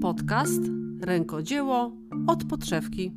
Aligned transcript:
Podcast 0.00 0.62
Rękodzieło 1.00 1.92
od 2.26 2.44
podszewki. 2.44 3.12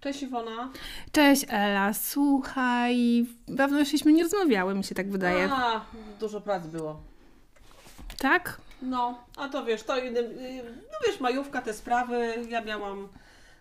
Cześć 0.00 0.22
Iwona. 0.22 0.72
Cześć 1.12 1.46
Ela, 1.48 1.92
słuchaj, 1.92 3.26
dawno 3.48 3.78
jeszcze 3.78 4.12
nie 4.12 4.22
rozmawiały, 4.22 4.74
mi 4.74 4.84
się 4.84 4.94
tak 4.94 5.10
wydaje. 5.10 5.48
A, 5.52 5.84
dużo 6.20 6.40
prac 6.40 6.66
było. 6.66 7.02
Tak? 8.18 8.60
No, 8.84 9.18
a 9.36 9.48
to 9.48 9.64
wiesz, 9.64 9.82
to 9.82 9.98
innym, 9.98 10.24
y, 10.24 10.62
no 10.92 10.98
wiesz, 11.06 11.20
majówka, 11.20 11.62
te 11.62 11.72
sprawy, 11.74 12.34
ja 12.48 12.60
miałam 12.60 13.08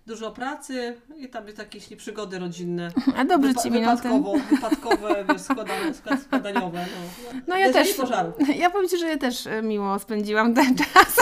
dużo 0.08 0.32
pracy 0.32 0.98
i 1.18 1.30
tam 1.30 1.46
jest 1.46 1.58
jakieś 1.59 1.88
przygody 1.98 2.40
rodzinne. 2.40 2.91
A 3.18 3.26
dobrze 3.26 3.55
Ci 3.55 3.72
minął 3.72 3.98
ten... 3.98 4.23
Wypadkowe, 4.49 5.26
wiesz, 5.30 5.41
składane, 5.41 5.91
skład- 5.94 6.23
skadaniowe. 6.23 6.86
No, 7.34 7.40
No 7.48 7.58
ja 7.58 7.73
też, 7.73 7.88
ja 8.55 8.70
powiem 8.70 8.90
Ci, 8.90 8.98
że 8.98 9.08
ja 9.08 9.18
też 9.18 9.48
e, 9.48 9.62
miło 9.62 9.99
spędziłam 9.99 10.54
ten 10.54 10.76
czas, 10.94 11.16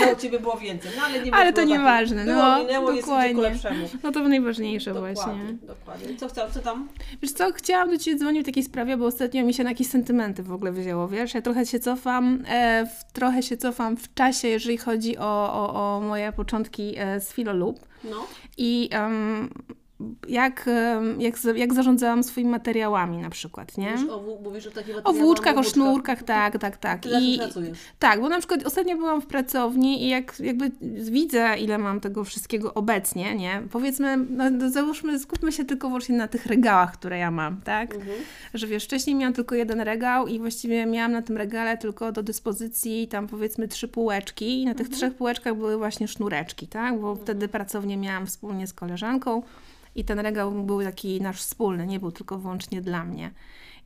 No, 0.00 0.12
u 0.12 0.16
Ciebie 0.16 0.40
było 0.40 0.56
więcej, 0.56 0.90
no 0.96 1.02
ale 1.02 1.20
nie 1.22 1.34
ale 1.34 1.52
to 1.52 1.64
nieważne, 1.64 2.24
Było, 2.24 2.36
no, 2.36 2.58
minęło, 2.58 2.92
dokładnie. 2.92 3.42
lepszemu. 3.42 3.88
No 4.02 4.12
to 4.12 4.28
najważniejsze 4.28 4.94
Dokładnie, 4.94 5.14
właśnie. 5.14 5.52
dokładnie. 5.62 6.16
Co 6.16 6.28
chciał, 6.28 6.50
co 6.50 6.60
tam? 6.60 6.88
Wiesz 7.22 7.32
co, 7.32 7.52
chciałam 7.52 7.90
do 7.90 7.98
Ciebie 7.98 8.18
dzwonić 8.18 8.42
w 8.42 8.46
takiej 8.46 8.62
sprawie, 8.62 8.96
bo 8.96 9.06
ostatnio 9.06 9.44
mi 9.44 9.54
się 9.54 9.64
na 9.64 9.70
jakieś 9.70 9.86
sentymenty 9.86 10.42
w 10.42 10.52
ogóle 10.52 10.72
wzięło, 10.72 11.08
wiesz? 11.08 11.34
Ja 11.34 11.42
trochę 11.42 11.66
się 11.66 11.80
cofam, 11.80 12.42
e, 12.48 12.86
w, 12.86 13.12
trochę 13.12 13.42
się 13.42 13.56
cofam 13.56 13.96
w 13.96 14.14
czasie, 14.14 14.48
jeżeli 14.48 14.78
chodzi 14.78 15.18
o, 15.18 15.52
o, 15.52 15.96
o 15.96 16.00
moje 16.00 16.32
początki 16.32 16.94
e, 16.98 17.20
z 17.20 17.32
Filolub. 17.32 17.80
No, 18.04 18.26
I 18.56 18.88
em, 18.92 19.50
jak, 20.28 20.70
jak, 21.18 21.34
jak 21.56 21.74
zarządzałam 21.74 22.22
swoimi 22.22 22.50
materiałami 22.50 23.18
na 23.18 23.30
przykład, 23.30 23.78
nie? 23.78 23.90
mówisz 23.90 24.10
o, 24.10 24.38
mówisz 24.42 24.66
o 24.66 24.70
takich 24.70 24.94
O 25.04 25.12
włóczkach, 25.12 25.58
o 25.58 25.62
sznurkach, 25.62 26.22
tak, 26.22 26.58
tak, 26.58 26.76
tak. 26.76 27.06
I, 27.06 27.38
pracujesz? 27.38 27.78
tak, 27.98 28.20
bo 28.20 28.28
na 28.28 28.38
przykład 28.38 28.66
ostatnio 28.66 28.96
byłam 28.96 29.20
w 29.20 29.26
pracowni 29.26 30.04
i 30.04 30.08
jak 30.08 30.40
jakby 30.40 30.70
widzę, 31.10 31.58
ile 31.58 31.78
mam 31.78 32.00
tego 32.00 32.24
wszystkiego 32.24 32.74
obecnie, 32.74 33.34
nie? 33.34 33.62
Powiedzmy, 33.70 34.16
no, 34.16 34.50
no 34.50 34.70
załóżmy, 34.70 35.18
skupmy 35.18 35.52
się 35.52 35.64
tylko 35.64 35.88
właśnie 35.88 36.16
na 36.16 36.28
tych 36.28 36.46
regałach, 36.46 36.92
które 36.92 37.18
ja 37.18 37.30
mam, 37.30 37.60
tak? 37.60 37.94
Mhm. 37.94 38.16
Że 38.54 38.66
wiesz, 38.66 38.84
wcześniej 38.84 39.16
miałam 39.16 39.34
tylko 39.34 39.54
jeden 39.54 39.80
regał 39.80 40.26
i 40.26 40.38
właściwie 40.38 40.86
miałam 40.86 41.12
na 41.12 41.22
tym 41.22 41.36
regale 41.36 41.78
tylko 41.78 42.12
do 42.12 42.22
dyspozycji 42.22 43.08
tam 43.08 43.26
powiedzmy 43.28 43.68
trzy 43.68 43.88
półeczki 43.88 44.62
i 44.62 44.64
na 44.64 44.74
tych 44.74 44.86
Mhm. 44.86 44.96
trzech 44.96 45.14
półeczkach 45.14 45.54
były 45.54 45.76
właśnie 45.76 46.08
sznureczki, 46.08 46.68
tak? 46.68 47.00
Bo 47.00 47.14
wtedy 47.14 47.48
pracownię 47.48 47.96
miałam 47.96 48.26
wspólnie 48.26 48.66
z 48.66 48.72
koleżanką 48.72 49.42
i 49.94 50.04
ten 50.04 50.18
regał 50.18 50.52
był 50.52 50.82
taki 50.82 51.20
nasz 51.20 51.40
wspólny, 51.40 51.86
nie 51.86 52.00
był 52.00 52.12
tylko 52.12 52.38
wyłącznie 52.38 52.80
dla 52.80 53.04
mnie. 53.04 53.30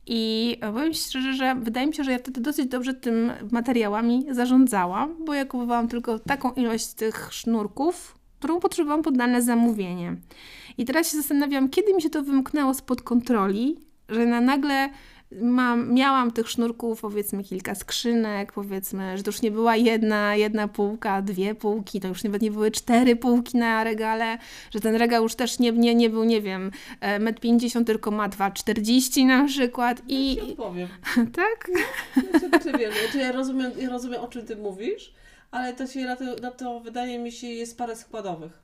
I 0.07 0.57
powiem 0.73 0.93
Ci 0.93 1.01
szczerze, 1.01 1.33
że 1.33 1.55
wydaje 1.55 1.87
mi 1.87 1.93
się, 1.93 2.03
że 2.03 2.11
ja 2.11 2.19
wtedy 2.19 2.41
dosyć 2.41 2.67
dobrze 2.67 2.93
tym 2.93 3.31
materiałami 3.51 4.25
zarządzałam, 4.31 5.25
bo 5.25 5.33
ja 5.33 5.45
kupowałam 5.45 5.87
tylko 5.87 6.19
taką 6.19 6.51
ilość 6.51 6.93
tych 6.93 7.27
sznurków, 7.31 8.19
którą 8.39 8.59
potrzebowałam 8.59 9.03
pod 9.03 9.17
dane 9.17 9.41
zamówienie. 9.41 10.15
I 10.77 10.85
teraz 10.85 11.11
się 11.11 11.17
zastanawiam, 11.17 11.69
kiedy 11.69 11.93
mi 11.93 12.01
się 12.01 12.09
to 12.09 12.23
wymknęło 12.23 12.73
spod 12.73 13.01
kontroli, 13.01 13.77
że 14.09 14.25
na 14.25 14.41
nagle 14.41 14.89
mam, 15.41 15.93
miałam 15.93 16.31
tych 16.31 16.49
sznurków 16.49 17.01
powiedzmy 17.01 17.43
kilka 17.43 17.75
skrzynek, 17.75 18.53
powiedzmy, 18.53 19.17
że 19.17 19.23
to 19.23 19.31
już 19.31 19.41
nie 19.41 19.51
była 19.51 19.75
jedna, 19.75 20.35
jedna 20.35 20.67
półka, 20.67 21.21
dwie 21.21 21.55
półki, 21.55 21.99
to 21.99 22.07
już 22.07 22.23
nawet 22.23 22.41
nie 22.41 22.51
były 22.51 22.71
cztery 22.71 23.15
półki 23.15 23.57
na 23.57 23.83
regale, 23.83 24.37
że 24.71 24.79
ten 24.79 24.95
regał 24.95 25.23
już 25.23 25.35
też 25.35 25.59
nie, 25.59 25.71
nie, 25.71 25.95
nie 25.95 26.09
był, 26.09 26.23
nie 26.23 26.41
wiem, 26.41 26.71
e, 27.01 27.19
1,50 27.19 27.77
m, 27.77 27.85
tylko 27.85 28.11
ma 28.11 28.29
2,40 28.29 29.25
na 29.25 29.45
przykład 29.45 30.01
I... 30.07 30.35
Ja 30.35 30.43
odpowiem. 30.43 30.87
Tak? 31.33 31.71
Znaczy, 32.29 32.47
znaczy, 32.49 32.77
wiem, 32.77 32.91
znaczy 33.03 33.17
ja, 33.17 33.31
rozumiem, 33.31 33.71
ja 33.77 33.89
rozumiem, 33.89 34.21
o 34.21 34.27
czym 34.27 34.45
Ty 34.45 34.55
mówisz, 34.55 35.13
ale 35.51 35.73
to 35.73 35.87
się 35.87 36.05
na 36.05 36.15
to, 36.15 36.23
na 36.41 36.51
to 36.51 36.79
wydaje 36.79 37.19
mi 37.19 37.31
się 37.31 37.47
jest 37.47 37.77
parę 37.77 37.95
składowych. 37.95 38.63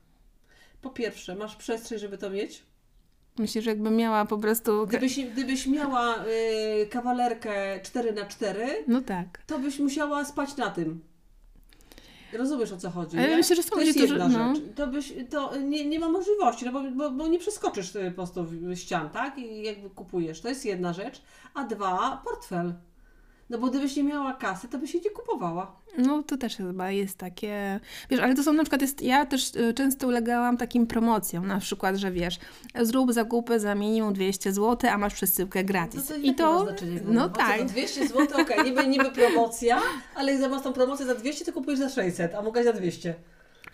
Po 0.82 0.90
pierwsze, 0.90 1.34
masz 1.34 1.56
przestrzeń, 1.56 1.98
żeby 1.98 2.18
to 2.18 2.30
mieć. 2.30 2.62
Myślę, 3.38 3.62
że 3.62 3.70
jakbym 3.70 3.96
miała 3.96 4.24
po 4.24 4.38
prostu... 4.38 4.86
Gdybyś, 4.86 5.20
gdybyś 5.24 5.66
miała 5.66 6.24
y, 6.82 6.86
kawalerkę 6.86 7.80
4 7.82 8.12
na 8.12 8.26
4 8.26 8.84
No 8.88 9.00
tak. 9.00 9.42
to 9.46 9.58
byś 9.58 9.78
musiała 9.78 10.24
spać 10.24 10.56
na 10.56 10.70
tym. 10.70 11.00
Rozumiesz 12.32 12.72
o 12.72 12.76
co 12.76 12.90
chodzi? 12.90 13.18
Ale 13.18 13.28
nie? 13.28 13.36
myślę, 13.36 13.56
że 13.56 13.62
są 13.62 13.70
to 13.70 13.80
jest 13.80 13.98
którzy- 13.98 14.14
jedna 14.14 14.28
no. 14.28 14.54
rzecz. 14.54 14.64
To, 14.76 14.86
byś, 14.86 15.12
to 15.30 15.56
nie, 15.56 15.84
nie 15.86 15.98
ma 16.00 16.08
możliwości, 16.08 16.64
no 16.64 16.72
bo, 16.72 16.82
bo, 16.90 17.10
bo 17.10 17.28
nie 17.28 17.38
przeskoczysz 17.38 17.94
y, 17.96 18.04
po 18.10 18.14
prostu 18.14 18.46
ścian, 18.74 19.10
tak? 19.10 19.38
I 19.38 19.62
jakby 19.62 19.90
kupujesz. 19.90 20.40
To 20.40 20.48
jest 20.48 20.64
jedna 20.64 20.92
rzecz. 20.92 21.22
A 21.54 21.64
dwa, 21.64 22.22
portfel. 22.24 22.74
No 23.50 23.58
bo 23.58 23.66
gdybyś 23.66 23.96
nie 23.96 24.02
miała 24.04 24.34
kasy, 24.34 24.68
to 24.68 24.78
byś 24.78 24.94
jej 24.94 25.02
nie 25.02 25.10
kupowała. 25.10 25.76
No 25.98 26.22
to 26.22 26.36
też 26.36 26.56
chyba 26.56 26.90
jest 26.90 27.18
takie, 27.18 27.80
wiesz, 28.10 28.20
ale 28.20 28.34
to 28.34 28.42
są 28.42 28.52
na 28.52 28.62
przykład, 28.62 28.80
jest, 28.82 29.02
ja 29.02 29.26
też 29.26 29.54
y, 29.56 29.74
często 29.74 30.06
ulegałam 30.06 30.56
takim 30.56 30.86
promocjom, 30.86 31.46
na 31.46 31.58
przykład, 31.58 31.96
że 31.96 32.10
wiesz, 32.10 32.38
zrób 32.82 33.12
zakupy 33.12 33.60
za 33.60 33.74
minimum 33.74 34.12
200 34.12 34.52
zł, 34.52 34.90
a 34.92 34.98
masz 34.98 35.14
przesyłkę 35.14 35.62
No 35.62 35.66
gratis. 35.66 36.06
to 36.06 36.16
I 36.16 36.34
to, 36.34 36.66
no 37.04 37.28
co, 37.28 37.34
tak, 37.34 37.58
to 37.58 37.64
200 37.64 38.08
zł, 38.08 38.40
okej, 38.40 38.64
niby, 38.64 38.86
niby 38.86 39.10
promocja, 39.10 39.80
ale 40.14 40.32
jak 40.32 40.40
zamiast 40.40 40.64
tą 40.64 40.72
promocję 40.72 41.06
za 41.06 41.14
200, 41.14 41.44
to 41.44 41.52
kupujesz 41.52 41.78
za 41.78 41.88
600, 41.88 42.34
a 42.34 42.42
mogłaś 42.42 42.64
za 42.64 42.72
200. 42.72 43.14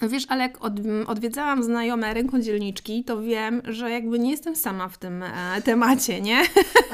No 0.00 0.08
wiesz, 0.08 0.24
ale 0.28 0.42
jak 0.42 0.64
od, 0.64 0.72
odwiedzałam 1.06 1.62
znajome 1.62 2.14
rękodzielniczki, 2.14 3.04
to 3.04 3.22
wiem, 3.22 3.62
że 3.64 3.90
jakby 3.90 4.18
nie 4.18 4.30
jestem 4.30 4.56
sama 4.56 4.88
w 4.88 4.98
tym 4.98 5.22
e, 5.22 5.62
temacie, 5.64 6.20
nie? 6.20 6.42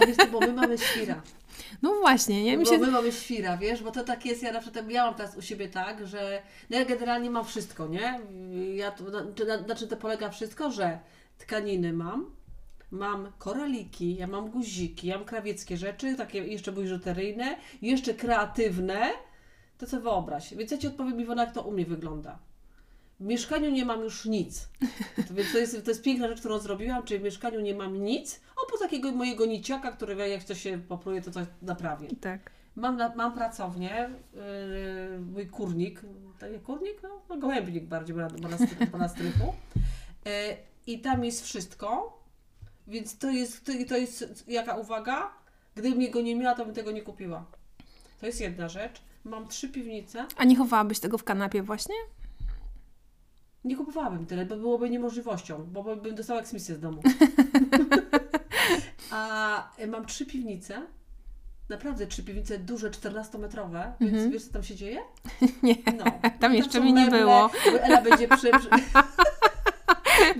A 0.03 0.07
wiesz, 0.07 0.17
co, 0.17 0.27
bo 0.27 0.41
my 0.41 0.53
mamy 0.53 0.79
świra. 0.79 1.23
No 1.83 1.95
właśnie, 2.01 2.45
nie? 2.45 2.57
Mi 2.57 2.65
Bo 2.65 2.71
się, 2.71 2.79
my 2.79 2.91
mamy 2.91 3.13
świra, 3.13 3.57
wiesz, 3.57 3.83
bo 3.83 3.91
to 3.91 4.05
tak 4.05 4.27
jest, 4.27 4.43
ja 4.43 4.53
na 4.53 4.61
przykład 4.61 4.87
miałam 4.87 5.15
teraz 5.15 5.37
u 5.37 5.43
siebie 5.43 5.69
tak, 5.69 6.07
że 6.07 6.43
no 6.71 6.79
ja 6.79 6.85
generalnie 6.85 7.31
mam 7.31 7.45
wszystko, 7.45 7.87
nie? 7.87 8.21
Ja 8.75 8.91
to, 8.91 9.05
na, 9.05 9.61
na 9.69 9.75
czym 9.75 9.89
to 9.89 9.97
polega 9.97 10.31
wszystko, 10.31 10.71
że 10.71 10.99
tkaniny 11.39 11.93
mam, 11.93 12.31
mam 12.91 13.33
koraliki, 13.39 14.17
ja 14.17 14.27
mam 14.27 14.51
guziki, 14.51 15.07
ja 15.07 15.17
mam 15.17 15.27
krawieckie 15.27 15.77
rzeczy, 15.77 16.17
takie 16.17 16.47
jeszcze 16.47 16.73
biżuteryjne, 16.73 17.57
jeszcze 17.83 18.15
kreatywne, 18.15 19.11
to 19.79 19.87
co 19.87 20.01
wyobraź. 20.01 20.55
Więc 20.55 20.71
ja 20.71 20.79
Ci 20.79 20.87
odpowiem, 20.87 21.21
Iwona, 21.21 21.45
jak 21.45 21.55
to 21.55 21.63
u 21.63 21.73
mnie 21.73 21.87
wygląda. 21.87 22.39
W 23.23 23.25
mieszkaniu 23.25 23.71
nie 23.71 23.85
mam 23.85 24.01
już 24.01 24.25
nic. 24.25 24.69
To, 25.29 25.35
więc 25.35 25.53
to 25.53 25.59
jest, 25.59 25.85
to 25.85 25.91
jest 25.91 26.03
piękna 26.03 26.29
rzecz, 26.29 26.41
którą 26.41 26.59
zrobiłam, 26.59 27.03
czyli 27.03 27.21
w 27.21 27.23
mieszkaniu 27.23 27.61
nie 27.61 27.75
mam 27.75 28.05
nic, 28.05 28.41
oprócz 28.65 28.81
takiego 28.81 29.13
mojego 29.13 29.47
niciaka, 29.47 29.93
który 29.93 30.29
jak 30.29 30.45
coś 30.45 30.63
się 30.63 30.79
popruje, 30.79 31.23
to 31.23 31.31
coś 31.31 31.47
naprawię. 31.63 32.09
tak. 32.21 32.51
Mam, 32.77 32.97
na, 32.97 33.15
mam 33.15 33.35
pracownię, 33.35 34.11
yy, 34.35 35.21
mój 35.21 35.47
kurnik, 35.47 36.03
taki 36.39 36.59
kurnik, 36.59 37.03
no, 37.03 37.09
no 37.29 37.37
gołębnik 37.37 37.85
bardziej, 37.85 38.17
bo 38.17 38.23
na, 38.23 38.29
bo 38.99 39.09
strychu. 39.09 39.55
Yy, 40.25 40.33
I 40.87 41.01
tam 41.01 41.25
jest 41.25 41.45
wszystko, 41.45 42.19
więc 42.87 43.19
to 43.19 43.31
jest, 43.31 43.65
to, 43.65 43.73
to 43.89 43.97
jest, 43.97 44.49
jaka 44.49 44.77
uwaga, 44.77 45.33
gdybym 45.75 46.03
jego 46.03 46.21
nie 46.21 46.37
miała, 46.37 46.55
to 46.55 46.65
bym 46.65 46.75
tego 46.75 46.91
nie 46.91 47.03
kupiła. 47.03 47.45
To 48.21 48.27
jest 48.27 48.41
jedna 48.41 48.69
rzecz. 48.69 49.03
Mam 49.25 49.49
trzy 49.49 49.69
piwnice, 49.69 50.27
A 50.37 50.45
nie 50.45 50.57
chowałabyś 50.57 51.01
tego 51.01 51.19
w 51.19 51.25
kanapie 51.25 51.63
właśnie? 51.63 51.95
Nie 53.65 53.77
kupowałabym 53.77 54.27
tyle, 54.27 54.47
bo 54.47 54.57
byłoby 54.57 54.91
niemożliwością, 54.91 55.65
bo 55.73 55.83
by- 55.83 55.97
bym 55.97 56.15
dostała 56.15 56.41
eksmisję 56.41 56.75
z 56.75 56.81
domu. 56.81 57.03
A 59.11 59.69
mam 59.89 60.07
trzy 60.07 60.27
piwnice, 60.27 60.83
naprawdę 61.69 62.07
trzy 62.07 62.23
piwnice 62.23 62.59
duże, 62.59 62.91
14-metrowe, 62.91 63.93
więc 64.01 64.13
Mhm. 64.15 64.31
wiesz 64.31 64.45
co 64.47 64.53
tam 64.53 64.63
się 64.63 64.75
dzieje? 64.75 64.99
Nie, 65.63 65.75
No. 65.99 66.05
tam 66.41 66.55
jeszcze 66.55 66.79
są 66.79 66.85
mi 66.85 66.93
nie 66.93 67.05
meble, 67.05 67.19
było. 67.19 67.51
Ela 67.83 68.03
będzie 68.03 68.29
przy... 68.29 68.51
przy... 68.51 68.69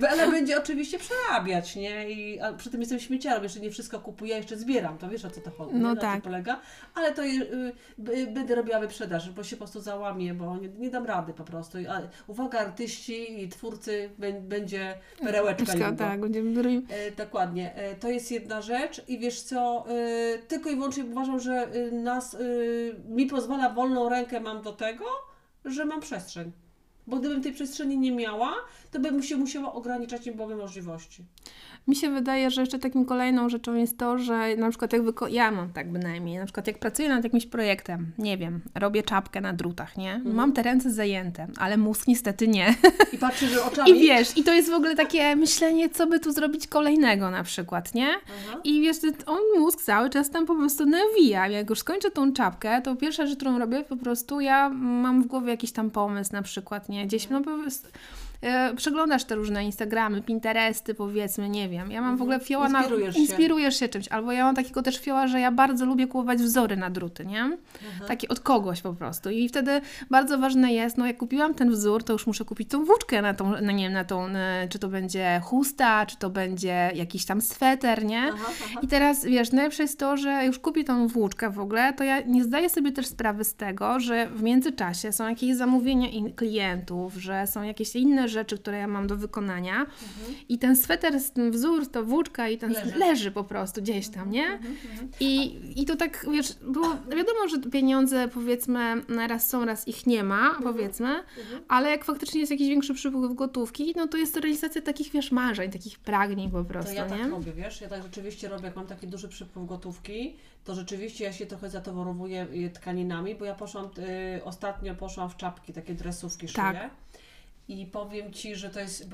Ela 0.09 0.31
będzie 0.31 0.57
oczywiście 0.57 0.97
przerabiać, 0.99 1.75
nie? 1.75 2.09
I, 2.11 2.39
a 2.39 2.53
przy 2.53 2.69
tym 2.69 2.79
jestem 2.79 2.99
śmieciarą, 2.99 3.43
jeszcze 3.43 3.59
nie 3.59 3.71
wszystko 3.71 3.99
kupuję, 3.99 4.35
jeszcze 4.37 4.57
zbieram, 4.57 4.97
to 4.97 5.09
wiesz 5.09 5.25
o 5.25 5.29
co 5.29 5.41
to 5.41 5.51
chodzi, 5.51 5.73
No 5.75 5.89
nie? 5.89 5.95
na 5.95 6.01
tak. 6.01 6.13
czym 6.13 6.21
polega. 6.21 6.59
Ale 6.95 7.11
to 7.13 7.23
y, 7.23 7.73
y, 8.09 8.27
będę 8.27 8.55
robiła 8.55 8.79
wyprzedaż, 8.79 9.29
bo 9.29 9.43
się 9.43 9.55
po 9.55 9.59
prostu 9.59 9.81
załamię, 9.81 10.33
bo 10.33 10.57
nie, 10.57 10.67
nie 10.69 10.89
dam 10.89 11.05
rady 11.05 11.33
po 11.33 11.43
prostu. 11.43 11.77
A, 11.89 12.01
uwaga, 12.27 12.59
artyści 12.59 13.43
i 13.43 13.49
twórcy, 13.49 14.09
bę- 14.19 14.41
będzie 14.41 14.93
perełeczka 15.19 15.73
niedługo. 15.73 15.95
tak, 15.97 16.19
będziemy. 16.19 16.81
E, 16.89 17.11
dokładnie. 17.11 17.75
E, 17.75 17.95
to 17.95 18.09
jest 18.09 18.31
jedna 18.31 18.61
rzecz 18.61 19.01
i 19.07 19.19
wiesz 19.19 19.41
co, 19.41 19.85
e, 19.89 20.37
tylko 20.37 20.69
i 20.69 20.75
wyłącznie 20.75 21.05
uważam, 21.05 21.39
że 21.39 21.53
e, 21.53 21.91
nas, 21.91 22.35
e, 22.35 22.39
mi 23.09 23.25
pozwala 23.25 23.69
wolną 23.69 24.09
rękę 24.09 24.39
mam 24.39 24.61
do 24.61 24.73
tego, 24.73 25.05
że 25.65 25.85
mam 25.85 26.01
przestrzeń. 26.01 26.51
Bo 27.07 27.17
gdybym 27.17 27.41
tej 27.41 27.53
przestrzeni 27.53 27.97
nie 27.97 28.11
miała, 28.11 28.53
to 28.91 28.99
bym 28.99 29.23
się 29.23 29.37
musiała 29.37 29.73
ograniczać 29.73 30.25
bowiem 30.31 30.57
możliwości. 30.57 31.25
Mi 31.87 31.95
się 31.95 32.09
wydaje, 32.09 32.51
że 32.51 32.61
jeszcze 32.61 32.79
taką 32.79 33.05
kolejną 33.05 33.49
rzeczą 33.49 33.73
jest 33.75 33.97
to, 33.97 34.17
że 34.17 34.55
na 34.57 34.69
przykład 34.69 34.93
jak 34.93 35.01
wyko- 35.01 35.27
ja 35.31 35.51
mam 35.51 35.69
tak 35.73 35.91
bynajmniej, 35.91 36.37
na 36.37 36.45
przykład 36.45 36.67
jak 36.67 36.79
pracuję 36.79 37.09
nad 37.09 37.23
jakimś 37.23 37.45
projektem, 37.45 38.11
nie 38.17 38.37
wiem, 38.37 38.61
robię 38.75 39.03
czapkę 39.03 39.41
na 39.41 39.53
drutach, 39.53 39.97
nie? 39.97 40.21
Mam 40.25 40.53
te 40.53 40.63
ręce 40.63 40.91
zajęte, 40.91 41.47
ale 41.57 41.77
mózg 41.77 42.07
niestety 42.07 42.47
nie. 42.47 42.75
I 43.13 43.17
patrzysz 43.17 43.57
oczami. 43.67 43.91
I 43.91 43.99
wiesz, 43.99 44.37
i 44.37 44.43
to 44.43 44.53
jest 44.53 44.69
w 44.69 44.73
ogóle 44.73 44.95
takie 44.95 45.35
myślenie, 45.35 45.89
co 45.89 46.07
by 46.07 46.19
tu 46.19 46.31
zrobić 46.31 46.67
kolejnego 46.67 47.31
na 47.31 47.43
przykład, 47.43 47.95
nie? 47.95 48.07
Aha. 48.09 48.59
I 48.63 48.81
wiesz, 48.81 48.97
on 49.25 49.39
mózg 49.59 49.81
cały 49.81 50.09
czas 50.09 50.29
tam 50.29 50.45
po 50.45 50.55
prostu 50.55 50.85
nawija. 50.85 51.47
Jak 51.47 51.69
już 51.69 51.79
skończę 51.79 52.11
tą 52.11 52.33
czapkę, 52.33 52.81
to 52.81 52.95
pierwsza 52.95 53.25
rzecz, 53.27 53.35
którą 53.37 53.59
robię, 53.59 53.83
po 53.83 53.97
prostu 53.97 54.39
ja 54.39 54.69
mam 54.69 55.23
w 55.23 55.27
głowie 55.27 55.49
jakiś 55.51 55.71
tam 55.71 55.91
pomysł 55.91 56.33
na 56.33 56.41
przykład, 56.41 56.89
nie? 56.89 57.05
Gdzieś, 57.07 57.29
no 57.29 57.41
po 57.41 57.57
prostu... 57.57 57.87
e, 58.43 58.75
Przeglądasz 58.75 59.23
te 59.23 59.35
różne 59.35 59.65
Instagramy, 59.65 60.21
Pinteresty, 60.21 60.93
powiedzmy, 60.93 61.49
nie 61.49 61.69
wiem. 61.69 61.91
Ja 61.91 62.01
mam 62.01 62.17
w 62.17 62.21
ogóle 62.21 62.39
fioła 62.39 62.69
na... 62.69 62.79
Mhm. 62.79 62.83
Inspirujesz 62.83 63.15
się. 63.15 63.21
Inspirujesz 63.21 63.79
się 63.79 63.89
czymś. 63.89 64.07
Albo 64.07 64.31
ja 64.31 64.45
mam 64.45 64.55
takiego 64.55 64.81
też 64.81 64.99
fioła, 64.99 65.27
że 65.27 65.39
ja 65.39 65.51
bardzo 65.51 65.85
lubię 65.85 66.07
kupować 66.07 66.39
wzory 66.39 66.77
na 66.77 66.89
druty, 66.89 67.25
nie? 67.25 67.57
Takie 68.07 68.27
od 68.27 68.39
kogoś 68.39 68.81
po 68.81 68.93
prostu. 68.93 69.29
I 69.29 69.49
wtedy 69.49 69.81
bardzo 70.09 70.37
ważne 70.37 70.73
jest, 70.73 70.97
no 70.97 71.07
jak 71.07 71.17
kupiłam 71.17 71.53
ten 71.53 71.71
wzór, 71.71 72.03
to 72.03 72.13
już 72.13 72.27
muszę 72.27 72.45
kupić 72.45 72.69
tą 72.69 72.85
włóczkę 72.85 73.21
na 73.21 73.33
tą, 73.33 73.51
no 73.61 73.71
nie 73.71 73.83
wiem, 73.83 73.93
na 73.93 74.03
tą, 74.03 74.27
e, 74.27 74.67
czy 74.69 74.79
to 74.79 74.87
będzie 74.87 75.41
chusta, 75.43 76.05
czy 76.05 76.17
to 76.17 76.29
będzie 76.29 76.91
jakiś 76.95 77.25
tam 77.25 77.41
sweter, 77.41 78.05
nie? 78.05 78.23
Aha, 78.33 78.51
aha. 78.65 78.79
I 78.81 78.87
teraz, 78.87 79.25
wiesz, 79.25 79.51
najlepsze 79.51 79.83
jest 79.83 79.99
to, 79.99 80.17
że 80.17 80.45
już 80.45 80.59
kupię 80.59 80.83
tą 80.83 81.07
włóczkę 81.07 81.49
w 81.49 81.59
ogóle, 81.59 81.93
to 81.93 82.03
ja 82.03 82.21
nie 82.21 82.43
zdaję 82.43 82.69
sobie 82.69 82.91
też 82.91 83.05
sprawy 83.05 83.43
z 83.43 83.55
tego, 83.55 83.99
że 83.99 84.27
w 84.27 84.43
międzyczasie 84.43 85.11
są 85.11 85.29
jakieś 85.29 85.55
zamówienia 85.55 86.07
klientów, 86.35 87.15
że 87.15 87.47
są 87.47 87.63
jakieś 87.63 87.95
inne 87.95 88.27
rzeczy, 88.33 88.57
które 88.57 88.77
ja 88.77 88.87
mam 88.87 89.07
do 89.07 89.17
wykonania 89.17 89.85
i 90.49 90.59
ten 90.59 90.75
sweter, 90.75 91.13
ten 91.33 91.51
wzór, 91.51 91.87
ta 91.87 92.01
włóczka 92.01 92.49
i 92.49 92.57
ten 92.57 92.71
Leży. 92.73 92.97
leży, 92.97 93.31
po 93.31 93.43
prostu 93.43 93.81
gdzieś 93.81 94.09
tam, 94.09 94.31
nie? 94.31 94.59
I, 95.19 95.61
I 95.81 95.85
to 95.85 95.95
tak, 95.95 96.25
wiesz, 96.31 96.53
było, 96.61 96.87
wiadomo, 96.89 97.47
że 97.49 97.59
pieniądze 97.71 98.27
powiedzmy 98.27 99.01
raz 99.27 99.49
są, 99.49 99.65
raz 99.65 99.87
ich 99.87 100.07
nie 100.07 100.23
ma, 100.23 100.55
powiedzmy, 100.63 101.23
ale 101.67 101.89
jak 101.89 102.05
faktycznie 102.05 102.39
jest 102.39 102.51
jakiś 102.51 102.67
większy 102.69 102.93
przypływ 102.93 103.35
gotówki, 103.35 103.93
no 103.95 104.07
to 104.07 104.17
jest 104.17 104.33
to 104.33 104.39
realizacja 104.39 104.81
takich, 104.81 105.11
wiesz, 105.11 105.31
marzeń, 105.31 105.71
takich 105.71 105.99
pragnień 105.99 106.51
po 106.51 106.57
To 106.57 106.65
prostu, 106.65 106.93
ja 106.93 107.07
nie? 107.07 107.17
tak 107.17 107.31
robię, 107.31 107.53
wiesz, 107.53 107.81
ja 107.81 107.89
tak 107.89 108.03
rzeczywiście 108.03 108.49
robię, 108.49 108.65
jak 108.65 108.75
mam 108.75 108.87
taki 108.87 109.07
duży 109.07 109.27
przypływ 109.29 109.65
gotówki, 109.67 110.35
to 110.63 110.75
rzeczywiście 110.75 111.23
ja 111.23 111.33
się 111.33 111.45
trochę 111.45 111.69
zatowarowuję 111.69 112.47
y, 112.53 112.69
tkaninami, 112.69 113.35
bo 113.35 113.45
ja 113.45 113.55
poszłam, 113.55 113.85
y, 114.37 114.43
ostatnio 114.43 114.95
poszłam 114.95 115.29
w 115.29 115.37
czapki, 115.37 115.73
takie 115.73 115.93
dresówki 115.93 116.47
szyję 116.47 116.63
Tak. 116.63 116.89
I 117.67 117.85
powiem 117.85 118.33
Ci, 118.33 118.55
że 118.55 118.69
to 118.69 118.79
jest, 118.79 119.09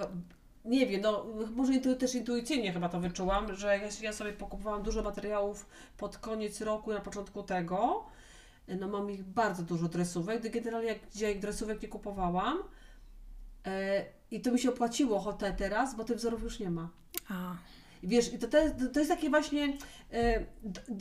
nie 0.66 0.88
wiem, 0.88 1.02
no 1.02 1.26
może 1.56 1.80
też 1.80 2.16
intuicyjnie 2.16 2.74
chyba 2.74 2.90
to 2.90 3.00
wyczułam, 3.00 3.56
że 3.56 3.80
ja, 4.02 4.14
sobie 4.14 4.34
pokupowałam 4.34 4.84
dużo 4.84 5.04
materiałów 5.04 5.66
pod 5.98 6.18
koniec 6.18 6.62
roku, 6.62 6.94
na 6.94 7.00
początku 7.00 7.44
tego, 7.44 8.06
no 8.68 8.88
mam 8.88 9.12
ich 9.12 9.24
bardzo 9.24 9.64
dużo 9.64 9.88
dresówek, 9.88 10.40
gdy 10.40 10.50
generalnie 10.50 10.88
jak, 10.88 11.00
gdzie 11.14 11.30
jak 11.30 11.40
dresówek 11.40 11.82
nie 11.82 11.88
kupowałam, 11.88 12.58
e, 13.66 14.06
i 14.32 14.42
to 14.42 14.52
mi 14.52 14.60
się 14.60 14.70
opłaciło 14.70 15.20
hotę 15.20 15.54
teraz, 15.54 15.96
bo 15.96 16.04
tych 16.04 16.18
wzorów 16.18 16.44
już 16.44 16.60
nie 16.60 16.70
ma. 16.70 16.90
A. 17.30 17.56
Wiesz, 18.04 18.32
to, 18.40 18.48
to, 18.48 18.58
jest, 18.58 18.76
to 18.94 19.00
jest 19.00 19.12
takie 19.12 19.30
właśnie 19.30 19.74
e, 20.14 20.46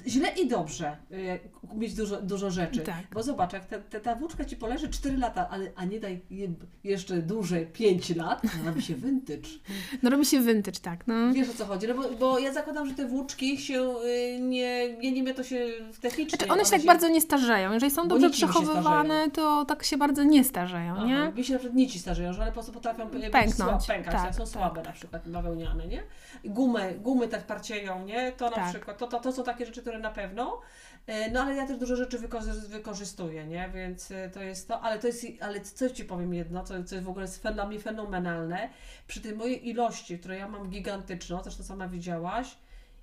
źle 0.06 0.28
i 0.28 0.48
dobrze 0.48 0.96
e, 1.10 1.38
mieć 1.74 1.94
dużo, 1.94 2.22
dużo 2.22 2.50
rzeczy. 2.50 2.80
Tak. 2.80 3.02
Bo 3.12 3.22
zobacz, 3.22 3.52
jak 3.52 3.66
ta, 3.66 3.78
ta, 3.78 4.00
ta 4.00 4.14
włóczka 4.14 4.44
ci 4.44 4.56
poleży 4.56 4.88
4 4.88 5.16
lata, 5.16 5.48
ale, 5.48 5.72
a 5.76 5.84
nie 5.84 6.00
daj 6.00 6.20
je, 6.30 6.48
jeszcze 6.84 7.16
dłużej 7.22 7.66
5 7.66 8.16
lat, 8.16 8.42
to 8.42 8.48
robi 8.66 8.82
się 8.82 8.94
vintage. 8.94 9.48
No 10.02 10.10
robi 10.10 10.26
się 10.26 10.40
vintage, 10.40 10.80
tak, 10.80 11.06
no. 11.06 11.32
Wiesz 11.32 11.48
o 11.50 11.54
co 11.54 11.66
chodzi? 11.66 11.88
No 11.88 11.94
bo, 11.94 12.10
bo 12.10 12.38
ja 12.38 12.52
zakładam, 12.52 12.88
że 12.88 12.94
te 12.94 13.06
włóczki 13.06 13.58
się 13.58 13.94
y, 14.04 14.40
nie, 14.40 14.96
nie 14.96 15.12
niemię 15.12 15.34
to 15.34 15.44
się 15.44 15.66
technicznie. 16.00 16.36
Znaczy 16.36 16.52
one 16.52 16.64
się 16.64 16.70
tak 16.70 16.84
bardzo 16.84 17.08
nie 17.08 17.20
starzeją. 17.20 17.72
Jeżeli 17.72 17.92
są 17.92 18.08
dobrze 18.08 18.28
się 18.28 18.34
przechowywane, 18.34 19.30
to 19.30 19.64
tak 19.64 19.84
się 19.84 19.96
bardzo 19.96 20.24
nie 20.24 20.44
starzeją, 20.44 21.06
nie? 21.06 21.22
Aha, 21.22 21.30
mi 21.30 21.44
się 21.44 21.52
na 21.52 21.58
przykład 21.58 21.76
nici 21.76 21.98
starzeją, 21.98 22.32
że 22.32 22.42
one 22.42 22.50
po 22.50 22.54
prostu 22.54 22.72
potrafią 22.72 23.08
Pęknąć, 23.32 23.86
pękać, 23.86 24.14
tak, 24.14 24.24
jak 24.24 24.34
są 24.34 24.38
tak. 24.38 24.48
słabe 24.48 24.82
na 24.82 24.92
przykład 24.92 25.28
bawełniane, 25.28 25.86
nie? 25.86 26.02
I 26.44 26.50
Gumy, 26.94 27.28
tak 27.28 27.46
parcieją, 27.46 28.04
nie? 28.04 28.32
To 28.32 28.50
na 28.50 28.56
Tak. 28.56 28.68
przykład, 28.68 28.98
to, 28.98 29.06
to, 29.06 29.20
to 29.20 29.32
są 29.32 29.44
takie 29.44 29.66
rzeczy, 29.66 29.80
które 29.80 29.98
na 29.98 30.10
pewno, 30.10 30.60
E, 31.08 31.30
no 31.30 31.40
ale 31.40 31.54
ja 31.54 31.66
też 31.66 31.78
dużo 31.78 31.96
rzeczy 31.96 32.18
wykorzy- 32.18 32.68
wykorzystuję, 32.68 33.46
nie? 33.46 33.70
Więc 33.74 34.10
e, 34.10 34.30
to 34.30 34.42
jest 34.42 34.68
to, 34.68 34.80
ale 34.80 34.98
to 34.98 35.06
jest, 35.06 35.26
ale 35.40 35.60
coś 35.60 35.92
Ci 35.92 36.04
powiem 36.04 36.34
jedno, 36.34 36.64
co, 36.64 36.84
co 36.84 36.94
jest 36.94 37.06
w 37.06 37.10
ogóle 37.10 37.26
dla 37.54 37.66
mnie 37.66 37.80
fenomenalne, 37.80 38.70
przy 39.06 39.20
tej 39.20 39.34
mojej 39.34 39.68
ilości, 39.68 40.18
którą 40.18 40.34
ja 40.34 40.48
mam 40.48 40.70
gigantyczną, 40.70 41.42
też 41.42 41.56
to 41.56 41.64
sama 41.64 41.88
widziałaś, 41.88 42.56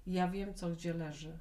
ja 0.08 0.28
wiem, 0.28 0.54
co 0.54 0.70
gdzie 0.70 0.94
leży. 0.94 1.38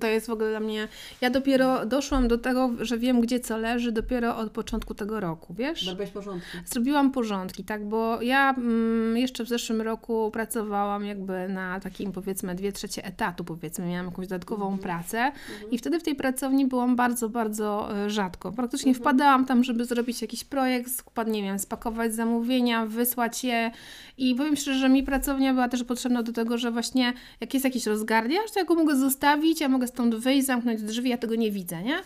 To 0.00 0.06
jest 0.06 0.26
w 0.26 0.30
ogóle 0.30 0.50
dla 0.50 0.60
mnie. 0.60 0.88
Ja 1.20 1.30
dopiero 1.30 1.86
doszłam 1.86 2.28
do 2.28 2.38
tego, 2.38 2.70
że 2.80 2.98
wiem, 2.98 3.20
gdzie 3.20 3.40
co 3.40 3.58
leży, 3.58 3.92
dopiero 3.92 4.36
od 4.36 4.50
początku 4.50 4.94
tego 4.94 5.20
roku, 5.20 5.54
wiesz? 5.54 5.84
Zrobiłeś 5.84 6.10
porządki. 6.10 6.58
Zrobiłam 6.64 7.10
porządki, 7.10 7.64
tak, 7.64 7.88
bo 7.88 8.22
ja 8.22 8.50
mm, 8.50 9.16
jeszcze 9.16 9.44
w 9.44 9.48
zeszłym 9.48 9.80
roku 9.80 10.30
pracowałam 10.30 11.04
jakby 11.04 11.48
na 11.48 11.80
takim 11.80 12.12
powiedzmy 12.12 12.54
dwie 12.54 12.72
trzecie 12.72 13.04
etatu, 13.04 13.44
powiedzmy, 13.44 13.86
miałam 13.86 14.06
jakąś 14.06 14.26
dodatkową 14.26 14.78
pracę 14.78 15.32
i 15.70 15.78
wtedy 15.78 16.00
w 16.00 16.02
tej 16.02 16.14
pracowni 16.14 16.66
byłam 16.66 16.96
bardzo, 16.96 17.28
bardzo 17.28 17.96
e, 17.96 18.10
rzadko. 18.10 18.52
Praktycznie 18.52 18.94
wpadałam 18.94 19.46
tam, 19.46 19.64
żeby 19.64 19.84
zrobić 19.84 20.22
jakiś 20.22 20.44
projekt, 20.44 21.04
nie 21.26 21.42
wiem, 21.42 21.58
spakować 21.58 22.14
zamówienia, 22.14 22.86
wysłać 22.86 23.44
je 23.44 23.70
i 24.18 24.34
powiem 24.34 24.56
szczerze, 24.56 24.78
że 24.78 24.88
mi 24.88 25.02
pracownia 25.02 25.54
była 25.54 25.68
też 25.68 25.84
potrzebna 25.84 26.22
do 26.22 26.32
tego, 26.32 26.58
że 26.58 26.70
właśnie 26.70 27.12
jak 27.40 27.54
jest 27.54 27.64
jakiś 27.64 27.86
rozgardiaż, 27.86 28.50
to 28.50 28.60
ja 28.60 28.64
go 28.64 28.74
mogę 28.74 28.96
zostawić, 28.96 29.60
ja 29.60 29.68
mogę 29.72 29.86
stąd 29.86 30.14
wyjść, 30.14 30.46
zamknąć 30.46 30.82
drzwi, 30.82 31.10
ja 31.10 31.18
tego 31.18 31.34
nie 31.34 31.50
widzę, 31.50 31.82
nie? 31.82 31.96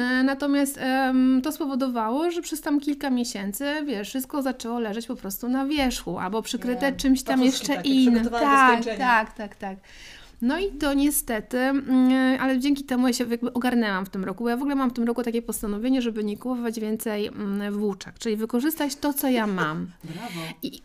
E, 0.00 0.22
Natomiast 0.22 0.78
em, 0.80 1.40
to 1.44 1.52
spowodowało, 1.52 2.30
że 2.30 2.42
przez 2.42 2.60
tam 2.60 2.80
kilka 2.80 3.10
miesięcy, 3.10 3.64
wiesz, 3.86 4.08
wszystko 4.08 4.42
zaczęło 4.42 4.78
leżeć 4.78 5.06
po 5.06 5.16
prostu 5.16 5.48
na 5.48 5.66
wierzchu, 5.66 6.18
albo 6.18 6.42
przykryte 6.42 6.86
Wiem. 6.86 6.96
czymś 6.96 7.22
tam 7.22 7.42
jeszcze 7.42 7.82
innym. 7.82 8.28
Tak, 8.28 8.84
tak, 8.98 9.34
tak, 9.34 9.56
tak. 9.56 9.76
No 10.42 10.58
i 10.58 10.72
to 10.72 10.94
niestety, 10.94 11.58
mm, 11.58 12.40
ale 12.40 12.58
dzięki 12.58 12.84
temu 12.84 13.06
ja 13.06 13.12
się 13.12 13.24
jakby 13.24 13.52
ogarnęłam 13.52 14.06
w 14.06 14.08
tym 14.08 14.24
roku, 14.24 14.44
bo 14.44 14.50
ja 14.50 14.56
w 14.56 14.60
ogóle 14.60 14.74
mam 14.74 14.90
w 14.90 14.92
tym 14.92 15.04
roku 15.04 15.22
takie 15.22 15.42
postanowienie, 15.42 16.02
żeby 16.02 16.24
nie 16.24 16.36
kupować 16.36 16.80
więcej 16.80 17.26
mm, 17.26 17.72
włóczek, 17.78 18.18
czyli 18.18 18.36
wykorzystać 18.36 18.96
to, 18.96 19.12
co 19.12 19.28
ja 19.28 19.46
mam. 19.46 19.86
Brawo. 20.14 20.40
I 20.62 20.82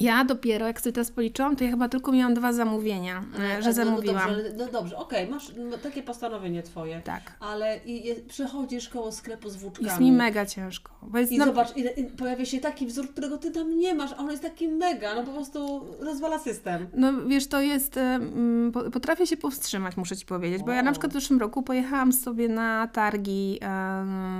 ja 0.00 0.24
dopiero, 0.24 0.66
jak 0.66 0.80
sobie 0.80 0.92
teraz 0.92 1.10
policzyłam, 1.10 1.56
to 1.56 1.64
ja 1.64 1.70
chyba 1.70 1.88
tylko 1.88 2.12
miałam 2.12 2.34
dwa 2.34 2.52
zamówienia, 2.52 3.24
e, 3.38 3.62
że 3.62 3.68
no, 3.68 3.74
zamówiłam. 3.74 4.30
No 4.30 4.36
dobrze, 4.36 4.52
no 4.56 4.66
dobrze 4.66 4.96
okej, 4.96 5.28
masz 5.28 5.52
no, 5.70 5.78
takie 5.78 6.02
postanowienie 6.02 6.62
Twoje. 6.62 7.00
Tak. 7.00 7.22
Ale 7.40 7.78
i, 7.84 8.08
i 8.10 8.14
przechodzisz 8.14 8.88
koło 8.88 9.12
sklepu 9.12 9.50
z 9.50 9.56
włóczkami. 9.56 9.88
Jest 9.88 10.00
mi 10.00 10.12
mega 10.12 10.46
ciężko. 10.46 10.92
Bo 11.02 11.18
jest 11.18 11.32
I 11.32 11.38
na- 11.38 11.44
zobacz, 11.44 11.76
ile, 11.76 11.90
i 11.90 12.04
pojawia 12.04 12.44
się 12.44 12.60
taki 12.60 12.86
wzór, 12.86 13.08
którego 13.08 13.38
Ty 13.38 13.50
tam 13.50 13.78
nie 13.78 13.94
masz, 13.94 14.12
a 14.12 14.16
on 14.16 14.30
jest 14.30 14.42
taki 14.42 14.68
mega, 14.68 15.14
no 15.14 15.22
po 15.22 15.32
prostu 15.32 15.84
rozwala 16.00 16.38
system. 16.38 16.86
No 16.94 17.12
wiesz, 17.26 17.46
to 17.46 17.60
jest, 17.60 17.96
e, 17.96 18.00
mm, 18.00 18.72
po- 18.72 18.90
potrafię 18.90 19.26
się 19.26 19.36
powstrzymać, 19.36 19.96
muszę 19.96 20.16
Ci 20.16 20.26
powiedzieć, 20.26 20.62
bo 20.62 20.72
ja 20.72 20.82
na 20.82 20.92
przykład 20.92 21.12
w 21.12 21.14
zeszłym 21.14 21.40
roku 21.40 21.62
pojechałam 21.62 22.12
sobie 22.12 22.48
na 22.48 22.88
targi 22.88 23.60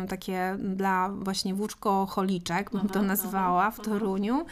takie 0.09 0.57
dla 0.59 1.09
właśnie 1.09 1.55
włóczkoholiczek, 1.55 2.71
bym 2.71 2.81
Aha, 2.85 2.91
to 2.93 3.03
nazwała, 3.03 3.63
aha, 3.63 3.71
w. 3.71 3.81
Toruniu 3.85 4.45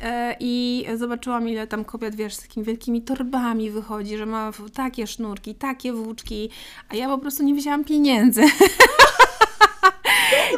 e, 0.00 0.36
i 0.46 0.86
zobaczyłam 0.94 1.48
ile 1.48 1.66
tam 1.66 1.84
kobiet, 1.84 2.14
wiesz, 2.14 2.34
z 2.34 2.42
takimi 2.42 2.66
wielkimi 2.66 3.02
torbami 3.02 3.70
wychodzi, 3.70 4.16
że 4.16 4.26
ma 4.26 4.52
takie 4.74 5.06
sznurki, 5.06 5.54
takie 5.54 5.92
włóczki, 5.92 6.50
a 6.88 6.96
ja 6.96 7.08
po 7.08 7.18
prostu 7.18 7.42
nie 7.42 7.54
wzięłam 7.54 7.84
pieniędzy. 7.84 8.42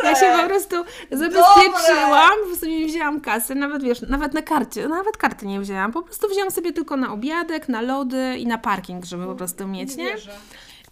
Ja 0.05 0.14
się 0.14 0.43
po 0.43 0.49
prostu 0.49 0.76
zabezpieczyłam, 1.11 2.31
po 2.40 2.47
prostu 2.47 2.66
nie 2.66 2.87
wzięłam 2.87 3.21
kasy, 3.21 3.55
nawet 3.55 3.83
wiesz, 3.83 4.00
nawet 4.00 4.35
na 4.35 4.43
karcie, 4.43 4.88
nawet 4.88 5.16
karty 5.16 5.47
nie 5.47 5.61
wzięłam, 5.61 5.93
po 5.93 6.02
prostu 6.02 6.28
wzięłam 6.28 6.50
sobie 6.50 6.73
tylko 6.73 6.97
na 6.97 7.12
obiadek, 7.12 7.69
na 7.69 7.81
lody 7.81 8.37
i 8.38 8.47
na 8.47 8.59
parking, 8.59 9.05
żeby 9.05 9.26
po 9.26 9.35
prostu 9.35 9.69
mieć, 9.69 9.97
nie? 9.97 10.05
wierzę. 10.05 10.31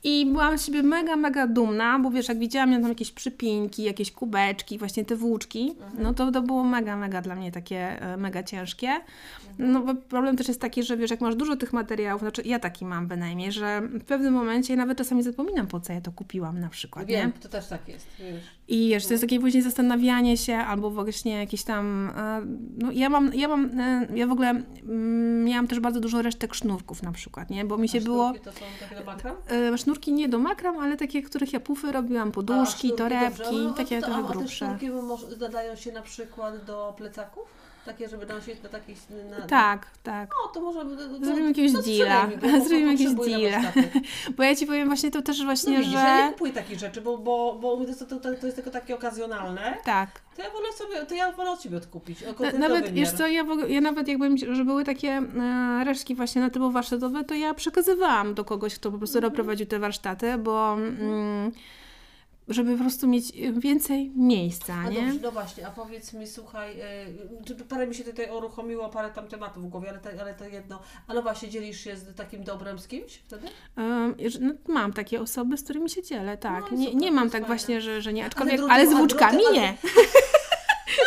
I 0.05 0.27
byłam 0.27 0.59
z 0.59 0.67
siebie 0.67 0.83
mega, 0.83 1.17
mega 1.17 1.47
dumna, 1.47 1.99
bo 1.99 2.11
wiesz, 2.11 2.29
jak 2.29 2.39
widziałam 2.39 2.69
miałam 2.71 2.83
tam 2.83 2.91
jakieś 2.91 3.11
przypinki, 3.13 3.83
jakieś 3.83 4.13
kubeczki, 4.13 4.79
właśnie 4.79 5.05
te 5.05 5.17
włóczki, 5.17 5.75
no 5.99 6.15
to 6.15 6.33
to 6.33 6.43
było 6.43 6.65
mega, 6.65 6.97
mega 6.97 7.23
dla 7.23 7.35
mnie 7.35 7.53
takie 7.53 8.03
e, 8.03 8.17
mega 8.17 8.43
ciężkie. 8.43 8.89
No 9.59 9.81
bo 9.81 9.95
problem 9.95 10.37
też 10.37 10.49
jest 10.49 10.61
taki, 10.61 10.83
że 10.83 10.97
wiesz, 10.97 11.11
jak 11.11 11.21
masz 11.21 11.37
dużo 11.37 11.57
tych 11.57 11.73
materiałów, 11.73 12.23
znaczy 12.23 12.43
ja 12.45 12.59
taki 12.59 12.85
mam 12.85 13.07
bynajmniej, 13.07 13.53
że 13.53 13.81
w 14.01 14.05
pewnym 14.05 14.35
momencie 14.35 14.77
nawet 14.77 14.99
czasami 14.99 15.23
zapominam, 15.23 15.67
po 15.67 15.81
co 15.81 15.93
ja 15.93 16.01
to 16.01 16.13
kupiłam 16.13 16.61
na 16.61 16.69
przykład, 16.69 17.09
nie? 17.09 17.17
Wiem, 17.17 17.33
to 17.33 17.49
też 17.49 17.67
tak 17.69 17.89
jest, 17.89 18.07
wiesz. 18.19 18.43
I 18.69 18.89
wiesz, 18.89 19.07
to 19.07 19.13
jest 19.13 19.23
takie 19.23 19.41
później 19.41 19.63
zastanawianie 19.63 20.37
się, 20.37 20.57
albo 20.57 20.91
właśnie 20.91 21.33
jakieś 21.33 21.63
tam. 21.63 22.11
e, 22.17 22.41
No 22.79 22.93
ja 22.93 23.09
mam, 23.09 23.35
ja 23.35 23.49
mam, 23.49 23.81
e, 23.81 24.07
ja 24.15 24.27
w 24.27 24.31
ogóle 24.33 24.51
mm, 24.51 25.45
miałam 25.45 25.67
też 25.67 25.81
bardzo 25.81 26.01
dużo 26.01 26.23
resztek 26.23 26.55
sznurków 26.55 27.03
na 27.03 27.13
przykład, 27.13 27.51
nie? 27.51 27.65
Bo 27.65 27.77
mi 27.79 27.89
się 27.89 28.01
było. 28.01 28.33
To 28.33 28.53
są 28.53 28.61
takie 28.81 28.95
do 29.01 29.05
makram? 29.05 29.37
Sznurki 29.95 30.13
nie 30.13 30.29
do 30.29 30.39
makram, 30.39 30.79
ale 30.79 30.97
takie, 30.97 31.23
których 31.23 31.53
ja 31.53 31.61
pufy 31.61 31.93
robiłam, 31.93 32.33
poduszki, 32.33 32.93
torebki, 32.93 33.43
dobrze. 33.43 33.75
Takie 33.77 34.01
trochę 34.01 34.15
a, 34.23 34.25
a 34.25 34.29
te 34.29 34.33
grubsze. 34.33 34.67
sznurki 34.67 34.91
może, 34.91 35.37
nadają 35.37 35.77
się 35.77 35.93
na 35.93 36.03
przykład 36.03 36.65
do 36.65 36.95
plecaków? 36.97 37.45
Takie, 37.85 38.09
żeby 38.09 38.27
nosić 38.27 38.63
na 38.63 38.69
takich... 38.69 38.99
Na, 39.31 39.47
Tak, 39.47 39.87
tak. 40.03 40.31
No, 40.31 40.53
to 40.53 40.61
może... 40.61 40.81
To, 40.97 41.25
Zrobimy 41.25 41.49
jakiegoś 41.49 41.73
to 41.73 41.83
deala. 41.83 42.29
Zrobimy 42.69 42.95
na 42.95 43.25
deala. 43.25 43.73
Bo 44.37 44.43
ja 44.43 44.55
ci 44.57 44.67
powiem 44.67 44.89
właśnie 44.89 45.11
to 45.11 45.23
też 45.23 45.39
No 45.39 45.45
właśnie, 45.45 45.79
widzisz, 45.79 45.93
ja 45.95 46.17
nie 46.17 46.27
że. 46.27 46.33
kupuję 46.33 46.53
takich 46.53 46.79
rzeczy, 46.79 47.01
bo, 47.01 47.19
bo, 47.19 47.59
bo 47.61 47.79
to, 47.99 48.07
to, 48.07 48.35
to, 48.37 48.47
jest 48.47 48.57
tylko 48.57 48.71
takie 48.71 48.95
okazjonalne. 48.95 49.77
Tak. 49.85 50.11
To 50.37 50.43
ja 50.43 50.51
wolę 50.51 50.73
sobie, 50.73 51.07
to 51.07 51.15
ja 51.15 51.33
wolę 51.33 51.51
od 51.51 51.61
Ciebie 51.61 51.77
odkupić. 51.77 52.19
Na- 52.53 52.59
Nawet, 52.59 52.93
wiesz 52.93 53.13
co, 53.13 53.27
ja, 53.27 53.45
ogóle, 53.51 53.69
ja 53.71 53.81
nawet 53.81 54.09
jakbym, 54.09 54.37
że 54.39 54.65
były 54.65 54.85
takie 54.85 55.09
e, 55.09 55.85
resztki 55.85 56.15
właśnie 56.15 56.41
na 56.43 56.51
typu 56.51 56.71
warsztatowe, 56.71 57.25
to 57.25 57.35
ja 57.35 57.55
przekazywałam 57.55 58.35
do 58.35 58.45
kogoś, 58.45 58.75
kto 58.75 58.91
po 58.91 58.99
prostu 58.99 59.19
Mhm. 59.19 59.45
prowadził 59.45 59.67
te 59.67 59.79
warsztaty, 59.79 60.39
bo 60.39 60.73
mm, 60.75 61.53
żeby 62.49 62.73
po 62.77 62.81
prostu 62.81 63.07
mieć 63.09 63.33
więcej 63.59 64.13
miejsca, 64.17 64.75
A 64.75 64.89
nie? 64.89 65.03
dobrze, 65.03 65.19
no 65.23 65.31
właśnie, 65.33 65.67
a 65.67 65.71
powiedz 65.71 66.13
mi, 66.13 66.27
słuchaj, 66.27 66.81
y, 66.81 67.45
czy 67.47 67.55
parę 67.55 67.87
mi 67.87 67.95
się 67.95 68.05
tutaj 68.05 68.31
uruchomiło, 68.31 68.89
parę 68.89 69.11
tam 69.11 69.29
tematów 69.29 69.65
w 69.65 69.69
głowie, 69.69 69.89
ale, 69.91 69.99
te, 69.99 70.21
ale 70.21 70.35
to 70.35 70.45
jedno. 70.45 70.83
A 71.07 71.15
no 71.15 71.23
właśnie, 71.23 71.49
dzielisz 71.49 71.81
się 71.81 71.97
z 71.97 72.15
takim 72.17 72.45
dobrem 72.45 72.79
z 72.79 72.89
kimś 72.89 73.13
wtedy? 73.15 73.47
No, 74.41 74.55
mam 74.75 74.93
takie 74.93 75.21
osoby, 75.21 75.57
z 75.57 75.63
którymi 75.65 75.91
się 75.91 76.03
dzielę, 76.03 76.37
tak. 76.39 76.65
No 76.71 76.77
nie, 76.77 76.85
super, 76.87 77.01
nie 77.01 77.13
mam 77.13 77.25
tak 77.25 77.33
fajne. 77.33 77.47
właśnie, 77.47 77.81
że, 77.81 78.03
że 78.03 78.13
nie, 78.13 78.27
aczkolwiek, 78.27 78.57
druty- 78.57 78.73
ale 78.73 78.87
z 78.87 78.93
włóczkami 78.93 79.43
a- 79.51 79.53
nie. 79.53 79.75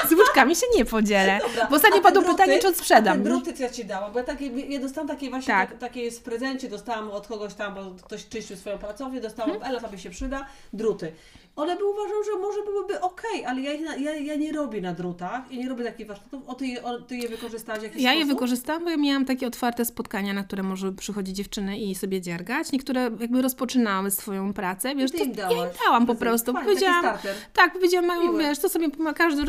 Z 0.09 0.13
włóczkami 0.13 0.55
się 0.55 0.65
nie 0.75 0.85
podzielę. 0.85 1.39
Dobra, 1.47 1.67
Bo 1.69 1.75
ostatnio 1.75 2.01
padło 2.01 2.21
druty- 2.21 2.37
pytanie, 2.37 2.59
czy 2.59 2.73
te 3.03 3.17
druty, 3.17 3.53
co 3.53 3.63
ja 3.63 3.69
Ci 3.69 3.85
dałam, 3.85 4.13
bo 4.13 4.19
ja, 4.19 4.25
takie, 4.25 4.47
ja 4.47 4.79
dostałam 4.79 5.07
takie 5.07 5.29
właśnie, 5.29 5.53
Tak. 5.53 5.69
tak. 5.69 5.79
takie 5.79 6.11
w 6.11 6.21
prezencie, 6.21 6.69
dostałam 6.69 7.11
od 7.11 7.27
kogoś 7.27 7.53
tam, 7.53 7.75
bo 7.75 7.81
ktoś 8.03 8.27
czyścił 8.27 8.57
swoją 8.57 8.77
pracownię, 8.77 9.21
dostałam, 9.21 9.51
Mhm. 9.51 9.71
Ela, 9.71 9.81
tobie 9.81 9.97
się 9.97 10.09
przyda, 10.09 10.45
druty. 10.73 11.11
One 11.55 11.75
by 11.75 11.85
uważał, 11.85 12.23
że 12.23 12.39
może 12.41 12.63
byłyby 12.63 13.01
ok, 13.01 13.21
ale 13.47 13.61
ja, 13.61 13.73
ja, 13.73 14.15
ja 14.15 14.35
nie 14.35 14.51
robię 14.51 14.81
na 14.81 14.93
drutach 14.93 15.51
i 15.51 15.57
nie 15.57 15.69
robię 15.69 15.83
takich 15.83 16.07
warsztatów. 16.07 16.43
O, 16.49 16.55
ty, 16.55 16.67
je- 16.67 16.83
o, 16.83 16.99
ty 17.01 17.17
je 17.17 17.29
wykorzystałaś 17.29 17.83
jakiś 17.83 18.01
Ja 18.01 18.13
je 18.13 18.19
sposób? 18.19 18.33
wykorzystałam, 18.35 18.83
bo 18.83 18.89
ja 18.89 18.97
miałam 18.97 19.25
takie 19.25 19.47
otwarte 19.47 19.85
spotkania, 19.85 20.33
na 20.33 20.43
które 20.43 20.63
może 20.63 20.91
przychodzić 20.91 21.35
dziewczyny 21.35 21.77
i 21.79 21.95
sobie 21.95 22.21
dziergać. 22.21 22.71
Niektóre 22.71 23.01
jakby 23.19 23.41
rozpoczynały 23.41 24.11
swoją 24.11 24.53
pracę, 24.53 24.95
wiesz, 24.95 25.11
to 25.11 25.17
im 25.17 25.33
ja 25.37 25.49
im 25.51 25.57
dałam 25.85 26.05
po 26.05 26.15
prostu. 26.15 26.53
Fajnie, 26.53 26.59
taki 26.73 26.79
Powiedziałam, 26.85 27.17
tak, 27.53 27.73
powiedziałam, 27.73 28.05
mają, 28.05 28.37
wiesz, 28.37 28.59
to 28.59 28.69
sobie 28.69 28.87
każdy 29.15 29.45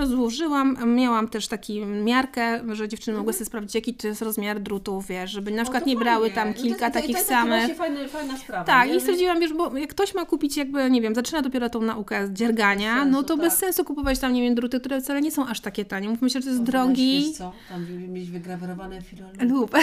Miałam 0.87 1.29
też 1.29 1.49
taki 1.49 1.87
miarkę, 1.87 2.61
że 2.75 2.89
dziewczyny 2.89 3.17
mogły 3.17 3.31
Mhm. 3.31 3.39
sobie 3.39 3.47
sprawdzić, 3.47 3.75
jaki 3.75 3.95
to 3.95 4.07
jest 4.09 4.23
rozmiar 4.23 4.61
drutów, 4.61 5.07
wiesz, 5.07 5.31
żeby 5.31 5.51
na 5.51 5.63
przykład 5.63 5.85
to 5.85 5.91
nie 5.91 5.97
brały 5.97 6.31
tam 6.31 6.49
No 6.49 6.55
to- 6.55 6.63
kilka 6.63 6.79
to- 6.87 6.87
to- 6.87 7.01
takich 7.01 7.11
to 7.11 7.19
jest 7.19 7.29
samych. 7.29 7.59
właśnie 7.59 7.75
fajna, 7.75 8.09
fajna 8.09 8.37
sprawa. 8.39 8.65
Tak, 8.65 8.89
nie? 8.89 8.97
i 8.97 9.01
stwierdziłam, 9.01 9.41
wiesz, 9.41 9.53
bo 9.53 9.77
jak 9.77 9.91
ktoś 9.91 10.15
ma 10.15 10.25
kupić 10.25 10.57
jakby, 10.57 10.91
nie 10.91 11.01
wiem, 11.03 11.15
zaczyna 11.15 11.43
dopiero 11.43 11.71
tą 11.71 11.81
naukę 11.81 12.29
dziergania, 12.33 12.95
Bez 12.95 13.05
no 13.07 13.19
sensu, 13.19 13.29
to 13.29 13.37
bez 13.37 13.53
tak. 13.53 13.61
sensu 13.61 13.85
kupować 13.85 14.19
tam, 14.19 14.33
nie 14.33 14.43
wiem, 14.43 14.55
druty, 14.55 14.81
które 14.81 15.01
wcale 15.01 15.21
nie 15.21 15.31
są 15.31 15.47
aż 15.47 15.61
takie 15.61 15.85
tanie. 15.85 16.09
Mówmy 16.09 16.31
się, 16.31 16.41
że 16.41 16.45
to 16.45 16.51
jest 16.51 16.63
drogi 16.63 17.25
Wiesz 17.27 17.37
co, 17.39 17.53
tam 17.69 17.87
mieć 18.13 18.31
wygrawerowane 18.31 19.03
filon. 19.03 19.31
lub 19.41 19.71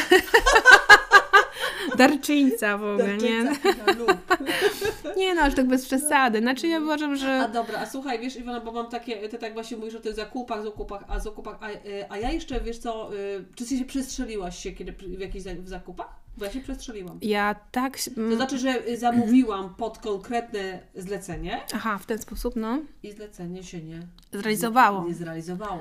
darczyńca 1.98 2.77
w 2.77 2.84
ogóle, 2.84 3.18
nie? 3.18 3.44
Nie 5.18 5.36
no, 5.36 5.42
aż 5.42 5.56
tak 5.56 5.68
bez 5.68 5.86
przesady. 5.86 6.39
Znaczy 6.39 6.68
ja 6.68 6.80
uważam, 6.80 7.12
A 7.12 7.15
że... 7.15 7.50
dobra, 7.54 7.80
a 7.80 7.86
słuchaj, 7.86 8.20
wiesz 8.20 8.36
Iwona, 8.36 8.60
bo 8.60 8.72
mam 8.72 8.89
takie, 8.89 9.30
ty 9.30 9.38
tak 9.38 9.54
właśnie 9.54 9.77
mówisz 9.77 9.96
o 9.96 10.00
tych 10.00 10.15
zakupach, 10.15 10.63
zakupach, 10.63 11.04
a 11.08 11.20
zakupach, 11.20 11.58
a, 11.62 11.70
y, 11.70 12.10
a 12.10 12.18
ja 12.18 12.32
jeszcze, 12.32 12.62
wiesz 12.62 12.77
co, 12.77 13.15
y, 13.15 13.46
czy 13.56 13.65
ty 13.65 13.77
się 13.77 13.86
przestrzeliłaś 13.86 14.60
się 14.60 14.72
kiedy 14.72 14.92
w 14.92 15.20
jakichś 15.20 15.46
w 15.46 15.68
zakupach? 15.68 16.25
Bo 16.38 16.46
ja 16.46 16.51
się 16.51 16.62
przestrzeliłam. 16.62 17.20
Ja 17.22 17.56
tak... 17.72 18.00
To 18.15 18.22
mm, 18.22 18.36
znaczy, 18.36 18.58
że 18.58 18.88
y, 18.88 18.98
zamówiłam 18.98 19.75
pod 19.75 19.98
konkretne 19.98 20.80
zlecenie 20.96 21.62
Aha, 21.74 21.98
w 21.98 22.06
ten 22.06 22.18
sposób, 22.18 22.56
no. 22.56 22.80
i 23.04 23.12
zlecenie 23.12 23.63
się 23.63 23.84
nie 23.84 24.00
Zrealizowało. 24.32 25.08
Nie 25.08 25.13
zrealizowało. 25.13 25.80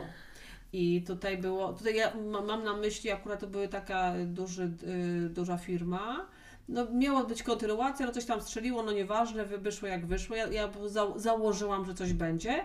I 0.76 1.02
tutaj 1.07 1.38
było, 1.38 1.73
tutaj 1.73 1.97
ja 1.97 2.12
ma- 2.16 2.40
mam 2.43 2.64
na 2.64 2.76
myśli, 2.76 3.11
akurat 3.11 3.40
to 3.40 3.47
była 3.47 3.69
taka 3.69 4.14
duży, 4.26 4.73
y, 5.26 5.28
duża 5.31 5.57
firma. 5.59 6.26
No, 6.69 6.87
miała 6.93 7.25
być 7.25 7.43
kontynuacja, 7.43 8.07
no 8.07 8.12
coś 8.12 8.25
tam 8.25 8.40
strzeliło, 8.40 8.83
no 8.83 8.93
nieważne, 8.93 9.45
wy- 9.45 9.59
wyszło 9.59 9.88
jak 9.88 10.07
wyszło. 10.07 10.37
Ja, 10.37 10.47
ja 10.47 10.71
za, 10.87 11.07
założyłam, 11.16 11.85
że 11.87 11.95
coś 11.95 12.12
będzie, 12.12 12.64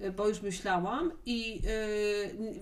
y, 0.00 0.10
bo 0.12 0.28
już 0.28 0.42
myślałam 0.42 1.12
i 1.26 1.56
y, 1.56 1.60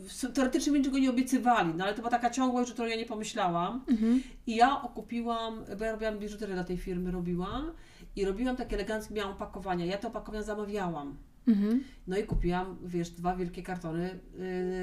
w- 0.09 0.33
teoretycznie 0.35 0.73
mi 0.73 0.79
niczego 0.79 0.99
nie 0.99 1.11
obiecywali, 1.11 1.75
no 1.77 1.85
ale 1.85 1.93
to 1.95 1.99
była 1.99 2.11
taka 2.11 2.31
ciągłość, 2.31 2.69
że 2.69 2.75
to 2.75 2.87
ja 2.87 2.97
nie 2.97 3.07
pomyślałam. 3.07 3.85
Mhm. 3.89 4.23
I 4.47 4.57
ja 4.57 4.83
okupiłam, 4.83 5.65
bo 5.79 5.85
ja 5.85 5.93
robiłam 5.93 6.19
biżuterię 6.19 6.55
dla 6.55 6.65
tej 6.65 6.77
firmy, 6.79 7.11
robiłam 7.11 7.73
i 8.17 8.25
robiłam 8.25 8.57
takie 8.57 8.77
eleganckie, 8.77 9.15
miałam 9.15 9.33
opakowania. 9.33 9.87
Ja 9.87 9.99
te 9.99 10.09
opakowania 10.09 10.43
zamawiałam. 10.43 11.17
Mhm. 11.49 11.85
No 12.07 12.17
i 12.17 12.25
kupiłam, 12.25 12.79
wiesz, 12.85 13.11
dwa 13.11 13.37
wielkie 13.37 13.63
kartony 13.63 14.19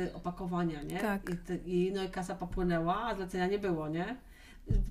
yy, 0.06 0.13
opakowania, 0.13 0.84
nie? 0.84 1.00
Tak. 1.00 1.30
I, 1.30 1.38
te, 1.38 1.56
I 1.56 1.92
no 1.96 2.04
i 2.04 2.10
kasa 2.10 2.36
popłynęła, 2.36 2.96
a 2.96 3.16
zlecenia 3.16 3.48
nie 3.48 3.60
było, 3.60 3.89
nie? 3.89 4.16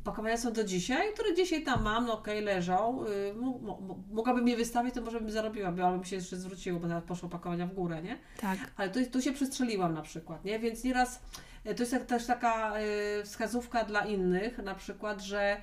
Opakowania 0.01 0.37
są 0.37 0.53
do 0.53 0.65
dzisiaj, 0.65 1.13
które 1.15 1.35
dzisiaj 1.35 1.65
tam 1.65 1.83
mam, 1.83 2.07
no 2.07 2.13
okej, 2.13 2.43
leżą. 2.43 3.05
Yy, 3.05 3.35
mo, 3.41 3.59
mo, 3.59 3.99
mogłabym 4.11 4.49
je 4.49 4.57
wystawić, 4.57 4.95
to 4.95 5.01
może 5.01 5.21
bym 5.21 5.31
zarobiła, 5.31 5.73
bo 5.73 5.91
bym 5.91 6.05
się 6.05 6.17
jeszcze 6.17 6.37
zwróciło, 6.37 6.81
bo 6.81 6.89
teraz 6.89 7.05
poszły 7.05 7.27
opakowania 7.27 7.67
w 7.67 7.75
górę, 7.75 8.03
nie? 8.03 8.19
Tak. 8.41 8.59
Ale 8.77 8.91
tu, 8.91 9.07
tu 9.07 9.23
się 9.23 9.33
przestrzeliłam 9.33 9.95
na 9.95 10.03
przykład, 10.03 10.45
nie? 10.45 10.59
Więc 10.59 10.85
nieraz 10.85 11.23
e, 11.65 11.75
to 11.75 11.83
jest 11.83 12.07
też 12.07 12.27
taka 12.27 12.75
e, 12.77 12.83
wskazówka 13.25 13.85
dla 13.85 14.07
innych, 14.07 14.59
na 14.59 14.75
przykład, 14.75 15.21
że 15.23 15.61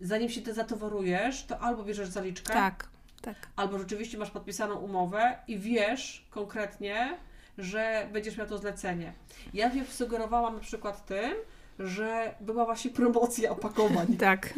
zanim 0.00 0.28
się 0.28 0.42
ty 0.42 0.54
zatowarujesz, 0.54 1.46
to 1.46 1.58
albo 1.58 1.84
bierzesz 1.84 2.08
zaliczkę, 2.08 2.52
Tak. 2.52 2.88
Tak. 3.22 3.36
albo 3.56 3.78
rzeczywiście 3.78 4.18
masz 4.18 4.30
podpisaną 4.30 4.74
umowę 4.74 5.38
i 5.48 5.58
wiesz 5.58 6.26
konkretnie, 6.30 7.18
że 7.58 8.08
będziesz 8.12 8.36
miał 8.36 8.46
to 8.46 8.58
zlecenie. 8.58 9.12
Ja 9.54 9.74
się 9.74 9.84
sugerowałam 9.84 10.54
na 10.54 10.60
przykład 10.60 11.06
tym, 11.06 11.34
że 11.78 12.34
była 12.40 12.64
właśnie 12.64 12.90
promocja 12.90 13.50
opakowań. 13.50 14.06
Tak. 14.18 14.54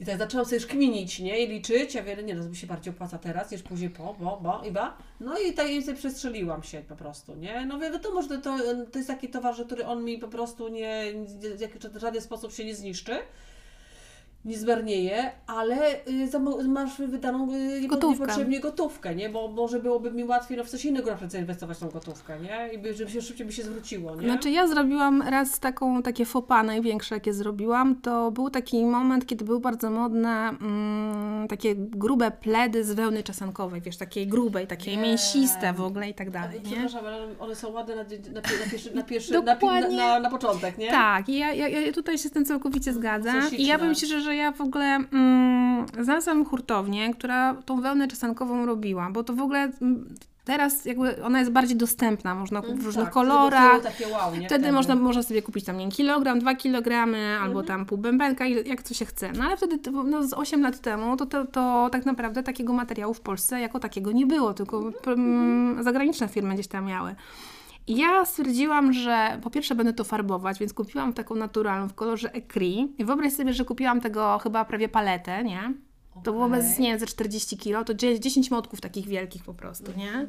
I 0.00 0.04
tak 0.04 0.18
zaczęłam 0.18 0.46
sobie 0.46 0.56
już 0.56 0.66
kminić, 0.66 1.18
nie? 1.18 1.44
I 1.44 1.48
liczyć. 1.48 1.94
Ja 1.94 2.02
wiem, 2.02 2.26
nie 2.26 2.34
no, 2.34 2.48
mi 2.48 2.56
się 2.56 2.66
bardziej 2.66 2.94
opłaca 2.94 3.18
teraz 3.18 3.50
niż 3.50 3.62
później 3.62 3.90
po, 3.90 4.16
bo, 4.20 4.40
bo, 4.42 4.62
i 4.64 4.70
ba. 4.70 4.96
No 5.20 5.38
i 5.38 5.52
tak 5.52 5.66
sobie 5.66 5.96
przestrzeliłam 5.96 6.62
się 6.62 6.82
po 6.88 6.96
prostu, 6.96 7.34
nie? 7.34 7.66
No 7.66 7.78
wiadomo, 7.78 8.22
że 8.22 8.38
to, 8.38 8.58
to 8.92 8.98
jest 8.98 9.08
taki 9.08 9.28
towar, 9.28 9.54
który 9.66 9.86
on 9.86 10.04
mi 10.04 10.18
po 10.18 10.28
prostu 10.28 10.68
nie, 10.68 11.04
w 11.94 11.98
żaden 11.98 12.22
sposób 12.22 12.52
się 12.52 12.64
nie 12.64 12.74
zniszczy. 12.74 13.18
Nie 14.44 14.58
zmarnieje, 14.58 15.30
ale 15.46 16.06
y, 16.64 16.68
masz 16.68 16.98
wydaną 16.98 17.52
y, 17.52 17.86
Gotówkę. 17.86 18.20
niepotrzebnie 18.20 18.60
gotówkę, 18.60 19.14
nie? 19.14 19.28
Bo 19.28 19.48
może 19.48 19.80
byłoby 19.80 20.12
mi 20.12 20.24
łatwiej 20.24 20.58
no, 20.58 20.64
w 20.64 20.68
coś 20.68 20.84
innego 20.84 21.10
na 21.10 21.16
przykład 21.16 21.32
zainwestować 21.32 21.78
tą 21.78 21.88
gotówkę, 21.88 22.40
nie? 22.40 22.74
I 22.74 22.78
by, 22.78 22.94
żeby 22.94 23.10
się 23.10 23.22
szybciej 23.22 23.46
by 23.46 23.52
się 23.52 23.62
zwróciło, 23.62 24.16
nie? 24.16 24.22
Znaczy 24.22 24.50
ja 24.50 24.66
zrobiłam 24.66 25.22
raz 25.22 25.60
taką, 25.60 26.02
takie 26.02 26.24
fopa 26.24 26.62
największe, 26.62 27.14
jakie 27.14 27.34
zrobiłam, 27.34 28.00
to 28.00 28.30
był 28.30 28.50
taki 28.50 28.84
moment, 28.84 29.26
kiedy 29.26 29.44
były 29.44 29.60
bardzo 29.60 29.90
modne 29.90 30.48
mm, 30.48 31.48
takie 31.48 31.74
grube 31.76 32.30
pledy 32.30 32.84
z 32.84 32.92
wełny 32.92 33.22
czasankowej, 33.22 33.80
wiesz, 33.80 33.96
takiej 33.96 34.26
grubej, 34.26 34.66
takiej 34.66 34.94
Wiem. 34.94 35.02
mięsiste 35.02 35.72
w 35.72 35.80
ogóle 35.80 36.08
i 36.08 36.14
tak 36.14 36.30
dalej, 36.30 36.60
nie? 36.64 36.70
Przepraszam, 36.70 37.06
ale 37.06 37.38
one 37.38 37.54
są 37.54 37.72
ładne 37.72 37.96
na, 37.96 38.02
na, 38.02 38.40
na 38.40 38.70
pierwszy, 38.70 38.94
na, 38.94 39.02
pierwszy 39.02 39.32
na, 39.32 39.54
na, 39.90 40.20
na, 40.20 40.30
początek, 40.30 40.78
nie? 40.78 40.90
Tak, 40.90 41.28
i 41.28 41.38
ja, 41.38 41.52
ja, 41.52 41.68
ja 41.68 41.92
tutaj 41.92 42.18
się 42.18 42.28
z 42.28 42.32
tym 42.32 42.44
całkowicie 42.44 42.92
zgadzam. 42.92 43.56
I 43.56 43.66
ja 43.66 43.78
powiem 43.78 43.94
śliczne. 43.94 44.18
Ci, 44.18 44.24
że, 44.24 44.33
że 44.34 44.38
ja 44.38 44.52
w 44.52 44.60
ogóle 44.60 44.86
mm, 44.86 45.86
znalazłam 46.00 46.44
hurtownię, 46.44 47.14
która 47.14 47.54
tą 47.54 47.80
wełnę 47.80 48.08
czasankową 48.08 48.66
robiła, 48.66 49.10
bo 49.10 49.24
to 49.24 49.32
w 49.32 49.40
ogóle 49.40 49.58
mm, 49.82 50.14
teraz 50.44 50.84
jakby 50.84 51.24
ona 51.24 51.38
jest 51.38 51.50
bardziej 51.50 51.76
dostępna, 51.76 52.34
można 52.34 52.62
kupić 52.62 52.80
w 52.80 52.86
różnych 52.86 53.04
tak, 53.04 53.14
kolorach. 53.14 53.80
Wtedy, 53.80 53.98
takie 53.98 54.12
wow, 54.12 54.36
nie? 54.36 54.46
Wtedy 54.46 54.72
można, 54.72 54.96
można 54.96 55.22
sobie 55.22 55.42
kupić 55.42 55.64
tam 55.64 55.78
nie 55.78 55.88
kilogram, 55.88 56.38
dwa 56.38 56.54
kilogramy, 56.54 57.38
albo 57.42 57.62
tam 57.62 57.86
pół 57.86 57.98
bębenka, 57.98 58.46
jak 58.46 58.82
co 58.82 58.94
się 58.94 59.04
chce. 59.04 59.32
No 59.32 59.44
ale 59.44 59.56
wtedy, 59.56 59.90
no, 59.92 60.22
z 60.22 60.32
8 60.32 60.62
lat 60.62 60.80
temu, 60.80 61.16
to, 61.16 61.26
to, 61.26 61.46
to 61.46 61.88
tak 61.92 62.06
naprawdę 62.06 62.42
takiego 62.42 62.72
materiału 62.72 63.14
w 63.14 63.20
Polsce 63.20 63.60
jako 63.60 63.80
takiego 63.80 64.12
nie 64.12 64.26
było, 64.26 64.54
tylko 64.54 64.92
mm, 65.06 65.82
zagraniczne 65.82 66.28
firmy 66.28 66.54
gdzieś 66.54 66.68
tam 66.68 66.84
miały. 66.84 67.14
I 67.86 67.96
ja 67.96 68.24
stwierdziłam, 68.24 68.92
że 68.92 69.38
po 69.42 69.50
pierwsze 69.50 69.74
będę 69.74 69.92
to 69.92 70.04
farbować, 70.04 70.58
więc 70.58 70.74
kupiłam 70.74 71.12
taką 71.12 71.34
naturalną 71.34 71.88
w 71.88 71.94
kolorze 71.94 72.32
ecri. 72.32 72.94
I 72.98 73.04
wyobraź 73.04 73.32
sobie, 73.32 73.52
że 73.52 73.64
kupiłam 73.64 74.00
tego 74.00 74.38
chyba 74.42 74.64
prawie 74.64 74.88
paletę, 74.88 75.44
nie? 75.44 75.74
To 76.24 76.32
było 76.32 76.48
bez, 76.48 76.78
nie 76.78 76.88
wiem, 76.90 76.98
ze 76.98 77.06
40 77.06 77.56
kilo, 77.56 77.84
to 77.84 77.94
dzie- 77.94 78.20
10 78.20 78.50
motków 78.50 78.80
takich 78.80 79.06
wielkich 79.06 79.44
po 79.44 79.54
prostu, 79.54 79.92
nie? 79.96 80.26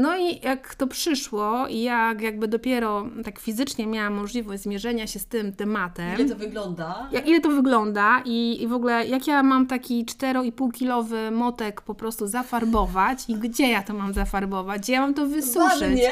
No 0.00 0.18
i 0.18 0.40
jak 0.42 0.74
to 0.74 0.86
przyszło 0.86 1.66
i 1.68 1.82
jak 1.82 2.20
jakby 2.20 2.48
dopiero 2.48 3.06
tak 3.24 3.38
fizycznie 3.38 3.86
miałam 3.86 4.14
możliwość 4.14 4.62
zmierzenia 4.62 5.06
się 5.06 5.18
z 5.18 5.26
tym 5.26 5.52
tematem, 5.52 6.14
Ile 6.14 6.28
to 6.28 6.36
wygląda? 6.36 7.08
jak, 7.12 7.28
ile 7.28 7.40
to 7.40 7.48
wygląda 7.48 8.22
i, 8.24 8.62
i 8.62 8.66
w 8.66 8.72
ogóle 8.72 9.06
jak 9.06 9.26
ja 9.26 9.42
mam 9.42 9.66
taki 9.66 10.04
4,5 10.04 10.72
kilowy 10.72 11.30
motek 11.30 11.80
po 11.80 11.94
prostu 11.94 12.26
zafarbować 12.26 13.18
i 13.28 13.34
gdzie 13.34 13.68
ja 13.68 13.82
to 13.82 13.94
mam 13.94 14.14
zafarbować, 14.14 14.82
gdzie 14.82 14.92
ja 14.92 15.00
mam 15.00 15.14
to 15.14 15.26
wysuszyć. 15.26 15.80
Ładnie. 15.80 16.10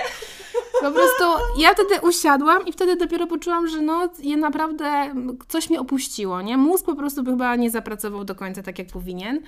Po 0.80 0.90
prostu 0.90 1.24
ja 1.58 1.74
wtedy 1.74 2.00
usiadłam 2.08 2.66
i 2.66 2.72
wtedy 2.72 2.96
dopiero 2.96 3.26
poczułam, 3.26 3.68
że 3.68 3.80
no 3.80 4.08
je 4.18 4.36
naprawdę 4.36 5.14
coś 5.48 5.70
mnie 5.70 5.80
opuściło, 5.80 6.42
nie? 6.42 6.56
Mózg 6.56 6.86
po 6.86 6.94
prostu 6.94 7.24
chyba 7.24 7.56
nie 7.56 7.70
zapracował 7.70 8.24
do 8.24 8.34
końca 8.34 8.62
tak, 8.62 8.78
jak 8.78 8.88
powinien. 8.88 9.40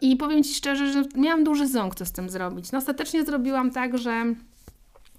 I 0.00 0.16
powiem 0.16 0.42
Ci 0.42 0.54
szczerze, 0.54 0.92
że 0.92 1.04
miałam 1.16 1.44
duży 1.44 1.66
ząg, 1.66 1.94
co 1.94 2.06
z 2.06 2.12
tym 2.12 2.30
zrobić. 2.30 2.72
No 2.72 2.78
ostatecznie 2.78 3.24
zrobiłam 3.24 3.70
tak, 3.70 3.98
że 3.98 4.24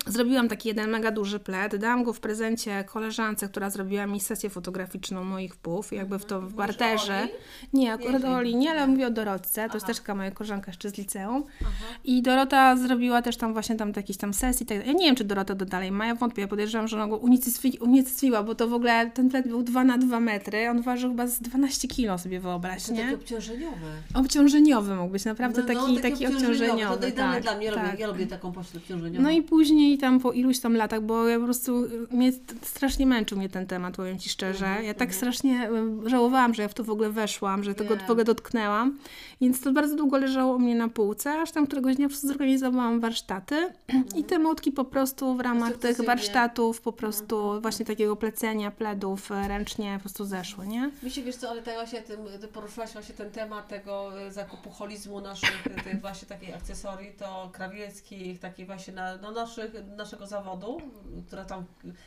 Zrobiłam 0.07 0.47
taki 0.49 0.67
jeden 0.69 0.89
mega 0.89 1.11
duży 1.11 1.39
pled, 1.39 1.75
dałam 1.75 2.03
go 2.03 2.13
w 2.13 2.19
prezencie 2.19 2.83
koleżance, 2.83 3.47
która 3.49 3.69
zrobiła 3.69 4.07
mi 4.07 4.19
sesję 4.19 4.49
fotograficzną 4.49 5.23
moich 5.23 5.55
pów, 5.55 5.91
jakby 5.93 6.19
w 6.19 6.25
to 6.25 6.41
w 6.41 6.53
barterze. 6.53 7.19
Oli? 7.21 7.31
Nie, 7.73 7.93
akurat 7.93 8.23
o 8.23 8.35
Oli 8.35 8.55
nie, 8.55 8.71
ale 8.71 8.87
mówię 8.87 9.07
o 9.07 9.09
Dorotce, 9.09 9.69
to 9.69 9.75
jest 9.75 9.85
Aha. 9.85 9.87
też 9.87 9.97
taka 9.97 10.15
moja 10.15 10.31
koleżanka 10.31 10.71
jeszcze 10.71 10.89
z 10.89 10.97
liceum. 10.97 11.43
Aha. 11.61 11.71
I 12.03 12.21
Dorota 12.21 12.77
zrobiła 12.77 13.21
też 13.21 13.37
tam 13.37 13.53
właśnie 13.53 13.75
tam 13.75 13.91
jakieś 13.95 14.17
tam 14.17 14.33
sesji. 14.33 14.65
Tak. 14.65 14.87
Ja 14.87 14.93
nie 14.93 15.05
wiem, 15.05 15.15
czy 15.15 15.23
Dorota 15.23 15.55
to 15.55 15.65
dalej 15.65 15.91
ma, 15.91 16.05
ja 16.05 16.15
wątpię, 16.15 16.41
ja 16.41 16.47
podejrzewam, 16.47 16.87
że 16.87 16.95
ona 16.95 17.07
go 17.07 17.17
unicestwi- 17.17 17.81
unicestwiła, 17.81 18.43
bo 18.43 18.55
to 18.55 18.67
w 18.67 18.73
ogóle 18.73 19.11
ten 19.11 19.29
pled 19.29 19.47
był 19.47 19.63
2 19.63 19.83
na 19.83 19.97
2 19.97 20.19
metry, 20.19 20.69
on 20.69 20.81
ważył 20.81 21.09
chyba 21.09 21.27
z 21.27 21.39
12 21.41 21.87
kilo 21.87 22.17
sobie 22.17 22.39
wyobraź, 22.39 22.83
To 22.83 22.89
taki 22.89 23.03
nie? 23.07 23.15
obciążeniowy. 23.15 23.87
Obciążeniowy 24.13 24.95
mógł 24.95 25.11
być, 25.11 25.25
naprawdę 25.25 25.61
No, 25.61 25.67
no, 25.67 25.79
taki, 25.79 25.99
taki 26.01 26.27
obciążeniowy. 26.27 27.01
To 27.01 27.07
idealne 27.07 27.33
tak, 27.35 27.43
dla 27.43 27.57
mnie, 27.57 27.71
tak. 27.71 27.99
ja 27.99 28.07
lubię 28.07 28.27
taką 28.27 28.51
pościel 28.51 28.81
obciążeniową. 28.81 29.23
No 29.23 29.29
i 29.29 29.41
później 29.41 29.84
tam 29.97 30.19
po 30.19 30.31
iluś 30.31 30.59
tam 30.59 30.75
latach, 30.75 31.01
bo 31.01 31.27
ja 31.27 31.39
po 31.39 31.45
prostu 31.45 31.83
mnie 32.11 32.31
strasznie 32.61 33.05
męczył 33.05 33.37
mnie 33.37 33.49
ten 33.49 33.67
temat, 33.67 33.95
powiem 33.95 34.19
Ci 34.19 34.29
szczerze. 34.29 34.65
Mhm, 34.65 34.85
Ja 34.85 34.93
tak 34.93 35.09
mhm. 35.09 35.17
strasznie 35.17 35.69
y, 36.05 36.09
żałowałam, 36.09 36.53
że 36.53 36.61
ja 36.61 36.67
w 36.67 36.73
to 36.73 36.83
w 36.83 36.89
ogóle 36.89 37.09
weszłam, 37.09 37.63
że 37.63 37.75
tego 37.75 37.95
Wiem. 37.95 38.07
w 38.07 38.11
ogóle 38.11 38.25
dotknęłam. 38.25 38.97
Więc 39.41 39.61
to 39.61 39.71
bardzo 39.71 39.95
długo 39.95 40.17
leżało 40.17 40.55
u 40.55 40.59
mnie 40.59 40.75
na 40.75 40.89
półce, 40.89 41.41
aż 41.41 41.51
tam 41.51 41.67
któregoś 41.67 41.95
dnia 41.95 42.05
po 42.05 42.09
prostu 42.09 42.27
zorganizowałam 42.27 42.99
warsztaty 42.99 43.73
i 44.15 44.23
te 44.23 44.39
motki 44.39 44.71
po 44.71 44.85
prostu 44.85 45.35
w 45.35 45.39
ramach 45.39 45.77
tych 45.77 46.05
warsztatów 46.05 46.81
po 46.81 46.91
prostu 46.91 47.61
właśnie 47.61 47.85
takiego 47.85 48.15
plecenia, 48.15 48.71
pledów 48.71 49.31
e, 49.31 49.47
ręcznie 49.47 49.93
po 49.95 49.99
prostu 49.99 50.25
zeszły, 50.25 50.67
nie? 50.67 50.91
Mi 51.03 51.11
się 51.11 51.23
wiesz 51.23 51.35
co, 51.35 51.49
ale 51.49 51.61
tak 51.61 51.73
właśnie 51.73 52.01
tym, 52.01 52.19
ty 52.41 52.47
poruszyłaś 52.47 52.93
właśnie 52.93 53.15
ten 53.15 53.31
temat 53.31 53.67
tego 53.67 54.21
e, 54.21 54.31
zakupu 54.31 54.69
holizmu 54.69 55.21
naszych, 55.21 55.67
e, 55.67 55.83
tych 55.83 56.01
właśnie 56.01 56.27
takich 56.27 56.55
akcesorii, 56.55 57.11
to 57.11 57.49
krawieckich, 57.53 58.39
takich 58.39 58.65
właśnie 58.65 58.93
na, 58.93 59.17
no 59.17 59.31
naszych, 59.31 59.74
naszego 59.83 60.27
zawodu, 60.27 60.81
która 61.27 61.45
tam 61.45 61.65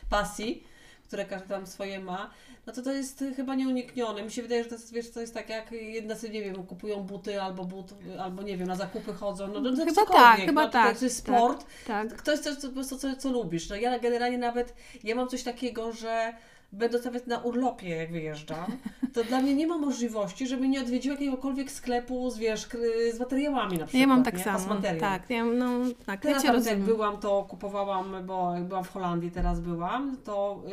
pasji, 0.09 0.63
które 1.09 1.25
każdy 1.25 1.47
tam 1.47 1.67
swoje 1.67 1.99
ma, 1.99 2.29
no 2.67 2.73
to 2.73 2.81
to 2.81 2.91
jest 2.91 3.23
chyba 3.35 3.55
nieuniknione. 3.55 4.23
Mi 4.23 4.31
się 4.31 4.41
wydaje, 4.41 4.63
że 4.63 4.69
to 4.69 4.75
jest, 4.75 4.93
wiesz, 4.93 5.11
to 5.11 5.21
jest 5.21 5.33
tak 5.33 5.49
jak 5.49 5.71
jednacy, 5.71 6.29
nie 6.29 6.41
wiem, 6.41 6.63
kupują 6.63 7.03
buty 7.03 7.41
albo 7.41 7.65
but, 7.65 7.93
albo 8.19 8.43
nie 8.43 8.57
wiem, 8.57 8.67
na 8.67 8.75
zakupy 8.75 9.13
chodzą, 9.13 9.47
no, 9.47 9.59
no 9.59 9.75
to 9.75 9.85
Chyba 9.85 10.05
tak, 10.05 10.39
chyba 10.39 10.65
no, 10.65 10.69
tak, 10.69 10.97
To 10.97 11.05
jest 11.05 11.25
tak. 11.25 11.35
sport, 11.35 11.65
Tak. 11.87 12.15
Ktoś 12.15 12.39
coś, 12.39 12.55
co, 12.55 12.69
prostu 12.69 12.97
co, 12.97 13.15
co 13.15 13.31
lubisz. 13.31 13.69
No 13.69 13.75
ja 13.75 13.99
generalnie 13.99 14.37
nawet, 14.37 14.73
ja 15.03 15.15
mam 15.15 15.27
coś 15.27 15.43
takiego, 15.43 15.91
że 15.91 16.33
będąc 16.71 17.05
nawet 17.05 17.27
na 17.27 17.37
urlopie, 17.37 17.89
jak 17.89 18.11
wyjeżdżam, 18.11 18.65
to 19.13 19.23
dla 19.23 19.41
mnie 19.41 19.55
nie 19.55 19.67
ma 19.67 19.77
możliwości, 19.77 20.47
żebym 20.47 20.71
nie 20.71 20.81
odwiedziła 20.81 21.13
jakiegokolwiek 21.15 21.71
sklepu 21.71 22.29
z, 22.29 22.37
wiesz, 22.37 22.67
z 23.13 23.19
materiałami 23.19 23.77
na 23.77 23.85
przykład. 23.85 24.01
Ja 24.01 24.07
mam 24.07 24.23
tak 24.23 24.37
nie? 24.37 24.43
samo. 24.43 24.75
Tak, 24.99 25.29
ja, 25.29 25.45
no 25.45 25.69
tak, 26.05 26.25
ja 26.25 26.31
Teraz 26.31 26.43
nawet 26.43 26.65
jak 26.65 26.79
byłam, 26.79 27.17
to 27.17 27.43
kupowałam, 27.49 28.25
bo 28.25 28.53
jak 28.55 28.63
byłam 28.63 28.83
w 28.83 28.89
Holandii, 28.91 29.31
teraz 29.31 29.59
byłam, 29.59 30.17
to 30.23 30.63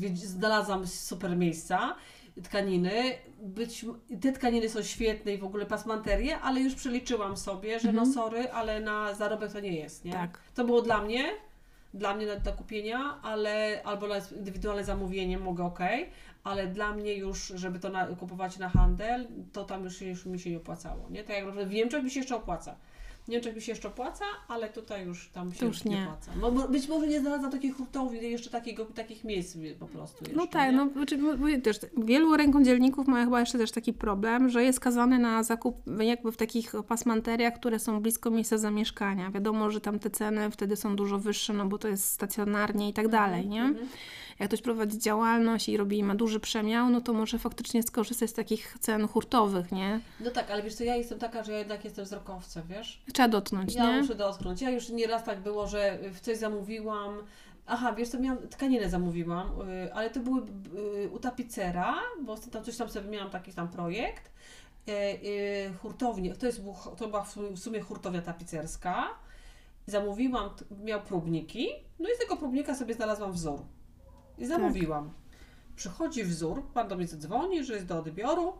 yy, 0.00 0.14
znalazłam 0.14 0.86
super 0.86 1.36
miejsca, 1.36 1.94
tkaniny. 2.42 2.92
Być, 3.42 3.86
te 4.20 4.32
tkaniny 4.32 4.68
są 4.68 4.82
świetne 4.82 5.32
i 5.32 5.38
w 5.38 5.44
ogóle 5.44 5.66
pasmanterie, 5.66 6.38
ale 6.40 6.60
już 6.60 6.74
przeliczyłam 6.74 7.36
sobie, 7.36 7.80
że 7.80 7.88
Mhm. 7.88 8.08
no 8.08 8.14
sorry, 8.14 8.50
ale 8.52 8.80
na 8.80 9.14
zarobek 9.14 9.52
to 9.52 9.60
nie 9.60 9.72
jest, 9.76 10.04
nie? 10.04 10.12
Tak. 10.12 10.38
To 10.54 10.64
było 10.64 10.82
dla 10.82 11.02
mnie, 11.02 11.24
dla 11.96 12.14
mnie 12.14 12.26
do, 12.26 12.40
do 12.40 12.52
kupienia, 12.52 13.18
ale 13.22 13.82
albo 13.84 14.06
na 14.06 14.16
indywidualne 14.36 14.84
zamówienie 14.84 15.38
mogę 15.38 15.64
ok, 15.64 15.78
ale 16.44 16.66
dla 16.66 16.92
mnie 16.92 17.14
już, 17.14 17.46
żeby 17.46 17.78
to 17.78 17.88
na, 17.88 18.06
kupować 18.06 18.58
na 18.58 18.68
handel, 18.68 19.26
to 19.52 19.64
tam 19.64 19.84
już, 19.84 20.00
już 20.00 20.26
mi 20.26 20.38
się 20.38 20.50
nie 20.50 20.56
opłacało, 20.56 21.10
nie? 21.10 21.24
Tak 21.24 21.36
jak 21.36 21.54
na 21.54 21.64
w 21.64 21.70
Niemczech 21.70 22.04
mi 22.04 22.10
się 22.10 22.20
jeszcze 22.20 22.36
opłaca. 22.36 22.76
W 23.26 23.28
Niemczech 23.28 23.56
mi 23.56 23.62
się 23.62 23.72
jeszcze 23.72 23.88
opłaca, 23.88 24.24
ale 24.48 24.68
tutaj 24.68 25.06
już 25.06 25.28
tam 25.28 25.54
się 25.54 25.66
już 25.66 25.84
nie. 25.84 25.96
nie. 25.96 26.02
opłaca. 26.02 26.32
Bo 26.40 26.68
być 26.68 26.88
może 26.88 27.06
nie 27.06 27.20
znalazłam 27.20 27.50
takich 27.52 27.76
hurtowni, 27.76 28.30
jeszcze 28.30 28.50
takiego, 28.50 28.84
takich 28.84 29.24
miejsc 29.24 29.56
po 29.78 29.86
prostu 29.86 30.24
jeszcze, 30.24 30.36
No 30.36 30.46
tak, 30.46 30.70
nie? 30.70 30.76
no 30.76 30.88
znaczy, 30.92 31.18
też 31.62 31.78
wielu 31.96 32.36
rękodzielników 32.36 33.06
ma 33.06 33.24
chyba 33.24 33.40
jeszcze 33.40 33.58
też 33.58 33.72
taki 33.72 33.92
problem, 33.92 34.48
że 34.48 34.64
jest 34.64 34.76
skazany 34.76 35.18
na 35.18 35.42
zakup 35.42 35.76
jakby 36.00 36.32
w 36.32 36.36
takich 36.36 36.72
pasmanteriach, 36.88 37.54
które 37.54 37.78
są 37.78 38.00
blisko 38.00 38.30
miejsca 38.30 38.58
zamieszkania. 38.58 39.30
Wiadomo, 39.30 39.70
że 39.70 39.80
tam 39.80 39.98
te 39.98 40.10
ceny 40.10 40.50
wtedy 40.50 40.76
są 40.76 40.96
dużo 40.96 41.18
wyższe, 41.18 41.52
no 41.52 41.66
bo 41.66 41.78
to 41.78 41.88
jest 41.88 42.10
stacjonarnie 42.10 42.88
i 42.88 42.92
tak 42.92 43.08
dalej, 43.08 43.48
nie? 43.48 43.62
Mhm. 43.62 43.88
Jak 44.38 44.48
ktoś 44.48 44.62
prowadzi 44.62 44.98
działalność 44.98 45.68
i 45.68 45.76
robi, 45.76 46.02
ma 46.02 46.14
duży 46.14 46.40
przemiał, 46.40 46.90
no 46.90 47.00
to 47.00 47.12
może 47.12 47.38
faktycznie 47.38 47.82
skorzystać 47.82 48.30
z 48.30 48.32
takich 48.32 48.76
cen 48.80 49.08
hurtowych, 49.08 49.72
nie? 49.72 50.00
No 50.20 50.30
tak, 50.30 50.50
ale 50.50 50.62
wiesz 50.62 50.74
co, 50.74 50.84
ja 50.84 50.96
jestem 50.96 51.18
taka, 51.18 51.44
że 51.44 51.52
ja 51.52 51.58
jednak 51.58 51.84
jestem 51.84 52.04
wzrokowcem, 52.04 52.62
wiesz? 52.68 53.02
Trzeba 53.12 53.28
dotknąć, 53.28 53.74
Ja 53.74 53.92
nie? 53.92 54.00
muszę 54.02 54.14
dotknąć. 54.14 54.62
Ja 54.62 54.70
już 54.70 54.88
nieraz 54.88 55.24
tak 55.24 55.40
było, 55.40 55.66
że 55.66 55.98
w 56.12 56.20
coś 56.20 56.36
zamówiłam. 56.38 57.18
Aha, 57.66 57.92
wiesz 57.92 58.08
co, 58.08 58.18
miałam, 58.20 58.48
tkaninę 58.48 58.90
zamówiłam, 58.90 59.50
y, 59.86 59.94
ale 59.94 60.10
to 60.10 60.20
były 60.20 60.40
y, 61.04 61.08
u 61.10 61.18
tapicera, 61.18 61.94
bo 62.24 62.36
tam 62.36 62.64
coś 62.64 62.76
tam 62.76 62.88
sobie 62.88 63.10
miałam 63.10 63.30
taki 63.30 63.52
tam 63.52 63.68
projekt. 63.68 64.30
Y, 64.88 64.92
y, 64.92 65.74
Hurtownie, 65.82 66.34
to, 66.34 66.46
jest, 66.46 66.60
to 66.96 67.08
była 67.08 67.24
w 67.24 67.34
sumie- 67.58 67.80
hurtownia 67.80 68.22
tapicerska. 68.22 69.04
Zamówiłam, 69.86 70.50
miał 70.84 71.00
próbniki, 71.00 71.68
no 71.98 72.08
i 72.08 72.14
z 72.14 72.18
tego 72.18 72.36
próbnika 72.36 72.74
sobie 72.74 72.94
znalazłam 72.94 73.32
wzór. 73.32 73.60
I 74.38 74.46
zamówiłam. 74.46 75.10
Przychodzi 75.76 76.24
wzór, 76.24 76.62
pan 76.74 76.88
do 76.88 76.96
mnie 76.96 77.06
dzwoni, 77.06 77.64
że 77.64 77.74
jest 77.74 77.86
do 77.86 77.98
odbioru. 77.98 78.52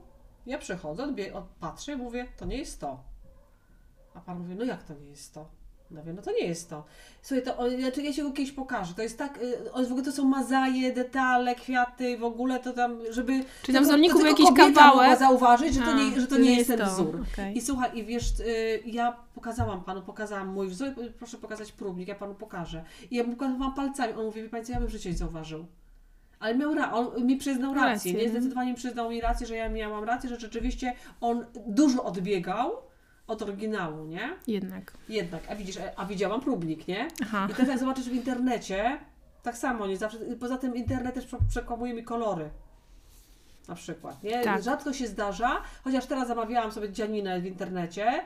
Ja 0.46 0.58
przychodzę, 0.58 1.02
odbie- 1.06 1.32
od- 1.34 1.48
patrzę 1.60 1.92
i 1.92 1.96
mówię, 1.96 2.26
to 2.36 2.44
nie 2.44 2.56
jest 2.58 2.80
to. 2.80 3.00
A 4.14 4.20
pan 4.20 4.38
mówi, 4.38 4.54
no 4.54 4.64
jak 4.64 4.82
to 4.82 4.94
nie 4.94 5.06
jest 5.10 5.34
to? 5.34 5.48
No 5.90 6.02
wiem, 6.02 6.16
no 6.16 6.22
to 6.22 6.32
nie 6.32 6.46
jest 6.46 6.70
to. 6.70 6.84
Słuchaj, 7.22 7.44
to 7.44 7.58
o, 7.58 7.68
ja, 7.68 7.90
ja 8.02 8.12
się 8.12 8.22
go 8.22 8.30
kiedyś 8.32 8.52
pokażę. 8.52 8.94
To 8.94 9.02
jest 9.02 9.18
tak, 9.18 9.38
y, 9.42 9.72
o, 9.72 9.82
w 9.82 9.86
ogóle 9.86 10.02
to 10.02 10.12
są 10.12 10.24
mazaje, 10.24 10.92
detale, 10.92 11.54
kwiaty, 11.54 12.18
w 12.18 12.24
ogóle 12.24 12.58
to 12.60 12.72
tam, 12.72 12.98
żeby... 13.10 13.44
Czyli 13.62 13.78
tam 13.78 13.84
w 13.84 14.12
był 14.14 14.26
jakiś 14.26 14.46
kawałek. 14.56 15.18
zauważyć, 15.18 15.74
że 15.74 15.80
to 15.80 15.94
nie, 15.94 16.20
że 16.20 16.26
to 16.26 16.38
nie 16.38 16.56
jest 16.56 16.68
ten 16.70 16.78
to. 16.78 16.86
wzór. 16.86 17.24
Okej. 17.32 17.56
I 17.58 17.60
słuchaj, 17.60 17.98
i 17.98 18.04
wiesz, 18.04 18.40
y, 18.40 18.82
ja 18.86 19.16
pokazałam 19.34 19.84
panu, 19.84 20.02
pokazałam 20.02 20.48
mój 20.48 20.68
wzór, 20.68 20.88
y, 20.88 21.12
proszę 21.18 21.38
pokazać 21.38 21.72
próbnik, 21.72 22.08
ja 22.08 22.14
panu 22.14 22.34
pokażę. 22.34 22.84
I 23.10 23.16
ja 23.16 23.24
mu 23.24 23.32
pokazałam 23.32 23.74
palcami, 23.74 24.12
on 24.12 24.24
mówi, 24.24 24.42
wie 24.42 24.48
pani 24.48 24.64
co, 24.64 24.72
ja 24.72 24.78
bym 24.78 24.88
w 24.88 24.92
życiu 24.92 25.08
nie 25.08 25.14
zauważył. 25.16 25.66
Ale 26.38 26.54
miał 26.54 26.74
ra- 26.74 26.92
on 26.92 27.26
mi 27.26 27.36
przyznał 27.36 27.74
rację, 27.74 27.90
rację, 27.92 28.12
nie? 28.12 28.22
nie? 28.22 28.30
Zdecydowanie 28.30 28.74
przyznał 28.74 29.10
mi 29.10 29.20
rację, 29.20 29.46
że 29.46 29.56
ja 29.56 29.68
miałam 29.68 30.04
rację, 30.04 30.30
że 30.30 30.40
rzeczywiście 30.40 30.94
on 31.20 31.46
dużo 31.66 32.04
odbiegał 32.04 32.85
od 33.26 33.42
oryginału, 33.42 34.04
nie? 34.06 34.30
Jednak. 34.46 34.92
Jednak, 35.08 35.42
a 35.50 35.56
widzisz, 35.56 35.78
a 35.96 36.04
widziałam 36.06 36.40
próbnik, 36.40 36.88
nie? 36.88 37.08
Aha. 37.22 37.48
I 37.50 37.54
teraz 37.54 37.68
jak 37.68 37.78
zobaczysz 37.78 38.08
w 38.08 38.12
internecie, 38.14 38.98
tak 39.42 39.56
samo, 39.58 39.86
nie 39.86 39.96
zawsze, 39.96 40.18
poza 40.40 40.58
tym 40.58 40.76
internet 40.76 41.14
też 41.14 41.26
prze- 41.26 41.38
przekłamuje 41.48 41.94
mi 41.94 42.04
kolory. 42.04 42.50
Na 43.68 43.74
przykład, 43.74 44.22
nie? 44.22 44.44
Tak. 44.44 44.62
Rzadko 44.62 44.92
się 44.92 45.06
zdarza, 45.06 45.62
chociaż 45.84 46.06
teraz 46.06 46.28
zamawiałam 46.28 46.72
sobie 46.72 46.92
dzianinę 46.92 47.40
w 47.40 47.46
internecie 47.46 48.22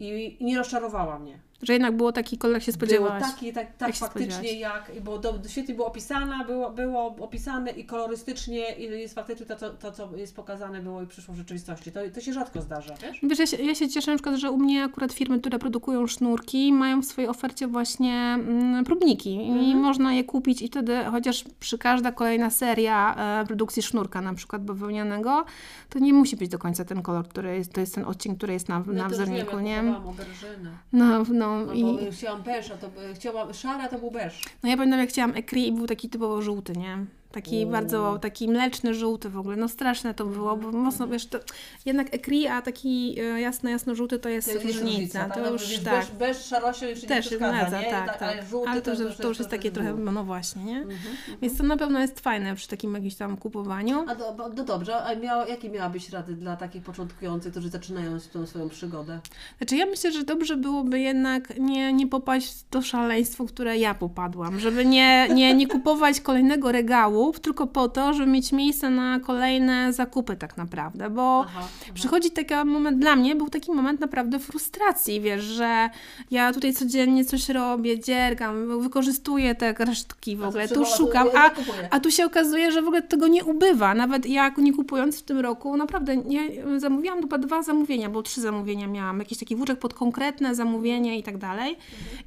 i, 0.00 0.36
i 0.40 0.44
nie 0.44 0.58
rozczarowała 0.58 1.18
mnie. 1.18 1.38
Że 1.62 1.72
jednak 1.72 1.96
było 1.96 2.12
taki 2.12 2.38
kolor, 2.38 2.54
jak 2.56 2.62
się 2.62 2.72
Było 2.72 2.76
spodziewałaś. 2.86 3.22
taki, 3.22 3.52
tak, 3.52 3.76
tak 3.76 3.88
Jak 3.88 3.96
faktycznie 3.96 4.52
jak, 4.52 4.92
bo 5.04 5.18
do, 5.18 5.38
świetnie 5.48 5.74
było 5.74 5.86
opisane, 5.86 6.44
było, 6.46 6.70
było 6.70 7.06
opisane 7.06 7.70
i 7.70 7.84
kolorystycznie 7.84 8.72
i 8.78 8.82
jest 8.82 9.14
faktycznie 9.14 9.46
to, 9.46 9.56
to, 9.56 9.70
to, 9.70 9.92
co 9.92 10.16
jest 10.16 10.36
pokazane 10.36 10.80
było 10.80 11.02
i 11.02 11.06
przyszło 11.06 11.34
w 11.34 11.36
rzeczywistości. 11.36 11.92
To, 11.92 12.00
to 12.14 12.20
się 12.20 12.32
rzadko 12.32 12.62
zdarza, 12.62 12.94
wiesz? 13.02 13.18
Wiesz, 13.22 13.38
ja 13.38 13.46
się, 13.46 13.56
ja 13.56 13.74
się 13.74 13.88
cieszę 13.88 14.10
na 14.10 14.16
przykład, 14.16 14.36
że 14.36 14.50
u 14.50 14.56
mnie 14.58 14.84
akurat 14.84 15.12
firmy, 15.12 15.40
które 15.40 15.58
produkują 15.58 16.06
sznurki, 16.06 16.72
mają 16.72 17.02
w 17.02 17.04
swojej 17.04 17.30
ofercie 17.30 17.66
właśnie 17.66 18.14
mm, 18.14 18.84
próbniki 18.84 19.34
i 19.34 19.50
Mhm. 19.50 19.78
można 19.78 20.14
je 20.14 20.24
kupić 20.24 20.62
i 20.62 20.68
wtedy, 20.68 21.04
chociaż 21.10 21.44
przy 21.60 21.78
każda 21.78 22.12
kolejna 22.12 22.50
seria 22.50 23.14
e, 23.42 23.46
produkcji 23.46 23.82
sznurka 23.82 24.20
na 24.20 24.34
przykład 24.34 24.64
bawełnianego, 24.64 25.44
to 25.88 25.98
nie 25.98 26.12
musi 26.12 26.36
być 26.36 26.48
do 26.48 26.58
końca 26.58 26.84
ten 26.84 27.02
kolor, 27.02 27.28
który 27.28 27.56
jest, 27.56 27.72
to 27.72 27.80
jest 27.80 27.94
ten 27.94 28.04
odcień, 28.04 28.36
który 28.36 28.52
jest 28.52 28.68
na, 28.68 28.78
na 28.78 28.84
to 28.84 28.92
już 29.02 29.12
wzorniku, 29.12 29.60
nie? 29.60 29.80
oberżynę. 30.06 30.70
No, 30.92 31.24
no, 31.58 31.64
No, 31.92 32.00
i, 32.00 32.12
chciałam 32.12 32.42
beża, 32.42 32.76
to 32.76 32.88
by- 32.88 33.14
chciałam 33.14 33.54
szara, 33.54 33.88
to 33.88 33.98
był 33.98 34.10
beż. 34.10 34.44
no 34.62 34.68
ja 34.70 34.76
pamiętam 34.76 35.00
jak 35.00 35.08
chciałam 35.08 35.34
ekri 35.36 35.66
i 35.68 35.72
był 35.72 35.86
taki 35.86 36.08
typowo 36.08 36.42
żółty, 36.42 36.72
nie? 36.72 36.98
Taki 37.32 37.62
Uuu. 37.64 37.72
bardzo, 37.72 38.18
taki 38.22 38.48
mleczny, 38.48 38.94
żółty 38.94 39.28
w 39.30 39.38
ogóle. 39.38 39.56
No 39.56 39.68
straszne 39.68 40.14
to 40.14 40.24
było, 40.24 40.56
bo 40.56 40.72
mocno, 40.72 41.08
wiesz, 41.08 41.26
to 41.26 41.38
jednak 41.86 42.14
ekri, 42.14 42.46
a 42.46 42.62
taki 42.62 43.20
e, 43.20 43.40
jasno, 43.40 43.70
jasno-żółty 43.70 44.18
to 44.18 44.28
jest 44.28 44.48
To 44.48 44.54
jest 44.54 44.66
różnica. 44.66 45.24
tak? 45.24 45.34
To 45.34 45.40
No, 45.40 45.50
już 45.50 45.78
tak. 45.78 45.94
Bez, 46.06 46.10
bez 46.10 46.46
szarości 46.46 46.84
już 46.84 47.02
nie 47.02 47.08
Też 47.08 47.26
przeszkadza, 47.26 47.58
zgadza, 47.60 47.80
nie? 47.82 47.90
tak, 47.90 48.06
tak. 48.18 48.22
Ale 48.22 48.46
żółty 48.46 48.70
Ale 48.70 48.82
to, 48.82 48.96
to, 48.96 49.02
już- 49.02 49.16
to 49.16 49.28
już 49.28 49.38
jest 49.38 49.50
takie 49.50 49.70
trochę, 49.70 49.94
no 49.94 50.24
właśnie, 50.24 50.64
nie? 50.64 50.76
Mhm, 50.76 50.96
mhm. 50.98 51.16
Więc 51.42 51.56
to 51.58 51.64
na 51.64 51.76
pewno 51.76 52.00
jest 52.00 52.20
fajne 52.20 52.54
przy 52.56 52.68
takim 52.68 52.94
jakimś 52.94 53.14
tam 53.14 53.36
kupowaniu. 53.36 54.04
A 54.08 54.14
do, 54.14 54.34
no 54.56 54.64
dobrze, 54.64 54.96
a 55.04 55.14
miała, 55.14 55.46
jakie 55.46 55.70
miałabyś 55.70 56.10
rady 56.10 56.34
dla 56.34 56.56
takich 56.56 56.82
początkujących, 56.82 57.50
którzy 57.52 57.68
zaczynają 57.68 58.18
tą 58.32 58.46
swoją 58.46 58.68
przygodę? 58.68 59.20
Znaczy 59.58 59.76
ja 59.76 59.86
myślę, 59.86 60.12
że 60.12 60.24
dobrze 60.24 60.56
byłoby 60.56 61.00
jednak 61.00 61.58
nie, 61.58 61.92
nie 61.92 62.06
popaść 62.06 62.52
w 62.54 62.64
to 62.70 62.82
szaleństwo, 62.82 63.44
które 63.46 63.78
ja 63.78 63.94
popadłam, 63.94 64.60
żeby 64.60 64.84
nie, 64.84 65.28
nie, 65.34 65.54
nie 65.54 65.66
kupować 65.66 66.20
kolejnego 66.20 66.72
regału, 66.72 67.19
tylko 67.40 67.66
po 67.66 67.88
to, 67.88 68.14
żeby 68.14 68.30
mieć 68.30 68.52
miejsce 68.52 68.90
na 68.90 69.20
kolejne 69.20 69.92
zakupy 69.92 70.36
tak 70.36 70.56
naprawdę, 70.56 71.10
bo 71.10 71.44
Aha, 71.46 71.58
aha. 71.58 71.68
przychodzi 71.94 72.30
taki 72.30 72.54
moment, 72.54 72.98
dla 72.98 73.16
mnie 73.16 73.36
był 73.36 73.48
taki 73.48 73.72
moment 73.72 74.00
naprawdę 74.00 74.38
frustracji, 74.38 75.20
wiesz, 75.20 75.44
że 75.44 75.90
ja 76.30 76.52
tutaj 76.52 76.74
codziennie 76.74 77.24
coś 77.24 77.48
robię, 77.48 78.00
dziergam, 78.00 78.80
wykorzystuję 78.82 79.54
te 79.54 79.72
resztki 79.72 80.36
w 80.36 80.44
ogóle, 80.44 80.68
tu 80.68 80.84
szukam, 80.84 81.28
a, 81.34 81.50
a 81.90 82.00
tu 82.00 82.10
się 82.10 82.24
okazuje, 82.24 82.72
że 82.72 82.82
w 82.82 82.86
ogóle 82.86 83.02
tego 83.02 83.28
nie 83.28 83.44
ubywa. 83.44 83.94
Nawet 83.94 84.26
ja 84.26 84.52
nie 84.58 84.72
kupując 84.72 85.20
w 85.20 85.22
tym 85.22 85.38
roku, 85.38 85.76
naprawdę 85.76 86.16
nie, 86.16 86.48
zamówiłam 86.76 87.20
chyba 87.20 87.38
dwa 87.38 87.62
zamówienia, 87.62 88.10
bo 88.10 88.22
trzy 88.22 88.40
zamówienia 88.40 88.86
miałam. 88.86 89.18
Jakiś 89.18 89.38
taki 89.38 89.56
włóczek 89.56 89.78
pod 89.78 89.94
konkretne 89.94 90.54
zamówienie 90.54 91.18
i 91.18 91.22
tak 91.22 91.38
dalej. 91.38 91.76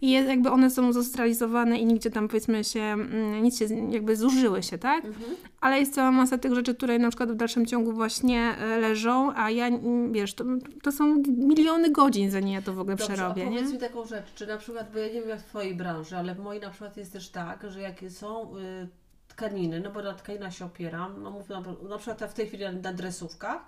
I 0.01 0.12
jest, 0.12 0.29
jakby 0.29 0.51
one 0.51 0.69
są 0.69 0.93
zostralizowane 0.93 1.79
i 1.79 1.86
nigdzie 1.86 2.12
tam 2.12 2.27
powiedzmy 2.27 2.63
się, 2.63 2.82
mm, 2.82 3.43
nic 3.43 3.60
się 3.60 3.65
jakby 3.91 4.15
zużyły 4.15 4.63
się, 4.63 4.77
tak? 4.84 5.06
Mhm. 5.06 5.36
Ale 5.62 5.80
jest 5.80 5.93
cała 5.93 6.12
masa 6.12 6.38
tych 6.38 6.54
rzeczy, 6.54 6.76
które 6.76 7.00
na 7.00 7.10
przykład 7.10 7.32
w 7.32 7.36
dalszym 7.36 7.65
ciągu 7.65 7.93
właśnie 7.93 8.56
e, 8.58 8.80
leżą, 8.80 9.34
a 9.36 9.50
ja, 9.50 9.69
wiesz, 10.12 10.34
to, 10.34 10.43
to 10.84 10.91
są 10.91 11.24
miliony 11.28 11.91
godzin, 11.91 12.32
zanim 12.32 12.54
ja 12.54 12.62
to 12.62 12.74
w 12.74 12.80
ogóle 12.80 12.96
Dobrze, 12.96 13.13
przerobię, 13.13 13.48
a 13.48 13.50
nie? 13.50 13.58
powiedz 13.58 13.74
mi 13.74 13.80
taką 13.80 14.06
rzecz, 14.06 14.34
czy 14.36 14.48
na 14.48 14.58
przykład, 14.58 14.91
bo 14.93 15.00
ja 15.00 15.08
nie 15.08 15.13
wiem 15.13 15.30
jak 15.30 15.39
w 15.39 15.46
Twojej 15.46 15.76
branży, 15.76 16.17
ale 16.17 16.36
w 16.36 16.39
mojej 16.39 16.62
na 16.62 16.69
przykład 16.69 16.98
jest 16.98 17.13
też 17.13 17.30
tak, 17.30 17.72
że 17.72 17.82
jakie 17.82 18.10
są 18.10 18.58
y, 18.58 18.88
tkaniny, 19.28 19.80
no 19.80 19.91
bo 19.91 20.02
na 20.02 20.13
tkanina 20.13 20.52
się 20.52 20.65
opieram, 20.65 21.24
no 21.24 21.32
mówię 21.32 21.46
na, 21.50 21.89
na 21.89 21.98
przykład 21.98 22.32
w 22.32 22.34
tej 22.34 22.48
chwili 22.48 22.63
na, 22.63 22.72
na 22.72 22.93
dresówkach, 22.93 23.65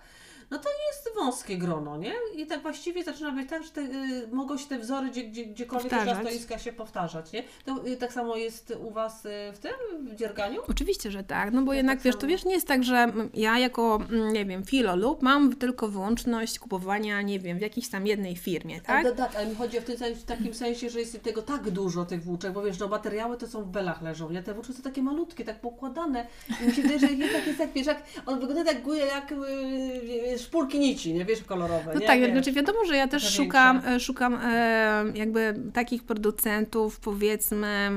no 0.52 0.58
to 0.58 0.70
jest 0.88 1.16
wąskie 1.16 1.58
grono, 1.58 1.98
nie? 1.98 2.14
I 2.36 2.46
tak 2.48 2.62
właściwie 2.62 3.04
zaczyna 3.04 3.32
być 3.32 3.50
tak, 3.50 3.64
że 3.64 3.70
te, 3.70 3.82
y, 3.82 4.28
mogą 4.32 4.58
się 4.58 4.68
te 4.68 4.80
wzory 4.80 5.10
gdzie, 5.10 5.24
gdzie, 5.24 5.46
gdziekolwiek 5.46 5.92
Powtarzać. 5.92 6.28
stoiskach 6.28 6.62
się 6.62 6.74
powtarzać, 6.74 7.32
nie? 7.32 7.44
To 7.66 7.88
y, 7.88 7.98
tak 7.98 8.14
samo 8.14 8.36
jest 8.36 8.74
u 8.84 8.92
Was 8.92 9.26
y, 9.26 9.30
w 9.54 9.60
tym, 9.60 9.72
w 10.02 10.16
dzierganiu? 10.16 10.62
Oczywiście, 10.70 11.12
że 11.12 11.24
tak, 11.24 11.54
no 11.54 11.62
bo 11.62 11.74
Ja 11.74 11.78
jednak 11.78 11.98
tak 11.98 12.04
wiesz, 12.04 12.14
samo. 12.14 12.22
to 12.22 12.28
wiesz, 12.28 12.46
nie 12.46 12.54
jest 12.54 12.68
tak, 12.68 12.84
że 12.84 13.14
ja 13.34 13.60
jako, 13.60 14.00
mm, 14.10 14.34
nie 14.34 14.46
wiem, 14.46 14.64
filolub 14.66 15.22
mam 15.22 15.56
tylko 15.56 15.88
wyłączność 15.88 16.60
kupowania, 16.60 17.22
nie 17.22 17.40
wiem, 17.40 17.58
w 17.58 17.62
jakiejś 17.62 17.90
tam 17.90 18.08
jednej 18.08 18.36
firmie, 18.36 18.82
tak? 18.82 19.06
Ale, 19.06 19.16
tak, 19.16 19.36
ale 19.36 19.48
mi 19.48 19.56
chodzi 19.56 19.80
w, 19.80 19.84
tym, 19.84 20.16
w 20.16 20.24
takim 20.24 20.54
sensie, 20.54 20.90
że 20.90 21.00
jest 21.00 21.24
tego 21.24 21.42
tak 21.42 21.70
dużo, 21.70 22.06
tych 22.06 22.24
włóczek, 22.24 22.52
bo 22.54 22.62
wiesz, 22.64 22.80
no 22.80 22.88
materiały 22.88 23.38
to 23.38 23.48
są 23.48 23.64
w 23.64 23.68
belach 23.68 24.02
leżą, 24.02 24.30
nie? 24.30 24.44
Te 24.44 24.54
włóczki 24.54 24.74
są 24.74 24.82
takie 24.82 25.02
malutkie, 25.02 25.46
tak 25.46 25.62
pokładane 25.62 26.28
i 26.64 26.68
mi 26.68 26.74
się 26.74 26.82
wydaje, 26.82 27.00
że 27.00 27.08
jednak 27.08 27.48
jest 27.48 27.60
tak, 27.60 27.74
wiesz, 27.74 27.88
jak, 27.88 28.04
on 28.26 28.40
wygląda 28.40 28.64
tak 28.74 28.88
jak, 28.88 29.12
jak 29.12 29.32
yy, 29.32 30.35
szpulki 30.38 30.80
nici, 30.80 31.14
nie? 31.14 31.26
Wiesz, 31.26 31.44
kolorowe, 31.44 31.94
No 31.94 32.00
nie? 32.00 32.08
tak, 32.08 32.20
Wiesz. 32.20 32.32
znaczy 32.32 32.52
wiadomo, 32.52 32.86
że 32.86 32.96
ja 32.98 33.08
też 33.08 33.36
szukam, 33.36 33.82
e, 33.88 34.00
szukam 34.00 34.40
e, 34.44 35.04
jakby 35.16 35.54
takich 35.74 36.04
producentów, 36.04 37.00
powiedzmy, 37.00 37.92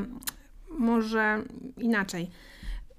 może 0.70 1.42
inaczej. 1.79 2.31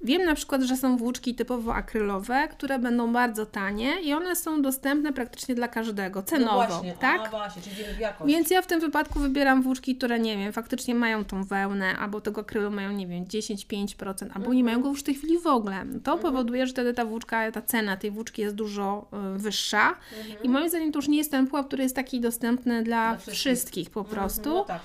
Wiem 0.03 0.23
na 0.25 0.35
przykład, 0.35 0.61
że 0.61 0.77
są 0.77 0.97
włóczki 0.97 1.35
typowo 1.35 1.75
akrylowe, 1.75 2.47
które 2.47 2.79
będą 2.79 3.13
bardzo 3.13 3.45
tanie 3.45 4.01
i 4.01 4.13
one 4.13 4.35
są 4.35 4.61
dostępne 4.61 5.13
praktycznie 5.13 5.55
dla 5.55 5.67
każdego, 5.67 6.19
no 6.19 6.23
cenowo, 6.25 6.67
właśnie, 6.67 6.93
tak? 6.93 7.21
A 7.27 7.29
właśnie, 7.29 7.61
czyli 7.61 7.75
jakość. 7.99 8.33
Więc 8.33 8.49
ja 8.49 8.61
w 8.61 8.67
tym 8.67 8.79
wypadku 8.79 9.19
wybieram 9.19 9.61
włóczki, 9.61 9.95
które 9.95 10.19
nie 10.19 10.37
wiem, 10.37 10.53
faktycznie 10.53 10.95
mają 10.95 11.25
tą 11.25 11.43
wełnę, 11.43 11.97
albo 11.97 12.21
tego 12.21 12.41
akrylu 12.41 12.71
mają, 12.71 12.91
nie 12.91 13.07
wiem, 13.07 13.25
10-5%, 13.25 14.29
albo 14.33 14.53
nie 14.53 14.63
mają 14.63 14.81
go 14.81 14.89
już 14.89 14.99
w 14.99 15.03
tej 15.03 15.15
chwili 15.15 15.39
w 15.39 15.47
ogóle. 15.47 15.85
To 16.03 16.17
powoduje, 16.17 16.67
że 16.67 16.73
wtedy 16.73 16.93
ta 16.93 17.05
włóczka, 17.05 17.51
ta 17.51 17.61
cena 17.61 17.97
tej 17.97 18.11
włóczki 18.11 18.41
jest 18.41 18.55
dużo 18.55 19.07
y, 19.35 19.39
wyższa. 19.39 19.95
I 20.43 20.49
moim 20.49 20.69
zdaniem 20.69 20.91
to 20.91 20.97
już 20.99 21.07
nie 21.07 21.17
jest 21.17 21.31
ten 21.31 21.47
pułap, 21.47 21.67
który 21.67 21.83
jest 21.83 21.95
taki 21.95 22.19
dostępny 22.21 22.83
dla, 22.83 23.09
Dla 23.09 23.17
wszystkich. 23.17 23.39
wszystkich. 23.39 23.89
po 23.89 24.03
prostu. 24.03 24.49
No 24.53 24.65
tak. 24.65 24.81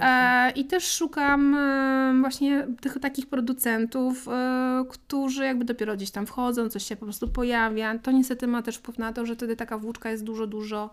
E, 0.00 0.50
I 0.50 0.64
też 0.64 0.92
szukam 0.92 1.54
e, 1.54 2.20
właśnie 2.20 2.66
tych 2.80 2.98
takich 3.00 3.26
producentów, 3.26 4.28
e, 4.28 4.84
którzy 4.90 5.44
jakby 5.44 5.64
dopiero 5.64 5.96
gdzieś 5.96 6.10
tam 6.10 6.26
wchodzą, 6.26 6.68
coś 6.68 6.84
się 6.84 6.96
po 6.96 7.04
prostu 7.04 7.28
pojawia. 7.28 7.98
To 7.98 8.10
niestety 8.10 8.46
ma 8.46 8.62
też 8.62 8.76
wpływ 8.76 8.98
na 8.98 9.12
to, 9.12 9.26
że 9.26 9.34
wtedy 9.34 9.56
taka 9.56 9.78
włóczka 9.78 10.10
jest 10.10 10.24
dużo, 10.24 10.46
dużo 10.46 10.90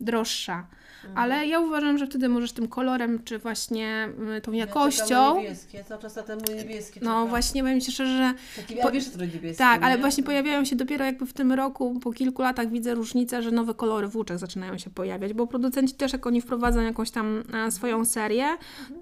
droższa. 0.00 0.66
Mhm. 1.04 1.18
Ale 1.18 1.46
ja 1.46 1.60
uważam, 1.60 1.98
że 1.98 2.06
wtedy 2.06 2.28
możesz 2.28 2.52
tym 2.52 2.68
kolorem, 2.68 3.24
czy 3.24 3.38
właśnie 3.38 3.88
mm, 4.18 4.40
tą 4.40 4.52
Ja 4.52 4.58
jakością. 4.58 5.34
na 5.34 5.40
niebieskie, 5.40 5.84
cały 5.84 6.02
czas 6.02 6.16
na 6.16 6.22
ten 6.22 6.38
mój 6.48 6.56
niebieski 6.56 7.00
No 7.02 7.06
czekam. 7.10 7.28
właśnie, 7.28 7.62
powiem 7.62 7.80
Ci 7.80 7.92
szczerze, 7.92 8.16
że 8.16 8.34
Taki, 8.62 8.76
po- 8.76 8.88
a 8.88 8.90
wiesz, 8.90 9.08
co 9.08 9.18
to 9.18 9.24
niebieski, 9.24 9.58
tak, 9.58 9.82
ale 9.82 9.94
nie? 9.94 10.00
właśnie 10.00 10.24
pojawiają 10.24 10.64
się 10.64 10.76
dopiero 10.76 11.04
jakby 11.04 11.26
w 11.26 11.32
tym 11.32 11.52
roku, 11.52 12.00
po 12.00 12.12
kilku 12.12 12.42
latach 12.42 12.70
widzę 12.70 12.94
różnicę, 12.94 13.42
że 13.42 13.50
nowe 13.50 13.74
kolory 13.74 14.08
włóczek 14.08 14.38
zaczynają 14.38 14.78
się 14.78 14.90
pojawiać, 14.90 15.32
bo 15.32 15.46
producenci 15.46 15.94
też 15.94 16.12
jak 16.12 16.26
oni 16.26 16.40
wprowadzą 16.40 16.80
jakąś 16.80 17.10
tam 17.10 17.42
e, 17.54 17.70
swoją 17.70 18.04
serię, 18.04 18.46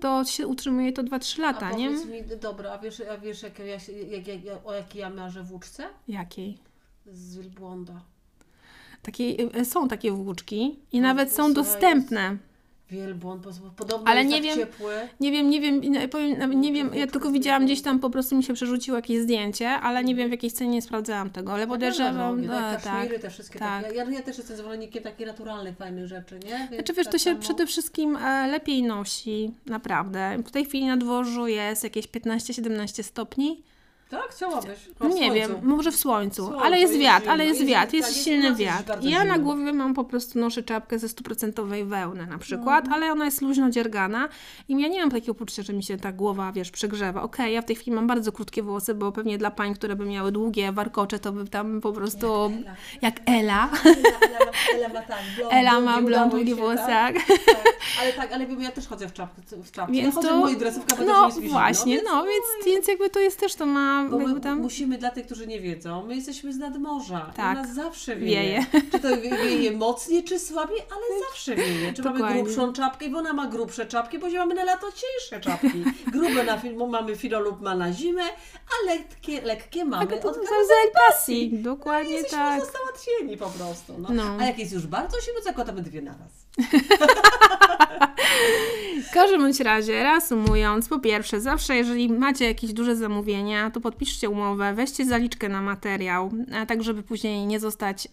to 0.00 0.24
się 0.24 0.46
utrzymuje 0.46 0.92
to 0.92 1.02
2-3 1.02 1.40
lata, 1.40 1.66
a 1.66 1.72
nie? 1.72 1.90
mi, 1.90 2.22
dobra, 2.40 2.72
a 2.72 2.78
wiesz, 2.78 3.02
a 3.10 3.18
wiesz 3.18 3.42
jak, 3.42 3.58
ja, 3.58 3.64
jak, 4.10 4.26
jak, 4.26 4.44
jak, 4.44 4.66
o 4.66 4.74
jakiej 4.74 5.00
ja 5.00 5.10
marzę 5.10 5.42
włóczce? 5.42 5.84
Jakiej? 6.08 6.58
Z 7.06 7.36
wielbłąda. 7.36 7.92
Takie, 9.02 9.36
e, 9.54 9.64
są 9.64 9.88
takie 9.88 10.10
włóczki 10.12 10.78
i 10.92 11.00
No, 11.00 11.08
nawet 11.08 11.32
są 11.32 11.52
dostępne. 11.52 12.36
Wielbłąd, 12.90 13.42
bo 13.42 13.70
podobno 13.76 14.10
Ale 14.10 14.20
jest 14.24 14.30
nie 14.32 14.36
tak 14.36 14.44
wiem- 14.44 14.58
ciepły. 14.58 14.94
Nie 15.20 15.32
wiem, 15.32 15.50
nie 15.50 15.60
wiem, 15.60 15.80
nie, 15.80 16.08
powiem, 16.08 16.60
nie 16.60 16.72
wiem, 16.72 16.90
ja 16.94 17.06
tylko 17.06 17.30
widziałam 17.30 17.64
gdzieś 17.64 17.82
tam, 17.82 18.00
po 18.00 18.10
prostu 18.10 18.36
mi 18.36 18.44
się 18.44 18.54
przerzuciło 18.54 18.96
jakieś 18.98 19.18
zdjęcie, 19.18 19.68
ale 19.70 20.04
nie 20.04 20.14
wiem 20.14 20.28
w 20.28 20.30
jakiej 20.30 20.50
scenie 20.50 20.70
nie 20.70 20.82
sprawdzałam 20.82 21.30
tego, 21.30 21.52
ale 21.52 21.66
podejrzewam, 21.66 22.46
tak, 22.46 22.80
e, 22.80 22.82
tak. 22.82 22.82
kaszmiry, 22.82 23.18
te 23.18 23.30
wszystkie 23.30 23.58
tak. 23.58 23.84
takie. 23.84 23.96
Ja, 23.96 24.04
ja 24.10 24.22
też 24.22 24.38
jestem 24.38 24.56
zwolennikiem 24.56 25.02
takich 25.02 25.26
naturalnych, 25.26 25.76
fajnych 25.76 26.06
rzeczy, 26.06 26.34
nie? 26.44 26.50
Więc 26.58 26.74
Znaczy 26.74 26.92
wiesz, 26.92 27.04
tak 27.04 27.12
to 27.12 27.18
się 27.18 27.30
samo- 27.30 27.40
przede 27.40 27.66
wszystkim 27.66 28.16
e, 28.16 28.46
lepiej 28.46 28.82
nosi, 28.82 29.50
naprawdę. 29.66 30.36
W 30.46 30.50
tej 30.50 30.64
chwili 30.64 30.86
na 30.86 30.96
dworzu 30.96 31.46
jest 31.46 31.84
jakieś 31.84 32.06
15-17 32.08 33.02
stopni. 33.02 33.62
Tak, 34.10 34.30
chciałabyś. 34.30 34.78
No 35.00 35.08
nie 35.08 35.32
wiem, 35.32 35.54
może 35.62 35.92
w 35.92 35.96
słońcu, 35.96 36.52
ale 36.62 36.78
jest 36.78 36.92
jest 36.92 37.04
wiatr, 37.04 37.20
zimno, 37.22 37.32
ale 37.32 37.44
jest 37.46 37.60
jest- 37.60 37.70
wiatr, 37.70 37.86
tak, 37.86 37.94
jest 37.94 38.08
jest 38.08 38.20
u 38.20 38.24
silny 38.24 38.46
jest 38.46 38.58
wiatr. 38.60 38.92
I 39.00 39.10
ja 39.10 39.24
na 39.24 39.38
głowie 39.38 39.72
mam 39.72 39.94
po 39.94 40.04
prostu, 40.04 40.38
noszę 40.38 40.62
czapkę 40.62 40.98
ze 40.98 41.08
stuprocentowej 41.08 41.84
wełny 41.84 42.26
na 42.26 42.38
przykład, 42.38 42.84
ale 42.92 43.12
ona 43.12 43.24
jest 43.24 43.42
luźno 43.42 43.70
dziergana 43.70 44.28
i 44.68 44.80
ja 44.80 44.88
nie 44.88 45.00
mam 45.00 45.10
takiego 45.10 45.34
poczucia, 45.34 45.62
że 45.62 45.72
mi 45.72 45.82
się 45.82 45.96
ta 45.96 46.12
głowa, 46.12 46.52
wiesz, 46.52 46.70
przegrzewa. 46.70 47.22
Okej, 47.22 47.54
ja 47.54 47.62
w 47.62 47.64
tej 47.64 47.76
chwili 47.76 47.92
mam 47.92 48.06
bardzo 48.06 48.32
krótkie 48.32 48.62
włosy, 48.62 48.94
bo 48.94 49.12
pewnie 49.12 49.38
dla 49.38 49.50
pań, 49.50 49.74
które 49.74 49.96
by 49.96 50.04
miały 50.04 50.32
długie 50.32 50.72
warkocze, 50.72 51.18
to 51.18 51.32
by 51.32 51.48
tam 51.48 51.80
po 51.80 51.92
prostu, 51.92 52.26
Ela. 52.26 52.76
jak 53.02 53.20
Ela. 53.26 53.68
Ela, 54.22 54.38
Ela, 54.74 54.88
ma 54.88 55.02
tak, 55.02 55.22
blond, 55.36 55.52
Ela 55.52 55.80
ma 55.80 56.00
długi, 56.00 56.06
blond, 56.10 56.34
włosy, 56.60 56.76
tak? 56.76 57.14
tak. 57.14 57.38
tak. 57.46 57.64
Ale 58.00 58.12
tak, 58.12 58.32
ale 58.32 58.44
ja 58.44 58.70
też 58.70 58.88
chodzę 58.88 59.08
w 59.08 59.12
czapce. 59.12 59.56
W 59.56 59.72
czapce. 59.72 59.92
Więc 59.92 60.06
ja 60.06 60.12
chodzę 60.12 60.28
to, 60.28 60.36
w 60.36 60.40
mojej 60.40 60.58
dresówkach, 60.58 60.98
bo 60.98 61.04
no 61.04 61.26
też 61.26 61.26
jest 61.26 61.40
mi 61.40 61.48
właśnie, 61.48 62.00
no 62.04 62.24
więc, 62.24 62.66
więc 62.66 62.88
jakby 62.88 63.10
to 63.10 63.20
jest 63.20 63.40
też, 63.40 63.54
to 63.54 63.66
ma 63.66 63.99
Bo 64.08 64.18
jakby 64.18 64.34
my 64.34 64.40
tam... 64.40 64.60
musimy, 64.60 64.98
dla 64.98 65.10
tych, 65.10 65.26
którzy 65.26 65.46
nie 65.46 65.60
wiedzą, 65.60 66.06
my 66.06 66.14
jesteśmy 66.16 66.52
z 66.52 66.58
nadmorza. 66.58 67.32
Tak. 67.36 67.58
I 67.58 67.60
nas 67.62 67.74
zawsze 67.74 68.16
wieje. 68.16 68.40
Wieje. 68.42 68.66
Czy 68.92 68.98
to 68.98 69.08
wieje 69.20 69.72
mocniej, 69.72 70.24
czy 70.24 70.38
słabiej, 70.38 70.78
ale 70.78 71.20
zawsze 71.28 71.54
wieje. 71.54 71.92
Czy 71.92 72.02
mamy 72.02 72.18
Dokładnie. 72.18 72.42
grubszą 72.42 72.72
czapkę, 72.72 73.08
bo 73.08 73.18
ona 73.18 73.32
ma 73.32 73.46
grubsze 73.46 73.86
czapki, 73.86 74.18
bo 74.18 74.28
mamy 74.30 74.54
na 74.54 74.64
lato 74.64 74.86
cieńsze 74.92 75.40
czapki. 75.40 75.84
Grube 76.12 76.44
na 76.44 76.58
film, 76.58 76.90
mamy 76.90 77.16
filo 77.16 77.40
lub 77.40 77.60
ma 77.60 77.74
na 77.74 77.92
zimę, 77.92 78.22
a 78.70 78.92
lekkie, 78.92 79.40
lekkie 79.42 79.84
mamy 79.84 80.06
Tak, 80.06 80.22
to 80.22 80.28
od 80.28 80.36
rodzaj 80.36 80.90
pasji. 81.08 81.50
Dokładnie 81.52 82.12
Jesteśmy 82.12 82.38
tak. 82.38 82.60
załatwieni 82.60 83.36
po 83.36 83.46
prostu. 83.46 83.94
No. 83.98 84.08
No. 84.12 84.36
A 84.40 84.44
jak 84.44 84.58
jest 84.58 84.72
już 84.72 84.86
bardzo 84.86 85.20
zimno, 85.20 85.40
zakładamy 85.42 85.82
dwie 85.82 86.02
na 86.02 86.10
raz. 86.10 86.46
W 89.10 89.12
każdym 89.12 89.40
bądź 89.40 89.60
razie, 89.60 90.02
reasumując, 90.02 90.88
po 90.88 90.98
pierwsze, 90.98 91.40
zawsze 91.40 91.76
jeżeli 91.76 92.08
macie 92.08 92.44
jakieś 92.44 92.72
duże 92.72 92.96
zamówienia, 92.96 93.70
to 93.70 93.80
podpiszcie 93.90 94.30
umowę, 94.30 94.74
weźcie 94.74 95.04
zaliczkę 95.06 95.48
na 95.48 95.62
materiał, 95.62 96.30
a 96.62 96.66
tak 96.66 96.82
żeby 96.82 97.02
później 97.02 97.46
nie 97.46 97.60
zostać 97.60 98.08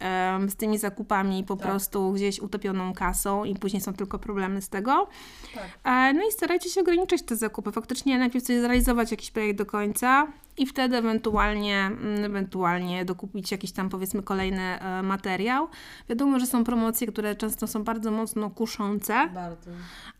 z 0.49 0.55
tymi 0.55 0.77
zakupami 0.77 1.43
po 1.43 1.55
Tak. 1.55 1.67
prostu 1.67 2.11
gdzieś 2.11 2.39
utopioną 2.39 2.93
kasą 2.93 3.43
i 3.43 3.55
później 3.55 3.81
są 3.81 3.93
tylko 3.93 4.19
problemy 4.19 4.61
z 4.61 4.69
tego. 4.69 5.07
Tak. 5.55 5.63
E, 5.83 6.13
No 6.13 6.21
i 6.29 6.31
starajcie 6.31 6.69
się 6.69 6.81
ograniczyć 6.81 7.21
te 7.23 7.35
zakupy. 7.35 7.71
Faktycznie 7.71 8.17
najpierw 8.19 8.45
sobie 8.45 8.61
zrealizować 8.61 9.11
jakiś 9.11 9.31
projekt 9.31 9.57
do 9.57 9.65
końca 9.65 10.27
i 10.57 10.65
wtedy 10.65 10.97
ewentualnie, 10.97 11.77
mm, 11.85 12.25
ewentualnie 12.25 13.05
dokupić 13.05 13.51
jakiś 13.51 13.71
tam 13.71 13.89
powiedzmy 13.89 14.23
kolejny 14.23 14.61
e, 14.81 15.03
materiał. 15.03 15.67
Wiadomo, 16.09 16.39
że 16.39 16.45
są 16.45 16.63
promocje, 16.63 17.07
które 17.07 17.35
często 17.35 17.67
są 17.67 17.83
bardzo 17.83 18.11
mocno 18.11 18.49
kuszące, 18.49 19.13
Bardzo. 19.33 19.71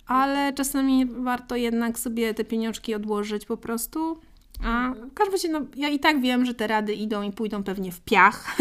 ale 0.07 0.53
czasami 0.53 1.05
warto 1.05 1.55
jednak 1.55 1.99
sobie 1.99 2.33
te 2.33 2.43
pieniążki 2.45 2.95
odłożyć 2.95 3.45
po 3.45 3.57
prostu 3.57 4.19
A 4.65 4.91
w 5.11 5.13
każdym 5.13 5.31
razie, 5.33 5.49
no, 5.49 5.61
ja 5.75 5.89
i 5.89 5.99
tak 5.99 6.21
wiem, 6.21 6.45
że 6.45 6.53
te 6.53 6.67
rady 6.67 6.93
idą 6.93 7.21
i 7.21 7.31
pójdą 7.31 7.63
pewnie 7.63 7.91
w 7.91 8.01
piach. 8.01 8.55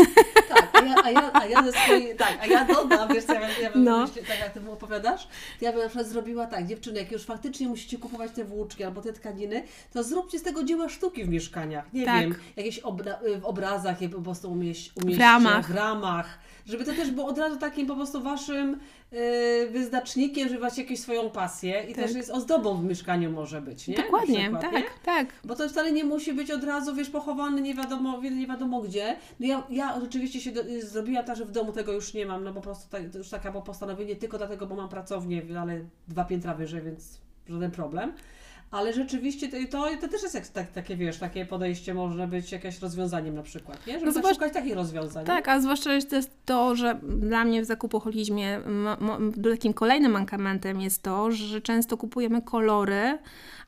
Tak, 0.49 0.71
a 0.83 0.85
ja, 0.85 0.95
a 1.05 1.11
ja, 1.11 1.31
a 1.33 1.47
ja 1.47 1.63
ze 1.63 1.73
swojej, 1.79 2.17
tak, 2.17 2.39
a 2.43 2.47
ja 2.47 2.65
dodam, 2.65 3.09
wiesz 3.15 3.25
co, 3.25 3.35
ja, 3.35 3.49
ja 3.63 3.71
bym, 3.71 3.85
No. 3.85 4.07
myślę, 4.07 4.23
tak 4.23 4.39
jak 4.41 4.53
Ty 4.53 4.61
mu 4.61 4.73
opowiadasz, 4.73 5.29
ja 5.61 5.73
bym 5.73 5.81
na 5.81 5.87
przykład 5.89 6.07
zrobiła 6.09 6.47
tak, 6.47 6.67
dziewczyny, 6.67 6.99
jak 6.99 7.13
już 7.13 7.23
faktycznie 7.23 7.69
musicie 7.69 7.99
kupować 7.99 8.31
te 8.33 8.45
włóczki 8.45 8.85
albo 8.85 9.03
te 9.03 9.13
tkaniny, 9.13 9.63
to 9.93 10.03
zróbcie 10.03 10.39
z 10.39 10.43
tego 10.43 10.65
dzieła 10.65 10.89
sztuki 10.89 11.25
w 11.25 11.29
mieszkaniach, 11.29 11.93
nie 11.93 12.05
Tak. 12.05 12.21
wiem, 12.21 12.35
jakieś 12.57 12.79
obra 12.79 13.19
w 13.41 13.45
obrazach 13.45 14.03
je 14.03 14.09
po 14.09 14.21
prostu 14.23 14.53
umieść, 14.53 14.93
umieśćcie, 15.03 15.23
ramach. 15.25 15.69
w 15.73 15.75
ramach, 15.75 16.39
żeby 16.67 16.85
to 16.85 16.93
też 16.93 17.11
było 17.11 17.27
od 17.27 17.39
razu 17.39 17.57
takim 17.57 17.87
po 17.87 17.95
prostu 17.95 18.23
Waszym 18.23 18.81
y, 19.13 19.69
wyznacznikiem, 19.71 20.49
że 20.49 20.59
macie 20.59 20.83
jakąś 20.83 21.01
swoją 21.01 21.31
pasję 21.31 21.85
i 21.85 21.95
Tak. 21.95 22.05
też 22.05 22.15
jest 22.15 22.31
ozdobą 22.31 22.75
w 22.77 22.85
mieszkaniu 22.85 23.31
może 23.31 23.63
być, 23.63 23.89
nie? 23.89 23.97
Dokładnie, 23.97 24.41
przykład, 24.41 24.63
tak, 24.63 24.73
nie? 24.73 24.83
tak. 25.05 25.27
Bo 25.45 25.57
to 25.57 25.69
wcale 25.69 25.93
nie 25.93 26.05
musi 26.05 26.33
być 26.33 26.51
od 26.51 26.65
razu, 26.65 26.95
wiesz, 26.95 27.11
pochowany 27.11 27.61
nie 27.61 27.75
wiadomo, 27.75 28.21
nie 28.21 28.47
wiadomo 28.47 28.81
gdzie. 28.81 29.17
No 29.41 29.47
ja, 29.47 29.63
ja 29.71 30.01
rzeczywiście 30.01 30.41
się 30.41 30.53
do, 30.53 30.61
zrobiłam 30.83 31.25
tak, 31.25 31.37
że 31.37 31.45
w 31.45 31.51
domu 31.51 31.73
tego 31.73 31.93
już 31.93 32.15
nie 32.15 32.27
mam, 32.27 32.45
no 32.45 32.51
bo 32.53 32.61
po 32.61 32.65
prostu 32.65 32.91
tak, 32.91 33.03
to 33.13 33.19
już 33.19 33.29
taka 33.29 33.51
było 33.51 33.63
postanowienie 33.63 34.17
tylko 34.17 34.39
dlatego, 34.39 34.67
bo 34.67 34.75
mam 34.75 34.89
pracownię, 34.89 35.43
ale 35.61 35.81
dwa 36.09 36.25
piętra 36.25 36.55
wyżej, 36.55 36.83
więc 36.83 37.21
żaden 37.49 37.71
problem. 37.71 38.13
Ale 38.71 38.93
rzeczywiście 38.93 39.49
to, 39.49 39.57
to, 40.01 40.09
też 40.09 40.23
jest 40.23 40.55
tak, 40.55 40.71
takie, 40.71 40.97
wiesz, 40.97 41.19
takie 41.19 41.47
podejście 41.47 41.95
może 41.95 42.27
być 42.29 42.53
jakieś 42.53 42.81
rozwiązaniem 42.81 43.35
na 43.35 43.43
przykład, 43.43 43.87
nie? 43.87 43.93
Żeby 43.93 44.07
No 44.07 44.13
zobacz- 44.13 44.35
szukać 44.35 44.53
takich 44.53 44.75
rozwiązań. 44.75 45.27
Tak, 45.27 45.49
a 45.49 45.61
zwłaszcza 45.61 45.93
jest 45.95 46.31
to, 46.45 46.77
że 46.77 47.01
dla 47.03 47.45
mnie 47.45 47.63
w 47.63 47.65
zakupoholizmie 47.65 48.61
takim 49.53 49.75
kolejnym 49.75 50.13
mankamentem 50.13 50.81
jest 50.81 51.03
to, 51.03 51.31
że 51.31 51.61
często 51.61 51.97
kupujemy 51.97 52.43
kolory 52.43 53.19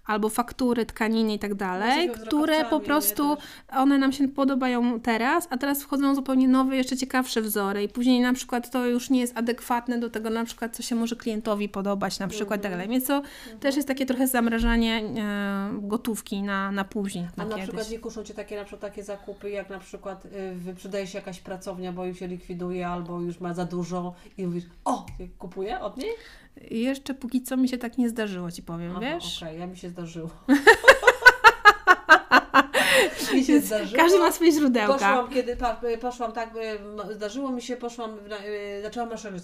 albo 0.09 0.29
faktury, 0.29 0.87
tkaniny 0.87 1.35
i 1.35 1.39
tak 1.39 1.55
dalej, 1.55 2.11
które 2.11 2.65
po 2.65 2.81
prostu 2.81 3.37
one 3.77 3.99
nam 3.99 4.13
się 4.13 4.29
podobają 4.29 5.01
teraz, 5.01 5.49
a 5.51 5.57
teraz 5.59 5.83
wchodzą 5.83 6.15
zupełnie 6.15 6.49
nowe, 6.49 6.77
jeszcze 6.77 6.97
ciekawsze 6.97 7.43
wzory 7.43 7.83
i 7.83 7.89
później 7.89 8.21
na 8.21 8.33
przykład 8.33 8.71
to 8.71 8.87
już 8.87 9.11
nie 9.11 9.21
jest 9.21 9.37
adekwatne 9.37 9.99
do 9.99 10.11
tego 10.11 10.31
na 10.31 10.45
przykład, 10.45 10.77
co 10.77 10.83
się 10.83 10.95
może 10.95 11.17
klientowi 11.17 11.69
podobać 11.69 12.19
na 12.19 12.29
przykład 12.29 12.61
i 12.61 12.63
tak 12.63 12.73
dalej. 12.73 12.89
Więc 12.89 13.07
to 13.07 13.23
też 13.61 13.77
jest 13.77 13.89
takie 13.89 14.07
trochę 14.07 14.27
zamrażanie 14.27 15.03
e, 15.17 15.71
gotówki 15.83 16.43
na, 16.43 16.73
na 16.73 16.85
później. 16.85 17.29
A 17.37 17.45
na 17.45 17.49
kiedyś. 17.49 17.63
przykład 17.63 17.91
nie 17.91 17.99
kuszą 17.99 18.25
Cię 18.25 18.35
takie, 18.35 18.57
na 18.57 18.65
przykład 18.65 18.81
takie 18.81 19.03
zakupy, 19.03 19.51
jak 19.51 19.71
na 19.71 19.79
przykład 19.79 20.27
y, 20.95 21.07
się 21.07 21.19
jakaś 21.19 21.41
pracownia, 21.41 21.93
bo 21.93 22.05
już 22.05 22.19
się 22.19 22.29
likwiduje 22.29 22.89
albo 22.89 23.21
już 23.21 23.41
ma 23.41 23.55
za 23.55 23.65
dużo 23.65 24.15
i 24.39 24.47
mówisz, 24.47 24.65
o, 24.85 25.07
kupuję 25.39 25.81
od 25.81 25.97
niej? 25.97 26.11
Jeszcze 26.71 27.15
póki 27.15 27.43
co 27.43 27.57
mi 27.57 27.69
się 27.69 27.79
tak 27.79 27.99
nie 27.99 28.09
zdarzyło, 28.09 28.51
ci 28.51 28.63
powiem, 28.63 28.91
Aha, 28.91 29.01
wiesz? 29.01 29.43
Okej, 29.43 29.59
ja 29.61 29.67
mi 29.67 29.77
się 29.77 29.89
zdarzyło. 29.89 30.31
mi 33.35 33.45
się 33.45 33.61
zdarzyło. 33.61 34.03
Każdy 34.03 34.19
ma 34.19 34.33
swoje 34.33 34.53
źródełka. 34.53 34.93
Poszłam, 34.93 35.31
kiedy 35.31 35.57
pa, 35.57 35.81
poszłam 36.01 36.33
tak, 36.33 36.57
y, 36.57 36.61
m- 36.61 37.15
zdarzyło 37.15 37.53
mi 37.53 37.63
się, 37.63 37.77
poszłam, 37.77 38.19
y, 38.79 38.83
zaczęłam 38.83 39.11
maszyny 39.11 39.39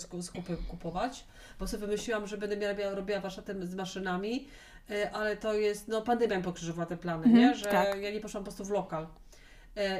kupować, 0.68 1.24
bo 1.60 1.66
sobie 1.66 1.86
wymyśliłam, 1.86 2.26
że 2.26 2.38
będę 2.38 2.56
miała, 2.56 2.94
robiła 2.94 3.20
warsztatem 3.20 3.66
z 3.66 3.74
maszynami, 3.74 4.48
ale 5.12 5.36
to 5.36 5.54
jest, 5.54 5.88
no 5.88 6.02
pandemia 6.02 6.36
mi 6.36 6.42
pokrzyżowała 6.42 6.86
te 6.86 6.96
plany, 6.96 7.24
Mhm, 7.24 7.34
nie? 7.42 7.54
Że 7.54 7.66
tak. 7.66 8.02
ja 8.02 8.10
nie 8.10 8.20
poszłam 8.20 8.44
po 8.44 8.50
prostu 8.50 8.64
w 8.64 8.70
lokal. 8.70 9.06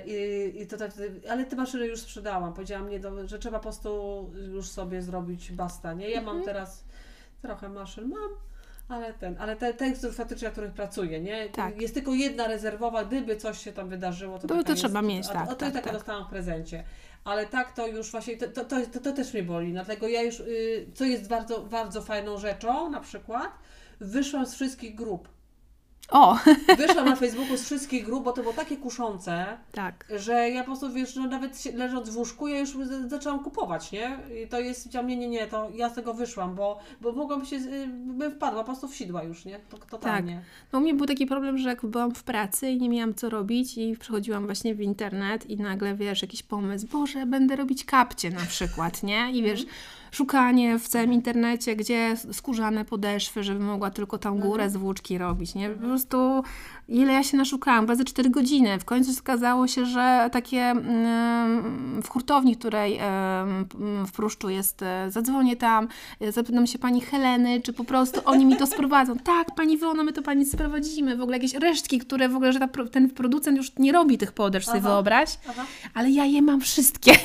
I, 0.07 0.53
i 0.62 0.66
to 0.66 0.77
tak, 0.77 0.90
ale 1.31 1.44
te 1.44 1.57
maszyny 1.57 1.87
już 1.87 2.00
sprzedałam. 2.00 2.53
Powiedziałam, 2.55 2.88
nie, 2.90 2.98
no, 2.98 3.11
że 3.29 3.38
trzeba 3.38 3.59
po 3.59 3.62
prostu 3.62 4.31
już 4.53 4.68
sobie 4.68 5.03
zrobić 5.03 5.53
basta, 5.53 5.92
nie? 5.92 6.11
Ja 6.11 6.18
Mhm. 6.18 6.37
mam 6.37 6.44
teraz 6.44 6.84
trochę 7.44 7.68
maszyn, 7.68 8.09
mam, 8.09 8.30
ale 8.88 9.14
ten, 9.14 9.37
ale 9.38 9.57
te, 9.57 9.74
te 9.74 9.92
które 9.92 10.12
faktycznie, 10.12 10.48
na 10.48 10.52
których 10.52 10.72
pracuję, 10.72 11.20
nie? 11.20 11.48
Tak. 11.48 11.80
Jest 11.80 11.94
tylko 11.94 12.14
jedna 12.14 12.48
rezerwowa, 12.48 13.04
gdyby 13.04 13.37
coś 13.37 13.59
się 13.59 13.72
tam 13.72 13.88
wydarzyło, 13.88 14.38
to, 14.38 14.48
To- 14.48 14.64
to 14.64 14.74
trzeba 14.74 14.98
jest, 15.00 15.09
mieć, 15.09 15.26
a, 15.26 15.33
tak, 15.33 15.42
a 15.42 15.46
to 15.46 15.54
tak, 15.57 15.68
i 15.70 15.72
taka 15.72 15.85
tak. 15.85 15.92
dostałam 15.94 16.24
w 16.24 16.28
prezencie. 16.30 16.85
Ale 17.24 17.46
tak 17.46 17.72
to 17.72 17.87
już 17.87 18.11
właśnie, 18.11 18.37
to, 18.37 18.48
to, 18.48 18.64
to, 18.64 18.87
to, 18.87 19.00
to 19.00 19.12
też 19.12 19.35
mnie 19.35 19.42
boli, 19.42 19.72
dlatego 19.72 20.09
ja 20.09 20.22
już, 20.22 20.40
y, 20.40 20.87
co 20.94 21.04
jest 21.04 21.28
bardzo, 21.28 21.61
bardzo 21.61 22.02
fajną 22.02 22.38
rzeczą, 22.38 22.90
na 22.90 23.00
przykład, 23.00 23.50
wyszłam 24.00 24.46
z 24.46 24.54
wszystkich 24.54 24.94
grup. 24.94 25.28
O, 26.11 26.38
Wyszłam 26.79 27.05
na 27.05 27.17
Facebooku 27.17 27.57
z 27.57 27.64
wszystkich 27.64 28.05
grup, 28.05 28.25
bo 28.25 28.33
to 28.33 28.43
było 28.43 28.55
takie 28.55 28.77
kuszące, 28.77 29.59
tak. 29.73 30.05
że 30.17 30.51
ja 30.51 30.61
po 30.61 30.67
prostu, 30.67 30.93
wiesz, 30.93 31.17
no 31.17 31.27
nawet 31.27 31.75
leżąc 31.75 32.11
w 32.11 32.17
łóżku, 32.17 32.49
ja 32.49 32.59
już 32.59 32.77
zaczęłam 33.07 33.45
kupować, 33.45 33.93
nie? 33.93 34.19
I 34.45 34.49
to 34.49 34.61
jest, 34.61 34.83
powiedziałam, 34.83 35.09
nie, 35.09 35.17
nie, 35.17 35.29
nie, 35.29 35.47
to 35.47 35.69
ja 35.75 35.90
z 35.90 35.95
tego 35.95 36.14
wyszłam, 36.14 36.55
bo, 36.55 36.79
bo 37.01 37.12
mogłam 37.12 37.47
się, 37.47 37.57
y, 37.57 37.87
bym 37.88 38.33
wpadła 38.33 38.61
po 38.61 38.64
prostu 38.64 38.88
w 38.88 38.95
sidła 38.95 39.23
już, 39.23 39.45
nie? 39.45 39.61
To, 39.71 39.79
totalnie. 39.79 40.43
No 40.73 40.79
u 40.79 40.83
mnie 40.83 40.95
był 40.95 41.07
taki 41.07 41.27
problem, 41.27 41.59
że 41.59 41.69
jak 41.69 41.87
byłam 41.87 42.14
w 42.14 42.23
pracy 42.23 42.71
i 42.71 42.79
nie 42.79 42.88
miałam 42.88 43.14
co 43.14 43.31
robić 43.31 43.79
i 43.79 43.97
przechodziłam 43.97 44.45
właśnie 44.45 44.75
w 44.75 44.81
internet 44.81 45.51
i 45.51 45.57
nagle, 45.57 45.95
wiesz, 45.95 46.23
jakiś 46.23 46.43
pomysł, 46.43 46.87
Boże, 46.93 47.27
będę 47.27 47.57
robić 47.57 47.85
kapcie 47.85 48.31
na 48.31 48.47
przykład, 48.47 49.03
nie? 49.03 49.33
I 49.33 49.43
wiesz, 49.43 49.67
szukanie 50.14 50.79
w 50.79 50.88
całym 50.88 51.12
internecie, 51.12 51.77
gdzie 51.77 52.17
skórzane 52.33 52.85
podeszwy, 52.85 53.45
żebym 53.45 53.64
mogła 53.64 53.90
tylko 53.90 54.19
tam 54.19 54.38
górę 54.38 54.71
z 54.71 54.77
włóczki 54.77 55.19
robić, 55.19 55.55
nie? 55.55 55.71
Po 55.94 55.98
prostu 55.98 56.42
ile 56.88 57.12
ja 57.12 57.22
się 57.22 57.37
naszukałam, 57.37 57.96
ze 57.96 58.04
4 58.04 58.30
godziny. 58.30 58.78
W 58.78 58.85
końcu 58.85 59.20
okazało 59.20 59.68
się, 59.68 59.87
że 59.87 60.28
takie 60.33 60.61
mm, 60.61 62.02
w 62.02 62.09
hurtowni, 62.09 62.57
której 62.57 63.00
w 64.07 64.12
Pruszczu 64.12 64.48
jest, 64.48 64.83
e, 64.83 65.11
zadzwonię 65.11 65.57
tam, 65.57 65.88
e, 66.20 66.33
zapytam 66.33 66.66
się 66.66 66.78
pani 66.78 67.00
Heleny, 67.00 67.61
czy 67.61 67.72
po 67.72 67.85
prostu 67.85 68.20
oni 68.24 68.46
mi 68.46 68.57
to 68.57 68.66
sprowadzą. 68.66 69.16
Tak, 69.16 69.54
pani 69.54 69.78
Wona, 69.78 70.04
my 70.04 70.12
to 70.12 70.22
pani 70.22 70.46
sprowadzimy. 70.46 71.16
W 71.16 71.20
ogóle 71.20 71.37
jakieś 71.37 71.54
resztki, 71.54 71.98
które 71.98 72.28
w 72.28 72.37
ogóle, 72.37 72.52
że 72.52 72.59
ta, 72.59 72.68
ten 72.92 73.11
producent 73.11 73.57
już 73.57 73.72
nie 73.78 73.92
robi 73.92 74.18
tych 74.18 74.33
podeszw, 74.33 74.66
sobie 74.66 74.80
wyobraź. 74.80 75.38
Aha. 75.50 75.64
Ale 75.94 76.11
ja 76.11 76.24
je 76.24 76.42
mam 76.42 76.61
wszystkie. 76.61 77.12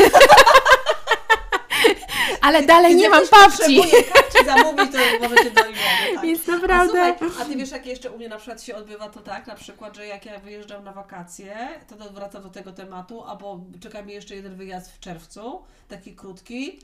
Ale 2.41 2.63
dalej 2.63 2.95
nie 2.95 3.09
mam 3.09 3.27
papci. 3.27 3.81
kapci 4.13 4.45
zamówić, 4.45 4.91
to 4.91 5.29
możecie 5.29 5.51
do 5.51 5.61
imiony, 5.61 6.13
tak. 6.15 6.23
Więc 6.23 6.49
A, 6.49 6.51
naprawdę... 6.51 7.15
słuchaj, 7.19 7.41
a 7.41 7.45
ty 7.45 7.55
wiesz, 7.55 7.71
jak 7.71 7.85
jeszcze 7.85 8.11
u 8.11 8.17
mnie 8.17 8.29
na 8.29 8.37
przykład 8.37 8.63
się 8.63 8.75
odbywa 8.75 9.09
to 9.09 9.19
tak, 9.19 9.47
na 9.47 9.55
przykład, 9.55 9.95
że 9.95 10.07
jak 10.07 10.25
ja 10.25 10.39
wyjeżdżam 10.39 10.83
na 10.83 10.91
wakacje, 10.93 11.55
to 11.87 12.09
wracam 12.09 12.43
do 12.43 12.49
tego 12.49 12.71
tematu, 12.71 13.23
albo 13.23 13.59
czeka 13.79 14.01
mi 14.01 14.13
jeszcze 14.13 14.35
jeden 14.35 14.55
wyjazd 14.55 14.91
w 14.91 14.99
czerwcu, 14.99 15.63
taki 15.87 16.15
krótki, 16.15 16.79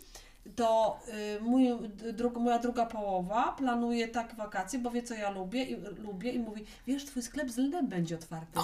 to 0.55 0.99
y, 1.37 1.41
mój, 1.41 1.67
dru, 2.13 2.31
moja 2.39 2.59
druga 2.59 2.85
połowa 2.85 3.55
planuje 3.57 4.07
tak 4.07 4.35
wakacje, 4.35 4.79
bo 4.79 4.91
wie 4.91 5.03
co 5.03 5.13
ja 5.13 5.31
lubię 5.31 5.63
i, 5.63 5.75
lubię 6.03 6.31
i 6.31 6.39
mówi, 6.39 6.65
wiesz, 6.87 7.05
twój 7.05 7.21
sklep 7.21 7.51
z 7.51 7.57
lnem 7.57 7.87
będzie 7.87 8.15
otwarty. 8.15 8.59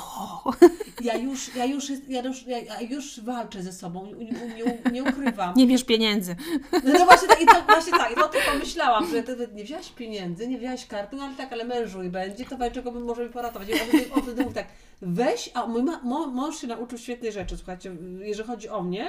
Ja 1.01 1.17
już, 1.17 1.55
ja 1.55 1.65
już, 1.65 1.85
ja 2.07 2.21
już, 2.21 2.47
ja, 2.47 2.81
już 2.81 3.19
walczę 3.19 3.63
ze 3.63 3.73
sobą, 3.73 4.05
nie, 4.05 4.31
nie, 4.31 4.91
nie 4.91 5.03
ukrywam. 5.03 5.53
Nie 5.55 5.67
bierz 5.67 5.83
pieniędzy. 5.83 6.35
No, 6.71 6.93
no 6.99 7.05
właśnie, 7.05 7.27
tak, 7.27 7.41
i 7.41 7.45
to 7.45 7.61
właśnie 7.67 7.91
tak, 7.91 8.11
i 8.11 8.15
to 8.15 8.25
o 8.25 8.29
tym 8.29 8.41
pomyślałam, 8.51 9.07
że 9.11 9.23
ty 9.23 9.47
nie 9.53 9.63
wziąłeś 9.63 9.89
pieniędzy, 9.89 10.47
nie 10.47 10.57
wziąłeś 10.57 10.85
karty, 10.85 11.15
no 11.15 11.23
ale 11.23 11.35
tak, 11.35 11.53
ale 11.53 11.65
mężu 11.65 12.03
i 12.03 12.09
będzie, 12.09 12.45
to 12.45 12.71
czego 12.71 12.91
bym 12.91 13.03
może 13.03 13.23
mi 13.23 13.29
poratować. 13.29 13.69
I 13.69 13.73
on 13.73 13.79
on 14.15 14.43
mówi 14.43 14.53
tak, 14.53 14.67
weź, 15.01 15.51
a 15.53 15.67
mój 15.67 15.83
ma, 15.83 16.01
mąż 16.27 16.57
się 16.57 16.67
nauczył 16.67 16.97
świetnej 16.97 17.31
rzeczy, 17.31 17.57
słuchajcie, 17.57 17.95
jeżeli 18.19 18.49
chodzi 18.49 18.69
o 18.69 18.83
mnie, 18.83 19.07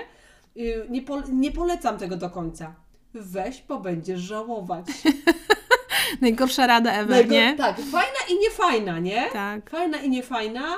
nie, 0.91 1.03
po, 1.03 1.21
nie 1.21 1.53
polecam 1.53 1.99
tego 1.99 2.17
do 2.17 2.31
końca. 2.31 2.75
Weź, 3.15 3.63
bo 3.69 3.81
będziesz 3.81 4.21
żałować. 4.21 4.87
Najgorsza 6.21 6.67
rada 6.67 6.93
ever, 6.93 7.29
nie? 7.29 7.55
Tak, 7.57 7.77
fajna 7.81 8.19
i 8.31 8.39
niefajna, 8.39 8.99
nie? 8.99 9.31
Tak. 9.33 9.71
Fajna 9.71 9.99
i 9.99 10.11
niefajna. 10.11 10.77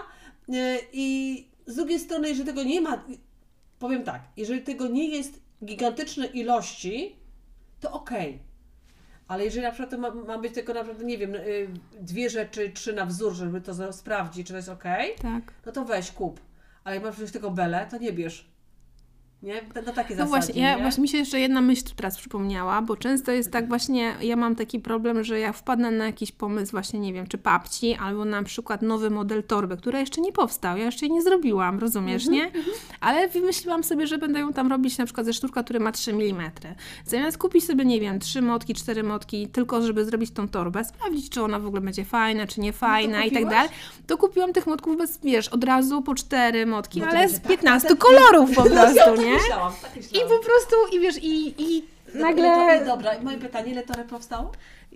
y, 0.49 0.79
I 0.93 1.49
z 1.67 1.77
drugiej 1.77 1.99
strony, 1.99 2.29
jeżeli 2.29 2.47
tego 2.47 2.63
nie 2.63 2.81
ma, 2.81 3.05
powiem 3.79 4.03
tak, 4.05 4.23
jeżeli 4.37 4.61
tego 4.63 4.89
nie 4.89 5.09
jest 5.09 5.41
gigantyczne 5.65 6.27
ilości, 6.27 7.17
to 7.81 7.93
okej. 7.93 8.39
Ale 9.29 9.45
jeżeli 9.45 9.63
na 9.63 9.71
przykład 9.71 9.91
to 9.91 9.99
ma, 9.99 10.11
ma 10.11 10.39
być 10.39 10.55
tylko 10.55 10.75
naprawdę, 10.75 11.05
nie 11.05 11.19
wiem, 11.19 11.35
y, 11.35 11.69
dwie 12.01 12.31
rzeczy, 12.31 12.71
trzy 12.75 12.93
na 12.93 13.07
wzór, 13.07 13.33
żeby 13.35 13.61
to 13.61 13.93
sprawdzić, 13.93 14.47
czy 14.47 14.53
to 14.53 14.57
jest 14.57 14.69
okej, 14.69 15.15
Tak. 15.23 15.43
no 15.67 15.73
to 15.73 15.85
weź, 15.85 16.11
kup. 16.13 16.41
Ale 16.85 16.95
jak 16.95 17.05
masz 17.05 17.19
już 17.19 17.31
tylko 17.31 17.51
belę, 17.51 17.87
to 17.91 17.99
nie 17.99 18.13
bierz. 18.13 18.54
Nie? 19.45 19.61
Na, 19.75 19.83
na 19.83 19.93
takie 19.93 20.15
No 20.15 20.27
zasadzie, 20.27 20.29
właśnie, 20.47 20.63
ja, 20.63 20.77
nie? 20.77 20.83
właśnie 20.83 21.03
mi 21.03 21.09
się 21.09 21.19
jeszcze 21.19 21.41
jedna 21.41 21.61
myśl 21.61 21.85
teraz 21.97 22.17
przypomniała, 22.19 22.83
bo 22.83 22.97
często 22.97 23.33
jest 23.33 23.53
tak 23.53 23.69
właśnie, 23.69 24.15
ja 24.23 24.37
mam 24.37 24.55
taki 24.57 24.81
problem, 24.81 25.25
że 25.25 25.39
ja 25.39 25.53
wpadnę 25.53 25.91
na 25.91 26.07
jakiś 26.07 26.33
pomysł 26.33 26.71
właśnie, 26.73 27.01
nie 27.01 27.13
wiem, 27.13 27.27
czy 27.27 27.39
papci, 27.39 27.95
albo 27.95 28.25
na 28.25 28.43
przykład 28.43 28.83
nowy 28.83 29.11
model 29.11 29.43
torby, 29.43 29.77
która 29.77 30.01
jeszcze 30.01 30.21
nie 30.21 30.33
powstał, 30.33 30.77
ja 30.77 30.85
jeszcze 30.85 31.07
jej 31.07 31.13
nie 31.15 31.23
zrobiłam, 31.23 31.79
rozumiesz, 31.79 32.27
Mhm, 32.27 32.53
nie? 32.55 32.63
Ale 33.01 33.29
wymyśliłam 33.29 33.85
sobie, 33.85 34.07
że 34.07 34.19
będę 34.19 34.41
ją 34.41 34.53
tam 34.53 34.69
robić 34.71 34.99
na 34.99 35.05
przykład 35.05 35.27
ze 35.27 35.33
sztuka, 35.33 35.63
który 35.63 35.81
ma 35.81 35.93
3 35.93 36.11
mm. 36.11 36.51
Zamiast 37.07 37.39
kupić 37.39 37.65
sobie, 37.65 37.85
nie 37.85 38.01
wiem, 38.01 38.19
3 38.21 38.43
motki, 38.43 38.75
4 38.75 39.03
motki, 39.03 39.49
tylko 39.49 39.83
żeby 39.83 40.05
zrobić 40.05 40.31
tą 40.31 40.49
torbę, 40.49 40.85
sprawdzić, 40.85 41.31
czy 41.31 41.43
ona 41.43 41.59
w 41.59 41.67
ogóle 41.67 41.83
będzie 41.83 42.05
fajna, 42.05 42.47
czy 42.47 42.61
nie 42.61 42.73
fajna 42.73 43.25
i 43.25 43.31
tak 43.31 43.47
dalej, 43.47 43.69
to 44.07 44.19
kupiłam 44.19 44.53
tych 44.53 44.67
motków 44.67 44.97
bez, 44.99 45.19
wiesz, 45.23 45.49
od 45.49 45.65
razu 45.65 46.03
po 46.03 46.15
4 46.15 46.67
motki, 46.67 47.01
No 47.01 47.07
ale 47.07 47.29
z 47.29 47.41
tak, 47.41 47.49
15 47.49 47.89
tak, 47.89 47.99
kolorów 47.99 48.51
po 48.55 48.67
ja 48.69 48.71
prostu, 48.71 49.23
nie? 49.23 49.34
Myślałam, 49.43 49.73
tak 49.83 49.97
I 49.97 49.99
myślałam. 50.01 50.29
po 50.29 50.39
prostu, 50.45 50.77
i 50.93 51.01
wiesz, 51.01 51.17
i, 51.23 51.63
i 51.63 51.77
Ile 51.77 51.85
to, 52.15 52.19
nagle... 52.19 52.85
dobra, 52.87 53.13
moje 53.23 53.39
pytanie, 53.39 53.73
ile 53.73 53.83
toreb 53.83 54.09
powstało? 54.09 54.53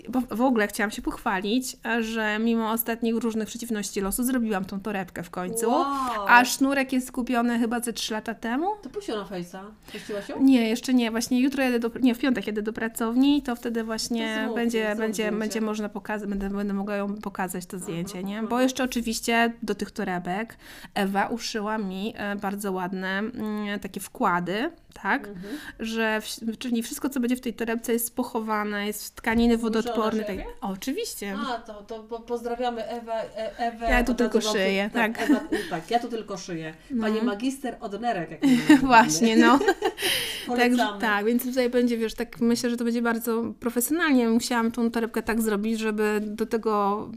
Bo 0.08 0.36
w 0.36 0.40
ogóle 0.40 0.68
chciałam 0.68 0.90
się 0.90 1.02
pochwalić, 1.02 1.76
że 2.00 2.38
mimo 2.38 2.70
ostatnich 2.70 3.14
różnych 3.14 3.48
przeciwności 3.48 4.00
losu 4.00 4.24
zrobiłam 4.24 4.64
tą 4.64 4.80
torebkę 4.80 5.22
w 5.22 5.30
końcu. 5.30 5.70
Wow. 5.70 5.84
A 6.28 6.44
sznurek 6.44 6.92
jest 6.92 7.12
kupiony 7.12 7.58
chyba 7.58 7.80
ze 7.80 7.92
3 7.92 8.14
lata 8.14 8.34
temu. 8.34 8.66
To 8.82 8.90
puścił 8.90 9.16
na 9.16 9.24
fejsa. 9.24 9.62
Puściłaś 9.92 10.28
ją? 10.28 10.42
Nie, 10.42 10.68
jeszcze 10.68 10.94
nie. 10.94 11.10
Właśnie 11.10 11.40
jutro 11.40 11.62
jedę 11.62 11.78
do, 11.78 11.90
nie, 12.00 12.14
w 12.14 12.18
piątek 12.18 12.46
jedę 12.46 12.62
do 12.62 12.72
pracowni, 12.72 13.42
to 13.42 13.56
wtedy 13.56 13.84
właśnie 13.84 14.44
To 14.48 14.54
będzie, 14.54 14.84
będzie, 14.96 15.04
zdjęcie. 15.18 15.38
będzie 15.38 15.60
można 15.60 15.88
pokazać, 15.88 16.28
będę, 16.28 16.50
będę 16.50 16.74
mogła 16.74 16.96
ją 16.96 17.14
pokazać 17.14 17.66
to 17.66 17.78
zdjęcie, 17.78 18.24
nie? 18.24 18.42
Bo 18.42 18.56
aha. 18.56 18.62
jeszcze 18.62 18.84
oczywiście 18.84 19.52
do 19.62 19.74
tych 19.74 19.90
torebek 19.90 20.56
Ewa 20.94 21.26
uszyła 21.26 21.78
mi 21.78 22.14
e, 22.16 22.36
bardzo 22.36 22.72
ładne 22.72 23.18
mm, 23.18 23.80
takie 23.80 24.00
wkłady, 24.00 24.70
tak? 25.02 25.28
Mhm. 25.28 25.58
Że, 25.80 26.20
w, 26.20 26.58
czyli 26.58 26.82
wszystko, 26.82 27.08
co 27.08 27.20
będzie 27.20 27.36
w 27.36 27.40
tej 27.40 27.54
torebce 27.54 27.92
jest 27.92 28.16
pochowane, 28.16 28.86
jest 28.86 29.04
w 29.06 29.10
tkaniny 29.10 29.58
wodoodporne. 29.58 30.24
Tak. 30.24 30.36
O, 30.60 30.68
oczywiście. 30.68 31.34
A, 31.48 31.58
to, 31.58 31.82
to 31.82 32.02
po- 32.02 32.20
pozdrawiamy 32.20 32.84
Ewę. 32.84 33.12
E, 33.12 33.58
Ewę 33.58 33.86
Ja 33.90 34.04
tu 34.04 34.14
tylko 34.14 34.40
szyję, 34.40 34.90
tak. 34.94 35.22
Ewa, 35.22 35.40
tak, 35.70 35.90
ja 35.90 35.98
tu 35.98 36.08
tylko 36.08 36.36
szyję. 36.36 36.74
Pani 37.00 37.16
No. 37.18 37.24
magister 37.24 37.76
od 37.80 38.00
nerek. 38.00 38.30
Jak. 38.68 38.80
Właśnie, 38.86 39.36
no. 39.36 39.58
Polecamy. 40.46 41.00
tak, 41.00 41.24
więc 41.24 41.44
tutaj 41.44 41.70
będzie, 41.70 41.98
wiesz, 41.98 42.14
tak 42.14 42.40
myślę, 42.40 42.70
że 42.70 42.76
to 42.76 42.84
będzie 42.84 43.02
bardzo 43.02 43.44
profesjonalnie. 43.60 44.28
Musiałam 44.28 44.72
tą 44.72 44.90
torebkę 44.90 45.22
tak 45.22 45.42
zrobić, 45.42 45.78
żeby 45.78 46.20
do 46.22 46.46
tego 46.46 47.08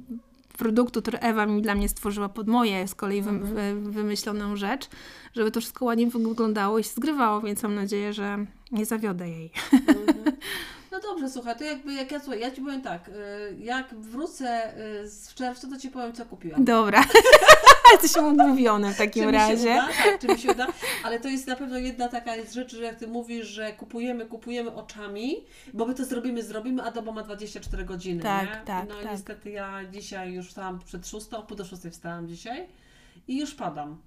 produktu, 0.61 1.01
który 1.01 1.19
Ewa 1.19 1.45
mi 1.45 1.61
dla 1.61 1.75
mnie 1.75 1.89
stworzyła 1.89 2.29
pod 2.29 2.47
moje 2.47 2.87
z 2.87 2.95
kolei 2.95 3.21
wy, 3.21 3.31
wy, 3.39 3.75
wymyśloną 3.91 4.55
rzecz, 4.55 4.89
żeby 5.33 5.51
to 5.51 5.59
wszystko 5.59 5.85
ładnie 5.85 6.07
wyglądało 6.07 6.79
i 6.79 6.83
się 6.83 6.89
zgrywało, 6.89 7.41
więc 7.41 7.63
mam 7.63 7.75
nadzieję, 7.75 8.13
że 8.13 8.45
nie 8.71 8.85
zawiodę 8.85 9.29
jej. 9.29 9.51
Mhm. 9.73 10.31
No 10.91 10.99
dobrze, 10.99 11.29
słuchaj, 11.29 11.57
to 11.57 11.63
jakby 11.63 11.93
jak 11.93 12.11
ja 12.11 12.19
słuchaj, 12.19 12.39
ja 12.39 12.51
ci 12.51 12.61
powiem 12.61 12.81
tak, 12.81 13.07
y, 13.07 13.11
jak 13.59 13.93
wrócę 13.95 14.73
y, 15.03 15.07
z- 15.09 15.29
w 15.29 15.33
czerwcu, 15.35 15.69
to 15.69 15.77
ci 15.77 15.89
powiem, 15.89 16.13
co 16.13 16.25
kupiłam. 16.25 16.65
Dobra. 16.65 17.03
Jesteś 17.91 18.15
umówione 18.23 18.93
w 18.93 18.97
takim 18.97 19.23
czy 19.23 19.27
Mi 19.27 19.33
razie. 19.33 19.57
się 19.57 19.69
uda, 19.71 19.87
tak, 20.03 20.19
czy 20.21 20.27
mi 20.27 20.39
się 20.39 20.51
uda, 20.51 20.67
ale 21.03 21.19
to 21.19 21.27
jest 21.27 21.47
na 21.47 21.55
pewno 21.55 21.77
jedna 21.77 22.07
taka 22.09 22.35
jest 22.35 22.53
rzecz, 22.53 22.75
że 22.75 22.83
jak 22.83 22.95
ty 22.95 23.07
mówisz, 23.07 23.47
że 23.47 23.73
kupujemy, 23.73 24.25
kupujemy 24.25 24.73
oczami, 24.75 25.35
bo 25.73 25.85
my 25.85 25.93
to 25.95 26.05
zrobimy, 26.05 26.43
zrobimy, 26.43 26.83
a 26.83 26.91
doba 26.91 27.11
ma 27.11 27.23
24 27.23 27.85
godziny, 27.85 28.23
Tak, 28.23 28.49
nie? 28.49 28.65
tak, 28.65 28.89
No 28.89 28.99
i 28.99 29.03
tak. 29.03 29.11
niestety 29.11 29.49
ja 29.51 29.79
dzisiaj 29.93 30.33
już 30.33 30.47
wstałam 30.47 30.79
przed 30.79 31.07
szóstą, 31.07 31.41
pół 31.41 31.57
do 31.57 31.65
szóstej 31.65 31.91
wstałam 31.91 32.27
dzisiaj 32.27 32.67
i 33.27 33.39
już 33.39 33.55
padam. 33.55 33.97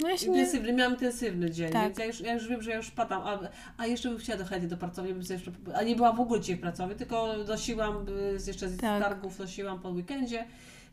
No 0.00 0.08
ja 0.08 0.18
się 0.18 0.30
nie... 0.30 0.38
Intensywny, 0.38 0.72
miałam 0.72 0.92
intensywny 0.92 1.50
dzień, 1.50 1.72
Tak. 1.72 1.82
więc 1.84 1.98
ja 1.98 2.04
już, 2.04 2.20
ja 2.20 2.34
już 2.34 2.48
wiem, 2.48 2.62
że 2.62 2.70
ja 2.70 2.76
już 2.76 2.90
padam, 2.90 3.22
a, 3.22 3.38
a 3.76 3.86
jeszcze 3.86 4.08
bym 4.08 4.18
chciała 4.18 4.38
dochodzić 4.38 4.70
do 4.70 4.76
pracowni, 4.76 5.14
bym 5.14 5.22
jeszcze, 5.30 5.50
a 5.74 5.82
nie 5.82 5.96
byłam 5.96 6.16
w 6.16 6.20
ogóle 6.20 6.40
dzisiaj 6.40 6.56
w 6.56 6.60
pracowni, 6.60 6.96
tylko 6.96 7.34
nosiłam 7.48 8.06
y, 8.08 8.38
jeszcze 8.46 8.68
z 8.68 8.76
Tak. 8.76 9.02
targów, 9.02 9.38
nosiłam 9.38 9.80
po 9.80 9.88
weekendzie, 9.88 10.44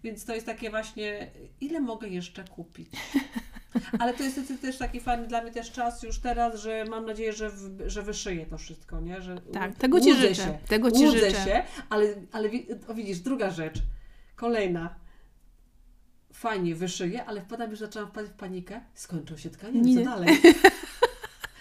więc 0.04 0.26
to 0.26 0.34
jest 0.36 0.46
takie 0.46 0.70
właśnie, 0.70 1.32
ile 1.62 1.80
mogę 1.80 2.08
jeszcze 2.08 2.44
kupić? 2.44 2.90
Ale 4.00 4.14
to 4.14 4.24
jest 4.24 4.40
też- 4.62 4.78
taki 4.78 5.00
fajny 5.00 5.28
dla 5.28 5.42
mnie 5.42 5.52
też 5.52 5.72
czas 5.72 6.04
już 6.04 6.20
teraz, 6.20 6.60
że 6.62 6.86
mam 6.90 7.06
nadzieję, 7.06 7.34
że, 7.34 7.50
w, 7.50 7.82
że 7.86 8.02
wyszyję 8.02 8.46
to 8.46 8.58
wszystko, 8.58 9.00
nie? 9.02 9.22
Że 9.22 9.42
Tak, 9.54 9.76
tego 9.76 10.02
Ci 10.02 10.16
życzę, 10.16 10.36
Się, 10.36 10.58
tego 10.68 10.92
Ci 10.92 11.12
życzę. 11.12 11.32
się, 11.32 11.64
ale, 11.90 12.16
ale 12.32 12.50
o, 12.88 12.94
widzisz, 12.94 13.20
druga 13.20 13.50
rzecz, 13.50 13.76
kolejna. 14.36 14.96
Fajnie 16.34 16.76
wyszyję, 16.76 17.26
ale 17.26 17.42
wpadam 17.42 17.70
już, 17.72 17.80
zaczęłam 17.80 18.10
wpadać 18.10 18.32
w 18.32 18.34
panikę. 18.34 18.82
Skończą 18.94 19.38
się 19.38 19.50
tkaniny, 19.50 19.90
Nie. 19.90 19.96
co 19.96 20.04
dalej? 20.12 20.38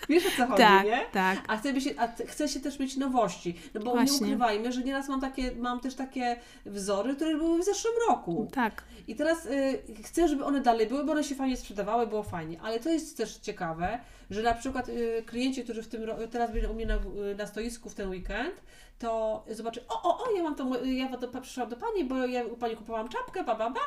Wiesz 0.09 0.27
o 0.27 0.31
co 0.37 0.47
chodzi, 0.47 0.63
Tak, 0.63 0.85
nie? 0.87 1.01
tak. 1.13 1.39
A 1.49 1.57
chcę, 1.57 1.81
się, 1.81 1.91
a 1.99 2.09
chce 2.27 2.49
się 2.49 2.61
też 2.61 2.79
mieć 2.79 2.97
nowości. 2.97 3.55
No 3.75 3.81
bo 3.81 3.87
nie 3.87 3.93
Właśnie. 3.93 4.27
ukrywajmy, 4.27 4.73
że 4.73 4.83
nieraz 4.83 5.09
mam 5.09 5.21
takie, 5.21 5.53
mam 5.53 5.81
też 5.81 5.95
takie 5.95 6.37
wzory, 6.67 7.17
które 7.17 7.37
były 7.37 7.59
w 7.63 7.65
zeszłym 7.65 7.95
roku. 8.09 8.49
Tak. 8.53 8.85
I 9.09 9.17
teraz 9.17 9.47
y, 9.47 9.83
chcę, 10.05 10.29
żeby 10.29 10.45
one 10.45 10.61
dalej 10.61 10.87
były, 10.87 11.05
bo 11.05 11.13
one 11.13 11.25
się 11.25 11.35
fajnie 11.35 11.57
sprzedawały, 11.57 12.07
było 12.07 12.23
fajnie. 12.23 12.61
Ale 12.63 12.81
to 12.81 12.91
jest 12.91 13.17
też 13.17 13.37
ciekawe, 13.37 13.99
że 14.31 14.43
na 14.43 14.55
przykład 14.55 14.89
y, 14.89 15.23
klienci, 15.27 15.65
którzy 15.65 15.83
w 15.83 15.89
tym 15.89 16.03
teraz 16.31 16.53
byli 16.53 16.67
u 16.67 16.75
mnie 16.75 16.87
na, 16.87 16.95
y, 16.95 17.35
na 17.39 17.47
stoisku 17.47 17.91
w 17.91 17.95
ten 17.95 18.11
weekend, 18.11 18.55
to 18.99 19.45
zobaczy, 19.51 19.85
o, 19.89 20.03
o, 20.03 20.25
o, 20.25 20.37
ja 20.37 20.43
mam 20.43 20.55
to, 20.55 20.85
ja 20.85 21.17
do, 21.17 21.41
przyszłam 21.41 21.69
do 21.69 21.77
Pani, 21.77 22.05
bo 22.05 22.27
ja 22.27 22.45
u 22.45 22.57
Pani 22.57 22.77
kupowałam 22.77 23.09
czapkę, 23.09 23.45
ba, 23.45 23.55
ba, 23.55 23.71
ba. 23.71 23.81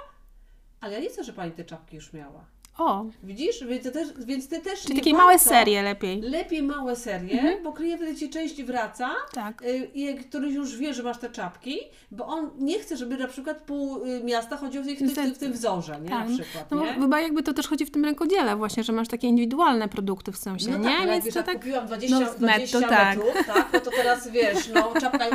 Ale 0.81 0.93
ja 0.93 0.99
nie 0.99 1.09
chcę, 1.09 1.23
żeby 1.23 1.35
Pani 1.35 1.51
te 1.51 1.65
czapki 1.65 1.95
już 1.95 2.13
miała. 2.13 2.45
O, 2.77 3.05
Widzisz? 3.23 3.63
Więc, 3.67 3.83
ty 3.83 3.91
też, 3.91 4.07
więc 4.25 4.47
Ty 4.49 4.59
też 4.59 4.81
czyli 4.81 4.95
takie 4.95 5.13
małe 5.13 5.33
warto- 5.33 5.49
serie 5.49 5.81
lepiej. 5.83 6.21
Lepiej 6.21 6.63
małe 6.63 6.95
serie, 6.95 7.33
Mhm. 7.33 7.63
bo 7.63 7.73
klient 7.73 8.01
wtedy 8.01 8.15
Ci 8.19 8.29
częściej 8.29 8.65
wraca, 8.65 9.09
Tak. 9.33 9.61
y, 9.61 9.91
i 9.93 10.15
który 10.15 10.49
już 10.51 10.77
wie, 10.77 10.93
że 10.93 11.03
masz 11.03 11.17
te 11.17 11.29
czapki, 11.29 11.79
bo 12.11 12.25
on 12.27 12.49
nie 12.59 12.79
chce, 12.79 12.97
żeby 12.97 13.17
na 13.17 13.27
przykład 13.27 13.57
pół 13.61 14.05
y, 14.05 14.23
miasta 14.23 14.57
chodziło 14.57 14.83
w, 14.83 14.87
tych, 14.87 14.99
w, 14.99 15.15
tym- 15.15 15.33
w 15.35 15.37
tym 15.37 15.53
wzorze, 15.53 15.99
nie? 16.01 16.09
Tak. 16.09 16.29
Na 16.29 16.35
przykład, 16.43 16.71
No 16.71 16.85
nie? 16.85 16.93
bo 16.93 17.01
chyba 17.01 17.19
jakby 17.21 17.43
to 17.43 17.53
też 17.53 17.67
chodzi 17.67 17.85
w 17.85 17.91
tym 17.91 18.05
rękodziele 18.05 18.55
właśnie, 18.55 18.83
że 18.83 18.93
masz 18.93 19.07
takie 19.07 19.27
indywidualne 19.27 19.87
produkty 19.89 20.31
w 20.31 20.37
sensie, 20.37 20.69
No 20.71 20.77
nie? 20.77 20.97
tak, 20.97 21.07
Więc 21.07 21.25
wiesz, 21.25 21.33
to 21.33 21.43
tak... 21.43 21.57
kupiłam 21.57 21.85
20, 21.87 22.19
no, 22.19 22.31
z 22.31 22.35
20 22.35 22.79
metru, 22.79 22.89
tak. 22.95 23.17
metrów, 23.17 23.45
tak, 23.47 23.69
no 23.73 23.79
to 23.79 23.91
teraz 23.91 24.27
wiesz, 24.31 24.69
no 24.73 24.93
czapka, 25.01 25.25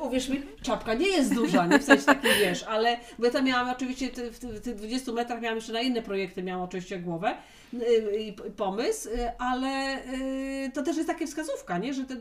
uwierz 0.00 0.28
mi, 0.28 0.42
czapka 0.62 0.94
nie 0.94 1.08
jest 1.08 1.34
duża, 1.34 1.66
nie 1.66 1.78
w 1.78 1.84
sensie 1.84 2.04
takim 2.04 2.30
wiesz, 2.40 2.62
ale 2.62 2.96
bo 3.18 3.24
ja 3.26 3.30
tam 3.32 3.44
miałam 3.44 3.70
oczywiście 3.70 4.10
w 4.32 4.60
tych 4.62 4.74
20 4.74 5.12
metrach 5.12 5.40
miałam 5.40 5.56
jeszcze 5.56 5.72
na 5.72 5.80
inne 5.80 6.02
projekty, 6.02 6.42
miałam 6.42 6.64
oczywiście 6.64 6.83
głowę 6.98 7.34
y, 7.74 8.34
pomysł, 8.56 9.08
y, 9.08 9.38
ale 9.38 10.04
y, 10.14 10.70
to 10.74 10.82
też 10.82 10.96
jest 10.96 11.08
taka 11.08 11.26
wskazówka, 11.26 11.78
nie, 11.78 11.94
że 11.94 12.04
te, 12.04 12.16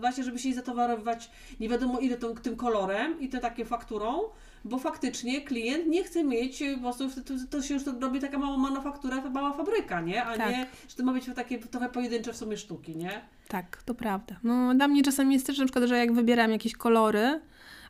właśnie, 0.00 0.24
żeby 0.24 0.38
się 0.38 0.48
nie 0.48 0.54
zatowarowywać 0.54 1.30
nie 1.60 1.68
wiadomo 1.68 1.98
ile 1.98 2.16
tą, 2.16 2.34
tym 2.34 2.56
kolorem 2.56 3.20
i 3.20 3.28
to 3.28 3.40
takie 3.40 3.64
fakturą, 3.64 4.20
bo 4.64 4.78
faktycznie 4.78 5.40
klient 5.40 5.86
nie 5.86 6.04
chce 6.04 6.24
mieć 6.24 6.62
po 6.74 6.80
prostu, 6.80 7.22
to, 7.22 7.34
to 7.50 7.62
się 7.62 7.74
już 7.74 7.84
to 7.84 7.92
robi 8.00 8.20
taka 8.20 8.38
mała 8.38 8.58
manufaktura, 8.58 9.30
mała 9.30 9.52
fabryka, 9.52 10.00
nie? 10.00 10.24
A 10.24 10.36
Tak. 10.36 10.50
nie, 10.50 10.66
że 10.88 10.96
to 10.96 11.04
ma 11.04 11.12
być 11.12 11.24
takie 11.36 11.58
trochę 11.58 11.88
pojedyncze 11.88 12.32
w 12.32 12.36
sumie 12.36 12.56
sztuki, 12.56 12.96
nie? 12.96 13.20
Tak, 13.48 13.82
to 13.82 13.94
prawda. 13.94 14.36
No 14.42 14.74
dla 14.74 14.88
mnie 14.88 15.02
czasami 15.02 15.34
jest 15.34 15.46
też 15.46 15.58
na 15.58 15.64
przykład, 15.64 15.84
że 15.84 15.98
jak 15.98 16.12
wybieram 16.12 16.50
jakieś 16.50 16.72
kolory, 16.76 17.40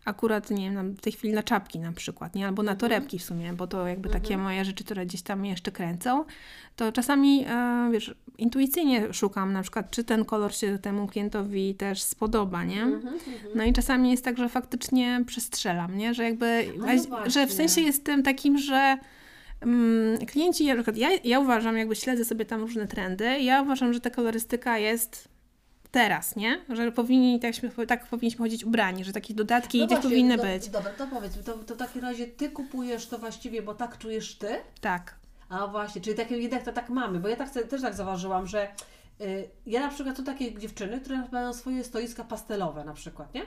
akurat, 0.09 0.51
nie 0.51 0.65
wiem, 0.65 0.75
na- 0.75 0.83
w 0.83 1.01
tej 1.01 1.13
chwili 1.13 1.35
na 1.35 1.43
czapki 1.43 1.79
na 1.79 1.93
przykład, 1.93 2.35
nie? 2.35 2.47
Albo 2.47 2.63
na 2.63 2.73
Mhm. 2.73 2.79
torebki 2.81 3.19
w 3.19 3.25
sumie, 3.25 3.53
bo 3.53 3.67
to 3.67 3.87
jakby 3.87 4.09
takie 4.09 4.39
moje 4.39 4.65
rzeczy, 4.65 4.85
które 4.85 5.07
gdzieś 5.07 5.23
tam 5.23 5.45
jeszcze 5.45 5.73
kręcą, 5.73 6.25
to 6.77 6.93
czasami, 6.93 7.45
e, 7.49 7.89
wiesz, 7.93 8.15
intuicyjnie 8.39 9.13
szukam 9.13 9.53
na 9.53 9.63
przykład, 9.63 9.91
czy 9.91 10.05
ten 10.05 10.25
kolor 10.25 10.55
się 10.55 10.79
temu 10.79 11.07
klientowi 11.07 11.75
też 11.75 12.03
spodoba, 12.03 12.65
nie? 12.65 12.83
Mhm, 12.83 13.15
No 13.55 13.65
i 13.65 13.73
czasami 13.73 14.11
jest 14.11 14.25
tak, 14.25 14.39
że 14.39 14.49
faktycznie 14.49 15.23
przestrzelam, 15.27 15.97
nie? 15.99 16.15
Że 16.15 16.25
jakby, 16.25 16.67
no 16.79 16.87
że 17.27 17.47
w 17.47 17.53
sensie 17.53 17.81
jestem 17.81 18.23
takim, 18.23 18.59
że 18.59 18.99
mm, 19.61 20.19
klienci, 20.27 20.67
na 20.67 20.75
przykład 20.75 20.97
ja, 20.97 21.09
ja 21.25 21.41
uważam, 21.41 21.77
jakby 21.77 21.97
śledzę 21.97 22.25
sobie 22.25 22.45
tam 22.45 22.61
różne 22.61 22.87
trendy, 22.87 23.41
ja 23.41 23.63
uważam, 23.63 23.93
że 23.93 24.01
ta 24.01 24.11
kolorystyka 24.11 24.79
jest 24.79 25.29
teraz, 25.91 26.37
nie? 26.37 26.61
Że 26.69 26.93
powinni, 26.93 27.41
tak, 27.41 27.55
tak 27.89 28.07
powinniśmy 28.07 28.45
chodzić 28.45 28.65
ubrani, 28.65 29.05
że 29.05 29.13
takie 29.13 29.35
dodatki 29.35 29.79
No 29.79 29.87
gdzieś 29.87 29.97
właśnie, 29.97 30.11
powinny 30.11 30.37
do, 30.37 30.43
być. 30.43 30.69
Dobra, 30.69 30.91
to 30.91 31.07
powiedz 31.07 31.45
to, 31.45 31.53
to 31.53 31.75
w 31.75 31.79
takim 31.79 32.03
razie 32.03 32.27
Ty 32.27 32.51
kupujesz 32.51 33.07
to 33.07 33.19
właściwie, 33.19 33.63
bo 33.63 33.75
tak 33.75 33.99
czujesz 33.99 34.35
Ty? 34.35 34.49
Tak. 34.81 35.15
A 35.49 35.67
właśnie, 35.67 36.01
czyli 36.01 36.17
takie, 36.17 36.39
jednak 36.39 36.63
to 36.63 36.73
tak 36.73 36.89
mamy, 36.91 37.21
bo 37.21 37.29
ja 37.29 37.37
tak, 37.37 37.51
też 37.51 37.83
tak 37.83 37.95
zauważyłam, 37.95 38.47
że 38.47 38.69
y, 39.21 39.49
ja 39.67 39.81
na 39.81 39.89
przykład 39.89 40.17
są 40.17 40.25
takie 40.25 40.59
dziewczyny, 40.59 41.01
które 41.01 41.23
mają 41.33 41.53
swoje 41.53 41.85
stoiska 41.85 42.25
pastelowe 42.25 42.85
na 42.85 42.93
przykład, 42.93 43.35
nie? 43.35 43.43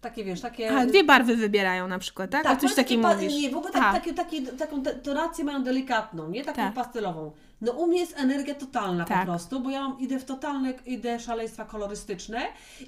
Takie 0.00 0.24
wiesz, 0.24 0.40
takie... 0.40 0.76
A 0.76 0.86
dwie 0.86 1.04
barwy 1.04 1.36
wybierają 1.36 1.88
na 1.88 1.98
przykład, 1.98 2.30
tak? 2.30 2.44
Tak, 2.44 2.58
o 2.58 2.60
coś 2.60 2.74
takiego. 2.74 3.14
Nie, 3.14 3.50
w 3.50 3.56
ogóle 3.56 3.72
Aha. 3.74 3.92
tak, 3.92 4.02
takie, 4.02 4.14
takie, 4.14 4.42
taką 4.42 4.82
tonację 4.82 5.44
mają 5.44 5.62
delikatną, 5.62 6.30
nie? 6.30 6.44
Taką 6.44 6.56
Tak. 6.56 6.74
pastelową. 6.74 7.32
No 7.60 7.72
u 7.72 7.86
mnie 7.86 8.00
jest 8.00 8.18
energia 8.18 8.54
totalna 8.54 9.04
Tak. 9.04 9.18
po 9.18 9.24
prostu, 9.26 9.60
bo 9.60 9.70
ja 9.70 9.88
mam, 9.88 10.00
idę 10.00 10.18
w 10.18 10.24
totalne, 10.24 10.74
idę 10.86 11.20
szaleństwa 11.20 11.64
kolorystyczne 11.64 12.40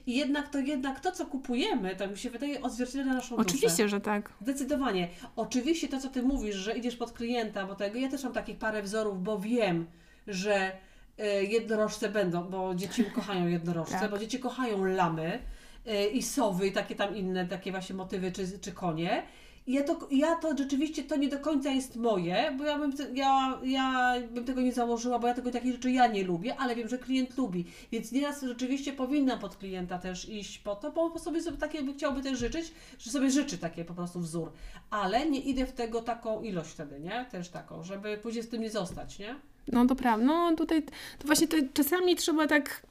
i 0.06 0.16
jednak 0.16 0.48
to, 0.48 0.58
jednak 0.58 1.00
to, 1.00 1.12
co 1.12 1.26
kupujemy, 1.26 1.96
to 1.96 2.06
mi 2.06 2.18
się 2.18 2.30
wydaje 2.30 2.62
odzwierciedla 2.62 3.12
naszą 3.14 3.36
duszę. 3.36 3.48
Oczywiście, 3.48 3.88
że 3.88 4.00
tak. 4.00 4.32
Zdecydowanie. 4.40 5.08
Oczywiście 5.36 5.88
to, 5.88 6.00
co 6.00 6.08
Ty 6.08 6.22
mówisz, 6.22 6.56
że 6.56 6.78
idziesz 6.78 6.96
pod 6.96 7.12
klienta, 7.12 7.66
bo 7.66 7.74
tego, 7.74 7.98
ja 7.98 8.08
też 8.08 8.24
mam 8.24 8.32
takich 8.32 8.58
parę 8.58 8.82
wzorów, 8.82 9.22
bo 9.22 9.38
wiem, 9.38 9.86
że 10.26 10.72
e, 11.18 11.44
jednorożce 11.44 12.08
będą, 12.08 12.44
bo 12.44 12.74
dzieci 12.74 13.04
kochają 13.04 13.46
jednorożce, 13.46 13.98
Tak. 14.00 14.10
bo 14.10 14.18
dzieci 14.18 14.38
kochają 14.38 14.84
lamy 14.84 15.38
e, 15.86 16.06
i 16.06 16.22
sowy 16.22 16.66
i 16.66 16.72
takie 16.72 16.94
tam 16.94 17.16
inne, 17.16 17.46
takie 17.46 17.70
właśnie 17.70 17.94
motywy, 17.94 18.32
czy, 18.32 18.58
czy 18.58 18.72
konie. 18.72 19.22
Ja 19.68 19.82
to, 19.84 20.08
ja 20.10 20.36
to 20.36 20.56
rzeczywiście, 20.56 21.04
to 21.04 21.16
nie 21.16 21.28
do 21.28 21.38
końca 21.38 21.70
jest 21.70 21.96
moje, 21.96 22.54
bo 22.58 22.64
ja 22.64 22.78
bym, 22.78 22.92
ja, 23.14 23.60
ja 23.64 24.14
bym 24.30 24.44
tego 24.44 24.60
nie 24.60 24.72
założyła, 24.72 25.18
bo 25.18 25.26
ja 25.26 25.34
tego 25.34 25.50
takich 25.50 25.72
rzeczy 25.72 25.90
ja 25.90 26.06
nie 26.06 26.24
lubię, 26.24 26.56
ale 26.58 26.76
wiem, 26.76 26.88
że 26.88 26.98
klient 26.98 27.38
lubi. 27.38 27.64
Więc 27.92 28.12
nieraz 28.12 28.42
rzeczywiście 28.42 28.92
powinnam 28.92 29.38
pod 29.38 29.56
klienta 29.56 29.98
też 29.98 30.28
iść 30.28 30.58
po 30.58 30.76
to, 30.76 30.90
bo 30.90 31.18
sobie, 31.18 31.42
sobie 31.42 31.56
takie 31.56 31.82
by 31.82 31.94
chciałby 31.94 32.22
też 32.22 32.38
życzyć, 32.38 32.72
że 32.98 33.10
sobie 33.10 33.30
życzy 33.30 33.58
takie 33.58 33.84
po 33.84 33.94
prostu 33.94 34.20
wzór. 34.20 34.52
Ale 34.90 35.30
nie 35.30 35.40
idę 35.40 35.66
w 35.66 35.72
tego 35.72 36.02
taką 36.02 36.42
ilość 36.42 36.70
wtedy, 36.70 37.00
nie? 37.00 37.26
Też 37.30 37.48
taką, 37.48 37.82
żeby 37.82 38.18
później 38.18 38.42
z 38.42 38.48
tym 38.48 38.60
nie 38.60 38.70
zostać, 38.70 39.18
nie? 39.18 39.34
No 39.72 39.86
to 39.86 39.96
prawda. 39.96 40.26
No 40.26 40.56
tutaj 40.56 40.82
to 41.18 41.26
właśnie 41.26 41.48
to 41.48 41.56
czasami 41.74 42.16
trzeba 42.16 42.46
tak 42.46 42.82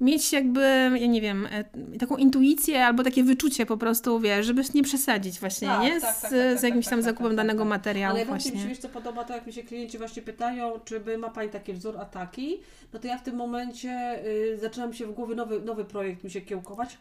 mieć 0.00 0.32
jakby, 0.32 0.60
ja 1.00 1.06
nie 1.06 1.20
wiem, 1.20 1.48
e, 1.50 1.64
taką 1.98 2.16
intuicję 2.16 2.86
albo 2.86 3.02
takie 3.02 3.24
wyczucie 3.24 3.66
po 3.66 3.76
prostu, 3.76 4.20
wiesz, 4.20 4.46
żeby 4.46 4.62
nie 4.74 4.82
przesadzić 4.82 5.40
właśnie, 5.40 5.68
Tak, 5.68 5.82
nie? 5.82 6.00
tak, 6.00 6.16
Z, 6.16 6.20
tak, 6.20 6.30
tak, 6.30 6.30
z 6.30 6.54
tak, 6.54 6.62
jakimś 6.62 6.84
tak, 6.84 6.90
tam 6.90 7.02
zakupem 7.02 7.36
danego 7.36 7.64
materiału 7.64 8.10
Ale 8.14 8.24
najbardziej 8.24 8.52
mi 8.52 8.58
się 8.58 8.64
właśnie. 8.64 8.74
wiesz, 8.74 8.78
co 8.82 8.88
podoba, 8.88 9.24
to 9.24 9.34
jak 9.34 9.46
mi 9.46 9.52
się 9.52 9.62
klienci 9.62 9.98
właśnie 9.98 10.22
pytają, 10.22 10.72
czy 10.84 11.00
by 11.00 11.18
ma 11.18 11.28
Pani 11.30 11.50
taki 11.50 11.72
wzór 11.72 11.98
ataki, 11.98 12.60
no 12.92 12.98
to 12.98 13.06
ja 13.08 13.18
w 13.18 13.22
tym 13.22 13.36
momencie 13.36 14.24
y, 14.26 14.58
zaczynam 14.60 14.94
się 14.94 15.06
w 15.06 15.12
głowie 15.12 15.34
nowy, 15.34 15.60
nowy 15.60 15.84
projekt 15.84 16.24
mi 16.24 16.30
się 16.30 16.40
kiełkować. 16.40 16.98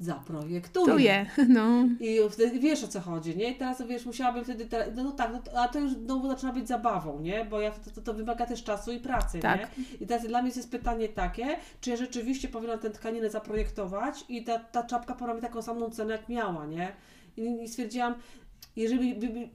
Zaprojektuję. 0.00 0.86
Tu 0.92 0.98
je, 0.98 1.26
no. 1.48 1.88
I 2.00 2.18
wtedy 2.30 2.58
wiesz 2.58 2.84
o 2.84 2.88
co 2.88 3.00
chodzi, 3.00 3.36
nie? 3.36 3.50
I 3.50 3.56
teraz 3.56 3.82
wiesz, 3.86 4.06
musiałabym 4.06 4.44
wtedy, 4.44 4.66
te, 4.66 4.92
no, 4.94 5.04
no 5.04 5.12
tak, 5.12 5.32
no, 5.32 5.42
to- 5.42 5.60
a 5.60 5.68
to 5.68 5.78
już 5.78 5.92
znowu 5.92 6.28
zaczyna 6.28 6.52
być 6.52 6.68
zabawą, 6.68 7.20
nie? 7.20 7.44
Bo 7.44 7.60
ja, 7.60 7.70
to, 7.70 7.90
to, 7.90 8.00
to 8.00 8.14
wymaga 8.14 8.46
też 8.46 8.64
czasu 8.64 8.92
i 8.92 9.00
pracy, 9.00 9.38
Tak. 9.38 9.60
nie? 9.78 9.84
I 10.00 10.06
teraz 10.06 10.26
dla 10.26 10.42
mnie 10.42 10.52
jest 10.56 10.70
pytanie 10.70 11.08
takie, 11.08 11.56
czy 11.80 11.90
ja 11.90 11.96
rzeczywiście 11.96 12.48
powinnam 12.48 12.78
tę 12.78 12.90
tkaninę 12.90 13.30
zaprojektować 13.30 14.24
i 14.28 14.44
ta, 14.44 14.58
ta 14.58 14.82
czapka 14.82 15.32
mieć 15.32 15.42
taką 15.42 15.62
samą 15.62 15.90
cenę 15.90 16.12
jak 16.12 16.28
miała, 16.28 16.66
nie? 16.66 16.92
I, 17.36 17.62
i 17.62 17.68
stwierdziłam, 17.68 18.14
jeżeli 18.76 19.14
by, 19.14 19.28
by, 19.28 19.48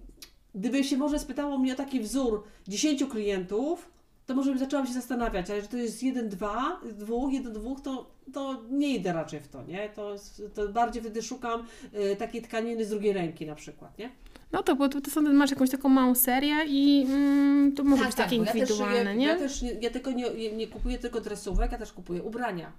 gdyby 0.55 0.83
się 0.83 0.97
może 0.97 1.19
spytało 1.19 1.57
mnie 1.57 1.73
o 1.73 1.75
taki 1.75 1.99
wzór 1.99 2.43
10 2.67 3.03
klientów, 3.03 3.90
to 4.31 4.35
może 4.35 4.49
bym 4.49 4.59
zaczęłam 4.59 4.87
się 4.87 4.93
zastanawiać, 4.93 5.49
ale 5.49 5.61
że 5.61 5.67
to 5.67 5.77
jest 5.77 6.03
jeden, 6.03 6.29
dwa, 6.29 6.79
dwóch, 6.93 7.33
jeden, 7.33 7.53
dwóch, 7.53 7.81
to, 7.81 8.11
to 8.33 8.63
nie 8.69 8.95
idę 8.95 9.13
raczej 9.13 9.39
w 9.39 9.47
to, 9.47 9.63
nie? 9.63 9.89
To, 9.89 10.15
to 10.53 10.69
bardziej 10.69 11.01
wtedy 11.01 11.21
szukam 11.21 11.63
y, 12.11 12.15
takiej 12.15 12.41
tkaniny 12.41 12.85
z 12.85 12.89
drugiej 12.89 13.13
ręki 13.13 13.45
na 13.45 13.55
przykład, 13.55 13.97
nie? 13.97 14.09
No 14.51 14.63
to, 14.63 14.75
bo 14.75 14.89
to, 14.89 15.01
to 15.01 15.11
są, 15.11 15.21
masz 15.21 15.51
jakąś 15.51 15.69
taką 15.69 15.89
małą 15.89 16.15
serię 16.15 16.55
i 16.67 17.05
mm, 17.09 17.75
to 17.75 17.83
może 17.83 18.05
być 18.05 18.15
takie 18.15 18.37
bo 18.37 18.43
ja 18.43 18.51
też, 18.51 18.61
indywidualne, 18.61 19.09
ja, 19.09 19.13
nie? 19.13 19.25
Ja 19.25 19.35
też 19.35 19.61
nie, 19.61 19.73
ja 19.73 19.89
tylko 19.89 20.11
nie, 20.11 20.33
nie, 20.33 20.51
nie 20.51 20.67
kupuję 20.67 20.99
tylko 20.99 21.21
dresówek, 21.21 21.71
ja 21.71 21.77
też 21.77 21.93
kupuję 21.93 22.23
ubrania. 22.23 22.71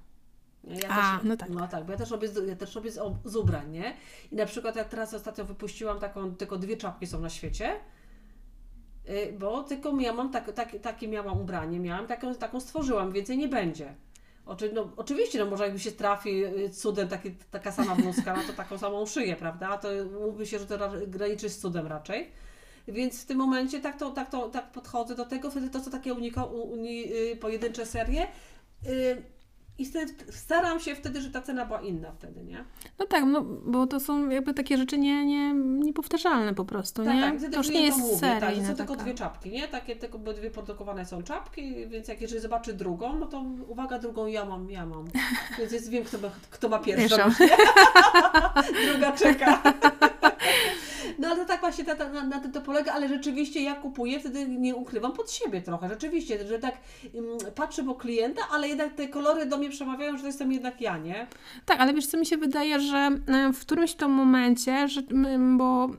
Nie? 0.65 0.81
Ja 0.81 0.89
A, 0.89 1.19
też, 1.19 1.29
no 1.29 1.37
tak. 1.37 1.49
No 1.51 1.69
tak, 1.69 1.85
bo 1.85 1.93
ja 1.93 1.99
też 1.99 2.11
robię 2.11 2.29
ja 2.47 2.57
też 2.57 2.75
robię 2.75 2.91
z, 2.91 3.01
z 3.25 3.37
ubrań, 3.37 3.71
nie? 3.71 3.95
I 4.33 4.37
na 4.37 4.47
przykład 4.47 4.77
jak 4.77 4.89
teraz 4.89 5.15
ostatnio 5.15 5.45
wypuściłam 5.45 5.99
taką, 5.99 6.35
tylko 6.35 6.59
dwie 6.59 6.77
czapki 6.77 7.07
są 7.07 7.21
na 7.21 7.31
świecie, 7.31 7.75
bo 9.39 9.63
tylko 9.63 10.01
ja 10.01 10.13
mam 10.13 10.31
tak, 10.31 10.53
tak, 10.53 10.77
takie 10.83 11.09
miałam 11.09 11.41
ubranie, 11.41 11.81
miałam 11.81 12.07
taką, 12.07 12.35
taką 12.35 12.61
stworzyłam, 12.61 13.13
więcej 13.13 13.39
nie 13.39 13.49
będzie. 13.49 13.95
Oczy, 14.47 14.71
no, 14.75 14.93
oczywiście, 14.97 15.39
no 15.39 15.47
może 15.47 15.65
jakby 15.65 15.79
się 15.79 15.93
trafi 15.93 16.45
y, 16.45 16.71
cudem 16.71 17.09
taki, 17.09 17.31
taka 17.51 17.73
sama 17.73 17.97
bluzka, 17.97 18.37
no 18.37 18.43
to 18.47 18.53
taką 18.53 18.79
samą 18.79 19.07
szyję, 19.07 19.37
prawda? 19.37 19.79
To 19.79 19.89
mówi 20.27 20.47
się, 20.47 20.59
że 20.59 20.67
to 20.67 20.77
ra- 20.77 21.07
graniczy 21.07 21.49
z 21.49 21.59
cudem 21.59 21.87
raczej. 21.87 22.31
Więc 22.89 23.23
w 23.23 23.27
tym 23.27 23.39
momencie 23.39 23.81
tak, 23.81 23.99
to, 23.99 24.11
tak, 24.11 24.31
to, 24.31 24.49
tak 24.49 24.73
podchodzę 24.73 25.15
do 25.15 25.25
tego, 25.25 25.51
wtedy 25.51 25.71
to 25.71 25.81
są 25.81 25.91
takie 25.91 26.15
uniko, 26.15 26.47
uni, 26.47 27.13
y, 27.13 27.37
pojedyncze 27.37 27.87
serie. 27.87 28.27
Y, 28.87 29.23
I 29.79 29.87
staram 30.31 30.81
się 30.81 30.95
wtedy, 30.95 31.21
że 31.21 31.31
ta 31.31 31.43
cena 31.43 31.67
była 31.67 31.81
inna 31.81 32.13
wtedy, 32.13 32.45
nie? 32.45 32.65
No 32.99 33.07
tak, 33.07 33.25
no, 33.25 33.43
bo 33.43 33.87
to 33.87 34.01
są 34.01 34.29
jakby 34.29 34.55
takie 34.55 34.77
rzeczy 34.79 34.99
nie, 34.99 35.27
nie, 35.27 35.53
niepowtarzalne 35.55 36.55
po 36.55 36.65
prostu, 36.65 37.05
Tak, 37.05 37.15
nie? 37.15 37.21
tak, 37.23 37.39
wtedy 37.39 37.53
to 37.53 37.59
już 37.59 37.69
nie 37.69 37.83
jest 37.83 37.99
mówię, 37.99 38.17
tak, 38.21 38.41
że 38.41 38.41
seryjne 38.47 38.69
są 38.69 38.75
tylko 38.75 38.93
taka. 38.93 39.05
dwie 39.05 39.15
czapki, 39.15 39.51
nie? 39.51 39.69
Takie 39.69 39.97
tylko 39.97 40.19
bo 40.19 40.33
dwie 40.33 40.51
produkowane 40.51 41.07
są 41.07 41.23
czapki, 41.23 41.87
więc 41.89 42.09
jak 42.09 42.21
jeżeli 42.21 42.41
zobaczy 42.41 42.73
drugą, 42.73 43.17
no 43.17 43.27
to 43.27 43.45
uwaga, 43.69 43.99
drugą 43.99 44.27
ja 44.27 44.45
mam, 44.45 44.71
ja 44.71 44.87
mam. 44.87 45.05
Więc 45.59 45.73
jest, 45.73 45.91
wiem, 45.91 46.05
kto 46.05 46.19
ma, 46.19 46.31
kto 46.51 46.69
ma. 46.69 46.79
Pierwszą. 46.79 47.17
Druga 48.91 49.13
czeka. 49.13 49.63
No 51.19 51.29
ale 51.29 51.37
to 51.37 51.45
tak 51.45 51.61
właśnie 51.61 51.85
ta, 51.85 51.97
ta, 51.97 52.09
na, 52.09 52.25
na 52.25 52.41
tym 52.41 52.53
to 52.53 52.61
polega, 52.61 52.93
ale 52.93 53.09
rzeczywiście 53.09 53.63
ja 53.63 53.75
kupuję, 53.75 54.21
wtedy 54.21 54.49
nie 54.49 54.75
ukrywam 54.75 55.13
pod 55.13 55.31
siebie 55.31 55.63
trochę, 55.63 55.89
rzeczywiście, 55.89 56.47
że 56.47 56.59
tak 56.59 56.75
mm, 57.15 57.39
patrzę 57.55 57.85
po 57.85 57.95
klienta, 57.95 58.43
ale 58.53 58.69
jednak 58.69 58.95
te 58.95 59.09
kolory 59.09 59.47
do 59.47 59.59
mnie 59.59 59.71
przemawiają, 59.71 60.17
że 60.17 60.21
to 60.21 60.27
jestem 60.27 60.53
jednak 60.53 60.81
ja, 60.81 60.99
nie? 60.99 61.27
Tak, 61.67 61.81
ale 61.81 61.95
wiesz 61.95 62.07
co, 62.07 62.19
mi 62.19 62.27
się 62.27 62.37
wydaje, 62.37 62.81
że 62.81 63.11
w 63.55 63.61
którymś 63.61 63.95
tam 63.95 64.11
momencie, 64.11 64.89
że, 64.89 65.03
bo 65.57 65.91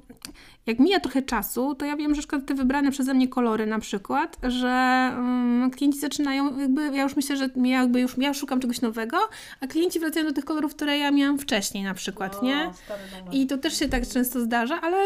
jak 0.66 0.80
mija 0.80 1.00
trochę 1.00 1.22
czasu, 1.22 1.76
to 1.76 1.86
ja 1.86 1.96
wiem, 1.96 2.16
że 2.16 2.22
te 2.46 2.54
wybrane 2.54 2.92
przeze 2.92 3.14
mnie 3.14 3.28
kolory 3.28 3.66
na 3.66 3.80
przykład, 3.80 4.38
że 4.44 4.70
mm, 5.18 5.72
klienci 5.72 6.00
zaczynają 6.00 6.60
jakby, 6.60 6.82
ja 6.94 7.04
już 7.04 7.16
myślę, 7.16 7.38
że 7.38 7.50
ja 7.56 7.80
jakby 7.80 8.02
już, 8.02 8.18
ja 8.18 8.34
szukam 8.34 8.60
czegoś 8.60 8.82
nowego, 8.82 9.18
a 9.62 9.68
klienci 9.68 10.00
wracają 10.00 10.26
do 10.26 10.34
tych 10.34 10.46
kolorów, 10.46 10.76
które 10.76 10.98
ja 10.98 11.12
miałam 11.12 11.40
wcześniej 11.40 11.84
na 11.84 11.94
przykład, 11.94 12.44
nie? 12.44 12.56
O, 12.56 13.20
numer. 13.20 13.36
I 13.36 13.48
to 13.48 13.58
też 13.58 13.80
się 13.80 13.90
tak 13.90 14.08
często 14.08 14.40
zdarza, 14.40 14.82
ale 14.82 14.98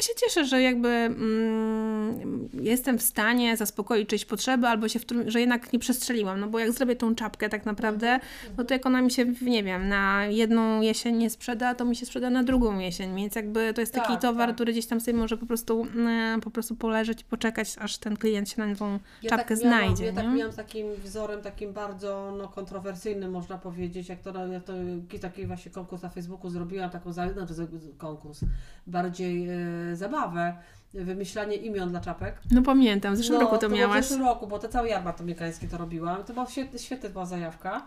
ja 0.00 0.04
się 0.06 0.12
cieszę, 0.16 0.44
że 0.44 0.62
jakby 0.62 0.88
mm, 0.88 2.48
jestem 2.60 2.98
w 2.98 3.02
stanie 3.02 3.56
zaspokoić 3.56 4.08
czyjeś 4.08 4.24
potrzeby, 4.24 4.66
albo 4.66 4.88
się 4.88 4.98
w 4.98 5.04
że 5.26 5.40
jednak 5.40 5.72
nie 5.72 5.78
przestrzeliłam, 5.78 6.40
no 6.40 6.46
bo 6.46 6.58
jak 6.58 6.72
zrobię 6.72 6.96
tą 6.96 7.14
czapkę 7.14 7.48
tak 7.48 7.66
naprawdę, 7.66 8.20
no 8.58 8.64
to 8.64 8.74
jak 8.74 8.86
ona 8.86 9.02
mi 9.02 9.10
się, 9.10 9.26
nie 9.42 9.64
wiem, 9.64 9.88
na 9.88 10.26
jedną 10.26 10.80
jesień 10.80 11.16
nie 11.16 11.30
sprzeda, 11.30 11.74
to 11.74 11.84
mi 11.84 11.96
się 11.96 12.06
sprzeda 12.06 12.30
na 12.30 12.44
drugą 12.44 12.78
jesień, 12.78 13.16
więc 13.16 13.34
jakby 13.34 13.74
to 13.74 13.80
jest 13.80 13.94
taki 13.94 14.12
Tak, 14.12 14.20
towar, 14.22 14.48
tak. 14.48 14.54
który 14.54 14.72
gdzieś 14.72 14.86
tam 14.86 15.00
sobie 15.00 15.18
może 15.18 15.36
po 15.36 15.46
prostu, 15.46 15.86
mm, 15.94 16.40
po 16.40 16.50
prostu 16.50 16.76
poleżeć 16.76 17.20
i 17.20 17.24
poczekać, 17.24 17.76
aż 17.78 17.98
ten 17.98 18.16
klient 18.16 18.48
się 18.48 18.66
na 18.66 18.76
tą 18.76 18.98
Ja 19.22 19.30
czapkę 19.30 19.56
tak 19.56 19.64
miałam, 19.64 19.80
znajdzie, 19.80 20.04
Ja 20.04 20.12
tak 20.12 20.34
miałam 20.34 20.52
z 20.52 20.56
takim 20.56 20.86
wzorem, 21.04 21.42
takim 21.42 21.72
bardzo 21.72 22.34
no, 22.38 22.48
kontrowersyjnym, 22.48 23.30
można 23.30 23.58
powiedzieć, 23.58 24.08
jak 24.08 24.20
to, 24.20 24.46
jak 24.46 24.64
to 24.64 24.72
jakiś 24.76 25.20
taki 25.20 25.46
właśnie 25.46 25.70
konkurs 25.70 26.02
na 26.02 26.08
Facebooku 26.08 26.50
zrobiłam, 26.50 26.90
taką 26.90 27.12
znaczy 27.12 27.54
konkurs, 27.98 28.40
bardziej 28.86 29.39
e, 29.48 29.96
zabawę, 29.96 30.56
wymyślanie 30.94 31.56
imion 31.56 31.90
dla 31.90 32.00
czapek. 32.00 32.40
No 32.50 32.62
pamiętam, 32.62 33.14
w 33.14 33.16
zeszłym 33.16 33.40
roku 33.40 33.58
to, 33.58 33.68
było 33.68 33.80
miałaś. 33.80 34.04
W 34.04 34.08
zeszłym 34.08 34.26
roku, 34.26 34.46
bo 34.46 34.58
to 34.58 34.68
cały 34.68 34.88
jarmark 34.88 35.20
amerykański 35.20 35.68
to 35.68 35.78
robiłam. 35.78 36.24
To 36.24 36.32
była 36.32 36.46
świetna, 36.46 36.78
świetna 36.78 37.08
była 37.08 37.26
zajawka. 37.26 37.86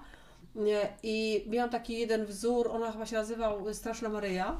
Nie, 0.56 0.90
I 1.04 1.46
miałam 1.50 1.70
taki 1.70 2.00
jeden 2.00 2.26
wzór, 2.26 2.68
ona 2.72 2.92
chyba 2.92 3.06
się 3.06 3.16
nazywał 3.16 3.74
Straszna 3.74 4.10
Maryja. 4.10 4.58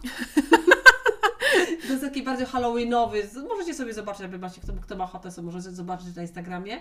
To 1.88 1.90
jest 1.90 2.02
taki 2.02 2.24
bardzo 2.24 2.46
halloweenowy. 2.46 3.30
Możecie 3.50 3.74
sobie 3.74 3.94
zobaczyć, 3.94 4.22
jakby 4.22 4.40
macie, 4.40 4.62
kto, 4.62 4.74
kto 4.82 4.96
ma 4.96 5.04
ochotę, 5.04 5.32
sobie 5.32 5.46
może 5.46 5.62
zobaczyć 5.62 6.16
na 6.16 6.22
Instagramie. 6.22 6.80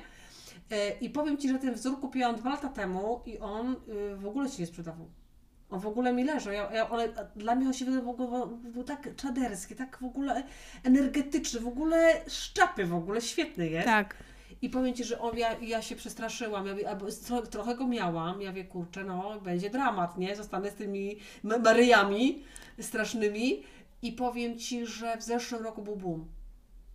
E, 0.70 0.90
I 0.90 1.10
powiem 1.10 1.38
Ci, 1.38 1.48
że 1.48 1.58
ten 1.58 1.74
wzór 1.74 2.00
kupiłam 2.00 2.36
dwa 2.36 2.50
lata 2.50 2.68
temu 2.68 3.20
i 3.26 3.38
on 3.38 3.72
y, 3.72 4.16
w 4.16 4.26
ogóle 4.26 4.48
się 4.48 4.62
nie 4.62 4.66
sprzedawał. 4.66 5.06
On 5.72 5.80
w 5.80 5.86
ogóle 5.86 6.12
mi 6.12 6.24
leży. 6.24 6.54
Ja, 6.54 6.72
ja, 6.72 6.90
one, 6.90 7.08
dla 7.36 7.54
mnie 7.54 7.66
on 7.66 7.72
się 7.72 7.84
w 7.84 8.08
ogóle 8.08 8.46
był 8.64 8.84
tak 8.84 9.16
czaderski, 9.16 9.74
tak 9.74 9.98
w 10.00 10.04
ogóle 10.04 10.42
energetyczny, 10.84 11.60
w 11.60 11.66
ogóle 11.66 12.12
szczapy 12.28 12.86
w 12.86 12.94
ogóle, 12.94 13.20
świetny 13.20 13.68
jest. 13.68 13.86
Tak. 13.86 14.16
I 14.62 14.70
powiem 14.70 14.94
Ci, 14.94 15.04
że 15.04 15.20
on, 15.20 15.38
ja, 15.38 15.56
ja 15.58 15.82
się 15.82 15.96
przestraszyłam, 15.96 16.66
ja, 16.66 16.96
trochę 17.50 17.74
go 17.74 17.86
miałam, 17.86 18.42
ja 18.42 18.52
wie, 18.52 18.64
kurczę, 18.64 19.04
no 19.04 19.40
będzie 19.40 19.70
dramat, 19.70 20.18
nie? 20.18 20.36
Zostanę 20.36 20.70
z 20.70 20.74
tymi 20.74 21.16
Ma- 21.42 21.58
Maryjami 21.58 22.42
strasznymi 22.80 23.62
i 24.02 24.12
powiem 24.12 24.58
Ci, 24.58 24.86
że 24.86 25.16
w 25.16 25.22
zeszłym 25.22 25.62
roku 25.62 25.82
był 25.82 25.96
boom. 25.96 26.28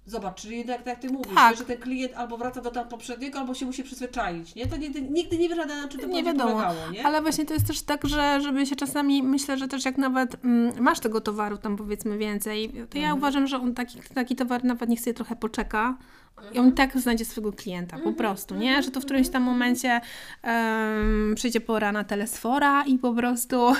Zobacz, 0.08 0.42
czyli 0.42 0.58
jednak 0.58 0.78
tak 0.78 0.88
jak 0.88 1.00
Ty 1.00 1.10
mówisz, 1.10 1.36
Tak. 1.36 1.58
że 1.58 1.64
ten 1.66 1.78
klient 1.78 2.14
albo 2.16 2.38
wraca 2.38 2.62
do 2.62 2.72
tam 2.72 2.88
poprzedniego, 2.88 3.40
albo 3.40 3.54
się 3.54 3.66
musi 3.66 3.84
przyzwyczaić, 3.84 4.56
nie? 4.56 4.68
To 4.68 4.78
nigdy, 4.78 5.02
nigdy 5.02 5.38
nie 5.38 5.50
wiesz, 5.50 5.58
na 5.58 5.88
czym 5.88 6.00
to 6.02 6.08
Nie 6.08 6.24
wiadomo, 6.24 6.52
polegało, 6.52 6.92
nie? 6.92 7.06
Ale 7.06 7.22
właśnie 7.22 7.46
to 7.46 7.54
jest 7.54 7.68
też 7.68 7.82
tak, 7.82 8.06
że 8.08 8.42
żeby 8.42 8.66
się 8.66 8.76
czasami, 8.76 9.24
myślę, 9.24 9.58
że 9.58 9.68
też 9.68 9.86
jak 9.86 9.98
nawet 9.98 10.46
mm, 10.46 10.84
masz 10.84 11.00
tego 11.00 11.22
towaru 11.22 11.58
tam 11.58 11.78
powiedzmy 11.78 12.18
więcej, 12.18 12.70
to 12.70 12.78
Mhm. 12.80 13.04
ja 13.04 13.14
uważam, 13.14 13.48
że 13.48 13.58
on 13.58 13.74
taki, 13.74 14.00
taki 14.14 14.36
towar 14.36 14.64
nawet 14.64 14.90
niech 14.90 15.00
sobie 15.00 15.14
trochę 15.14 15.36
poczeka 15.36 15.98
i 16.44 16.48
Mhm. 16.48 16.66
on 16.66 16.72
tak 16.72 16.98
znajdzie 16.98 17.26
swojego 17.26 17.54
klienta, 17.54 17.98
po 18.04 18.14
prostu, 18.14 18.56
nie? 18.56 18.84
Że 18.84 18.92
to 18.92 19.02
w 19.02 19.06
którymś 19.06 19.30
tam 19.30 19.44
momencie 19.44 20.02
em, 20.44 21.34
przyjdzie 21.36 21.62
pora 21.62 21.92
na 21.92 22.04
telesfora 22.04 22.84
i 22.86 22.98
po 22.98 23.14
prostu 23.14 23.74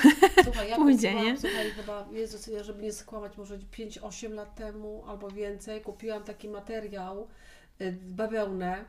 Słuchaj, 0.44 0.70
ja 0.70 0.76
pójdzie, 0.82 1.14
nie? 1.14 1.36
Słuchaj, 1.36 1.70
chyba, 1.76 2.08
Jezus, 2.12 2.46
ja 2.46 2.62
żeby 2.62 2.82
nie 2.82 2.92
skłamać, 2.92 3.36
może 3.36 3.58
5-8 3.58 4.30
lat 4.34 4.54
temu 4.54 5.04
albo 5.06 5.30
więcej, 5.30 5.80
kupiłam 5.80 6.22
taki 6.22 6.48
materiał, 6.48 7.28
y, 7.80 7.98
bawełnę. 8.02 8.84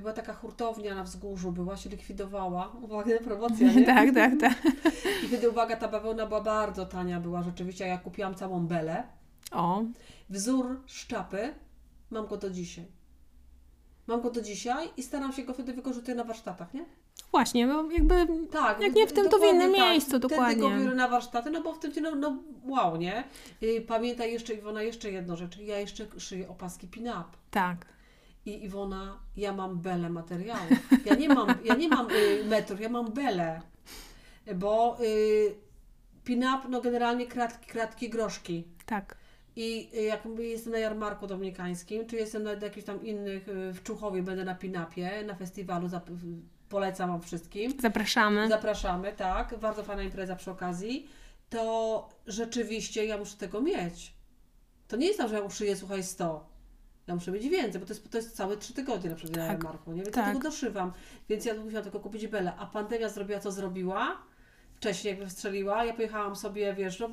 Była 0.00 0.12
taka 0.12 0.32
hurtownia 0.32 0.94
na 0.94 1.04
wzgórzu, 1.04 1.52
była, 1.52 1.76
się 1.76 1.90
likwidowała. 1.90 2.72
Uwaga, 2.82 3.18
promocja, 3.24 3.72
nie? 3.72 3.84
tak, 3.86 4.14
tak, 4.14 4.32
tak. 4.40 4.54
I 5.24 5.28
wtedy, 5.28 5.50
uwaga, 5.50 5.76
ta 5.76 5.88
bawełna 5.88 6.26
była 6.26 6.40
bardzo 6.40 6.86
tania, 6.86 7.20
była 7.20 7.42
rzeczywiście, 7.42 7.84
a 7.84 7.88
ja 7.88 7.98
kupiłam 7.98 8.34
całą 8.34 8.66
belę. 8.66 9.02
O, 9.52 9.82
Wzór 10.30 10.80
szczapy, 10.86 11.54
mam 12.10 12.26
go 12.26 12.36
do 12.36 12.50
dzisiaj. 12.50 12.84
Mam 14.06 14.20
go 14.20 14.30
do 14.30 14.40
dzisiaj 14.42 14.88
i 14.96 15.02
staram 15.02 15.32
się 15.32 15.42
go 15.42 15.54
wtedy 15.54 15.72
wykorzystywać 15.72 16.16
na 16.16 16.24
warsztatach, 16.24 16.74
nie? 16.74 16.84
właśnie, 17.30 17.66
bo 17.66 17.90
jakby 17.90 18.26
Tak. 18.50 18.80
Jak 18.80 18.94
nie 18.94 19.06
w 19.06 19.12
tym, 19.12 19.28
to 19.28 19.38
w 19.38 19.42
innym 19.54 19.72
tak. 19.72 19.80
miejscu, 19.80 20.10
Wtedy 20.10 20.28
dokładnie. 20.28 20.62
go 20.62 20.70
biorę 20.70 20.94
na 20.94 21.08
warsztaty, 21.08 21.50
no 21.50 21.62
bo 21.62 21.72
w 21.72 21.78
tym, 21.78 21.92
no, 22.02 22.14
no 22.14 22.36
wow, 22.64 22.96
nie? 22.96 23.24
Y, 23.62 23.84
Pamiętaj 23.88 24.32
jeszcze, 24.32 24.54
Iwona, 24.54 24.82
jeszcze 24.82 25.10
jedną 25.10 25.36
rzecz. 25.36 25.58
Ja 25.58 25.78
jeszcze 25.80 26.06
szyję 26.18 26.48
opaski 26.48 26.88
pin-up. 26.88 27.24
tak. 27.50 27.86
I 28.46 28.64
Iwona, 28.64 29.18
ja 29.36 29.52
mam 29.52 29.78
belę 29.78 30.10
materiału. 30.10 30.60
Ja 31.04 31.14
nie 31.14 31.28
mam, 31.28 31.48
ja 31.64 31.74
nie 31.74 31.88
mam 31.88 32.10
y, 32.10 32.44
metrów, 32.48 32.80
ja 32.80 32.88
mam 32.88 33.12
belę. 33.12 33.60
Bo 34.54 34.96
y, 35.00 35.54
pin-up, 36.24 36.68
no 36.68 36.80
generalnie 36.80 37.26
kratki, 37.26 37.66
kratki, 37.70 38.10
groszki. 38.10 38.64
Tak. 38.86 39.16
I 39.56 39.90
y, 39.94 40.02
jak 40.02 40.22
jestem 40.38 40.72
na 40.72 40.78
jarmarku 40.78 41.26
dominikańskim, 41.26 42.06
czy 42.06 42.16
jestem 42.16 42.42
na 42.42 42.52
jakichś 42.52 42.86
tam 42.86 43.04
innych, 43.06 43.48
y, 43.48 43.72
w 43.72 43.82
Czuchowie 43.82 44.22
będę 44.22 44.44
na 44.44 44.54
Pinapie, 44.54 45.22
na 45.26 45.34
festiwalu, 45.34 45.86
zap- 45.88 46.10
polecam 46.68 47.10
wam 47.10 47.20
wszystkim. 47.22 47.72
Zapraszamy. 47.80 48.48
Zapraszamy, 48.48 49.12
tak. 49.12 49.58
Bardzo 49.60 49.82
fajna 49.82 50.02
impreza 50.02 50.36
przy 50.36 50.50
okazji. 50.50 51.08
To 51.50 52.08
rzeczywiście 52.26 53.06
ja 53.06 53.18
muszę 53.18 53.36
tego 53.36 53.60
mieć. 53.60 54.14
To 54.88 54.96
nie 54.96 55.06
jest 55.06 55.18
tak, 55.18 55.28
że 55.28 55.34
ja 55.34 55.42
muszę 55.42 55.66
je, 55.66 55.76
słuchaj, 55.76 56.02
100. 56.02 56.54
Ja 57.06 57.14
muszę 57.14 57.30
mieć 57.32 57.48
więcej, 57.48 57.80
bo 57.80 57.86
to 57.86 57.92
jest, 57.92 58.10
to 58.10 58.18
jest 58.18 58.36
całe 58.36 58.56
trzy 58.56 58.74
tygodnie 58.74 59.10
na 59.10 59.16
przykład 59.16 59.36
na 59.36 59.42
Tak, 59.48 59.52
jarmarku, 59.52 59.92
nie? 59.92 60.02
Więc 60.02 60.14
tak. 60.14 60.26
ja 60.26 60.32
tego 60.32 60.48
doszywam. 60.48 60.92
Więc 61.28 61.44
ja 61.44 61.54
musiałam 61.54 61.82
tylko 61.84 62.00
kupić 62.00 62.26
belę. 62.26 62.52
A 62.58 62.66
pandemia 62.66 63.08
zrobiła, 63.08 63.40
co 63.40 63.52
zrobiła. 63.52 64.18
Wcześniej 64.74 65.10
jakby 65.10 65.26
wstrzeliła. 65.26 65.84
Ja 65.84 65.94
pojechałam 65.94 66.36
sobie, 66.36 66.74
wiesz, 66.74 67.00
no, 67.00 67.08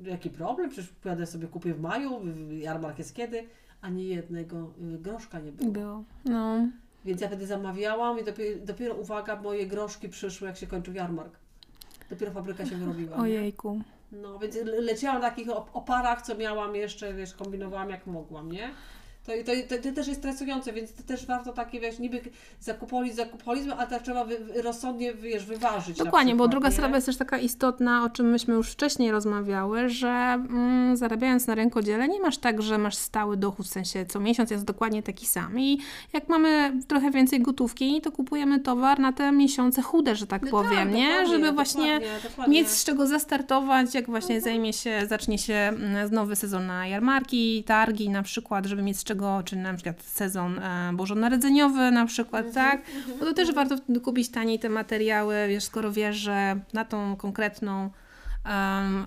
jaki 0.00 0.30
problem? 0.30 0.70
Przecież 0.70 0.90
pojadę 0.92 1.26
sobie, 1.26 1.46
kupię 1.48 1.74
w 1.74 1.80
maju, 1.80 2.20
jarmark 2.50 2.98
jest 2.98 3.14
kiedy. 3.14 3.44
Ani 3.80 4.06
jednego 4.08 4.56
y, 4.94 4.98
groszka 4.98 5.40
nie 5.40 5.52
było. 5.52 5.70
Było. 5.72 6.04
No. 6.24 6.68
Więc 7.04 7.20
ja 7.20 7.28
wtedy 7.28 7.46
zamawiałam 7.46 8.20
i 8.20 8.24
dopiero, 8.24 8.60
dopiero 8.66 8.94
uwaga, 8.94 9.36
moje 9.42 9.66
groszki 9.66 10.08
przyszły, 10.08 10.48
jak 10.48 10.56
się 10.56 10.66
kończył 10.66 10.94
jarmark. 10.94 11.32
Dopiero 12.10 12.32
fabryka 12.32 12.66
się 12.66 12.76
wyrobiła. 12.76 13.16
nie? 13.16 13.22
Ojejku. 13.22 13.80
No, 14.12 14.38
więc 14.38 14.54
le- 14.56 14.80
leciałam 14.80 15.22
na 15.22 15.30
takich 15.30 15.48
op- 15.48 15.70
oparach, 15.72 16.22
co 16.22 16.34
miałam 16.36 16.76
jeszcze, 16.76 17.14
wiesz, 17.14 17.34
kombinowałam 17.34 17.90
jak 17.90 18.06
mogłam, 18.06 18.52
nie? 18.52 18.70
To, 19.26 19.32
to, 19.46 19.76
to, 19.76 19.82
to 19.82 19.94
też 19.94 20.08
jest 20.08 20.20
stresujące, 20.20 20.72
więc 20.72 20.94
to 20.94 21.02
też 21.02 21.26
warto 21.26 21.52
takie, 21.52 21.80
wiesz, 21.80 21.98
niby 21.98 22.20
zakupolizm, 22.60 23.16
zakupolizm, 23.16 23.72
ale 23.78 23.86
tak 23.86 24.02
trzeba 24.02 24.24
wy, 24.24 24.36
rozsądnie, 24.62 25.14
wiesz, 25.14 25.44
wyważyć 25.46 25.98
Dokładnie, 25.98 26.32
bo 26.32 26.36
przykład, 26.36 26.50
druga 26.50 26.68
nie? 26.68 26.74
sprawa 26.74 26.94
jest 26.94 27.06
też 27.06 27.16
taka 27.16 27.38
istotna, 27.38 28.04
o 28.04 28.10
czym 28.10 28.30
myśmy 28.30 28.54
już 28.54 28.70
wcześniej 28.70 29.10
rozmawiały, 29.10 29.88
że 29.88 30.08
mm, 30.08 30.96
zarabiając 30.96 31.46
na 31.46 31.54
rękodziele 31.54 32.08
nie 32.08 32.20
masz 32.20 32.38
tak, 32.38 32.62
że 32.62 32.78
masz 32.78 32.96
stały 32.96 33.36
dochód, 33.36 33.66
w 33.66 33.70
sensie 33.70 34.06
co 34.06 34.20
miesiąc 34.20 34.50
jest 34.50 34.64
dokładnie 34.64 35.02
taki 35.02 35.26
sam. 35.26 35.60
I 35.60 35.78
jak 36.12 36.28
mamy 36.28 36.72
trochę 36.88 37.10
więcej 37.10 37.40
gotówki, 37.42 38.00
to 38.00 38.12
kupujemy 38.12 38.60
towar 38.60 39.00
na 39.00 39.12
te 39.12 39.32
miesiące 39.32 39.82
chude, 39.82 40.16
że 40.16 40.26
tak 40.26 40.42
No 40.42 40.50
powiem, 40.50 40.70
tak, 40.70 40.92
nie? 40.92 41.26
Żeby 41.26 41.52
właśnie 41.52 41.94
dokładnie, 41.94 42.28
dokładnie. 42.28 42.54
mieć 42.54 42.68
z 42.68 42.84
czego 42.84 43.06
zastartować, 43.06 43.94
jak 43.94 44.06
właśnie 44.06 44.40
zajmie 44.40 44.72
się, 44.72 45.02
zacznie 45.08 45.38
się 45.38 45.54
mm, 45.54 46.14
nowy 46.14 46.36
sezon 46.36 46.66
na 46.66 46.86
jarmarki, 46.86 47.64
targi 47.64 48.08
na 48.10 48.22
przykład, 48.22 48.66
żeby 48.66 48.82
mieć 48.82 48.98
z 48.98 49.04
czego, 49.04 49.17
czy 49.44 49.56
na 49.56 49.74
przykład 49.74 50.02
sezon 50.02 50.58
e, 50.58 50.90
bożonarodzeniowy 50.94 51.90
na 51.90 52.06
przykład, 52.06 52.46
Mhm, 52.46 52.54
tak? 52.54 52.82
Bo 53.20 53.26
to 53.26 53.32
też 53.34 53.52
warto 53.52 53.76
wtedy 53.76 54.00
kupić 54.00 54.28
taniej 54.30 54.58
te 54.58 54.68
materiały, 54.68 55.34
wiesz, 55.48 55.64
skoro 55.64 55.92
wiesz, 55.92 56.16
że 56.16 56.56
na 56.72 56.84
tą 56.84 57.16
konkretną, 57.16 57.90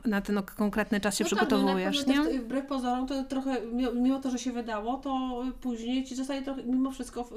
na 0.05 0.21
ten 0.21 0.41
konkretny 0.57 0.99
czas 0.99 1.17
się 1.17 1.23
No 1.23 1.29
tak, 1.29 1.39
przygotowujesz, 1.39 2.07
no, 2.07 2.13
i 2.13 2.17
na 2.17 2.23
nie? 2.23 2.29
też, 2.29 2.39
wbrew 2.41 2.65
pozorom, 2.65 3.07
to 3.07 3.23
trochę, 3.23 3.61
mimo- 3.93 4.19
to, 4.21 4.29
że 4.31 4.39
się 4.39 4.51
wydało, 4.51 4.97
to 4.97 5.43
później 5.61 6.03
ci 6.03 6.15
zostaje 6.15 6.41
trochę, 6.41 6.63
mimo 6.63 6.91
wszystko 6.91 7.29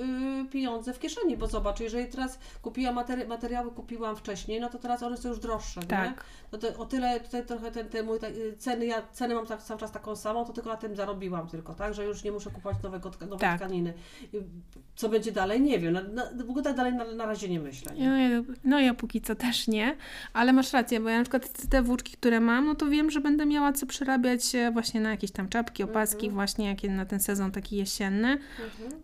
y, 0.42 0.48
pieniądze 0.50 0.92
w 0.92 0.98
kieszeni, 0.98 1.36
bo 1.36 1.46
zobacz, 1.46 1.80
jeżeli 1.80 2.06
teraz 2.08 2.38
kupiłam 2.62 2.94
materi- 2.96 3.28
materiały, 3.28 3.70
kupiłam 3.70 4.16
wcześniej, 4.16 4.60
no 4.60 4.68
to 4.68 4.78
teraz 4.78 5.02
one 5.02 5.16
są 5.16 5.28
już 5.28 5.38
droższe, 5.38 5.80
nie? 5.80 5.86
Tak. 5.86 6.24
No 6.52 6.58
to 6.58 6.68
o 6.78 6.86
tyle 6.86 7.20
tutaj 7.20 7.46
trochę 7.46 7.70
ten, 7.70 7.88
ten 7.88 8.06
mój, 8.06 8.18
tak, 8.20 8.30
y, 8.30 8.56
ceny, 8.58 8.86
ja 8.86 9.02
cenę 9.12 9.34
mam 9.34 9.46
tak, 9.46 9.62
cały 9.62 9.80
czas 9.80 9.92
taką 9.92 10.16
samą, 10.16 10.44
to 10.44 10.52
tylko 10.52 10.70
na 10.70 10.76
tym 10.76 10.96
zarobiłam 10.96 11.48
tylko, 11.48 11.74
tak, 11.74 11.94
że 11.94 12.04
już 12.04 12.24
nie 12.24 12.32
muszę 12.32 12.50
kupować 12.50 12.82
nowego, 12.82 13.10
nowej 13.20 13.38
Tak. 13.38 13.56
tkaniny. 13.60 13.94
Y, 14.34 14.42
Co 14.96 15.08
będzie 15.08 15.32
dalej, 15.32 15.60
nie 15.60 15.78
wiem, 15.78 15.92
na, 15.92 16.02
na, 16.02 16.22
w 16.44 16.50
ogóle 16.50 16.62
tak 16.64 16.76
dalej 16.76 16.94
na, 16.94 17.04
na 17.04 17.26
razie 17.26 17.48
nie 17.48 17.60
myślę. 17.60 17.92
Nie? 17.94 18.08
No 18.10 18.16
ja, 18.16 18.42
no 18.64 18.80
ja 18.80 18.94
póki 18.94 19.20
co 19.20 19.34
też 19.34 19.68
nie, 19.68 19.96
ale 20.32 20.52
masz 20.52 20.72
rację, 20.72 21.00
bo 21.00 21.08
ja 21.08 21.18
na 21.18 21.24
przykład 21.24 21.68
te 21.70 21.82
włóczki, 21.94 22.12
które 22.16 22.40
mam, 22.40 22.66
no 22.66 22.74
to 22.74 22.86
wiem, 22.86 23.10
że 23.10 23.20
będę 23.20 23.46
miała 23.46 23.72
co 23.72 23.86
przerabiać 23.86 24.54
e, 24.54 24.70
właśnie 24.70 25.00
na 25.00 25.10
jakieś 25.10 25.30
tam 25.30 25.48
czapki, 25.48 25.82
opaski, 25.82 26.30
właśnie 26.30 26.66
jakie 26.66 26.90
na 26.90 27.06
ten 27.06 27.20
sezon 27.20 27.52
taki 27.52 27.76
jesienny. 27.76 28.38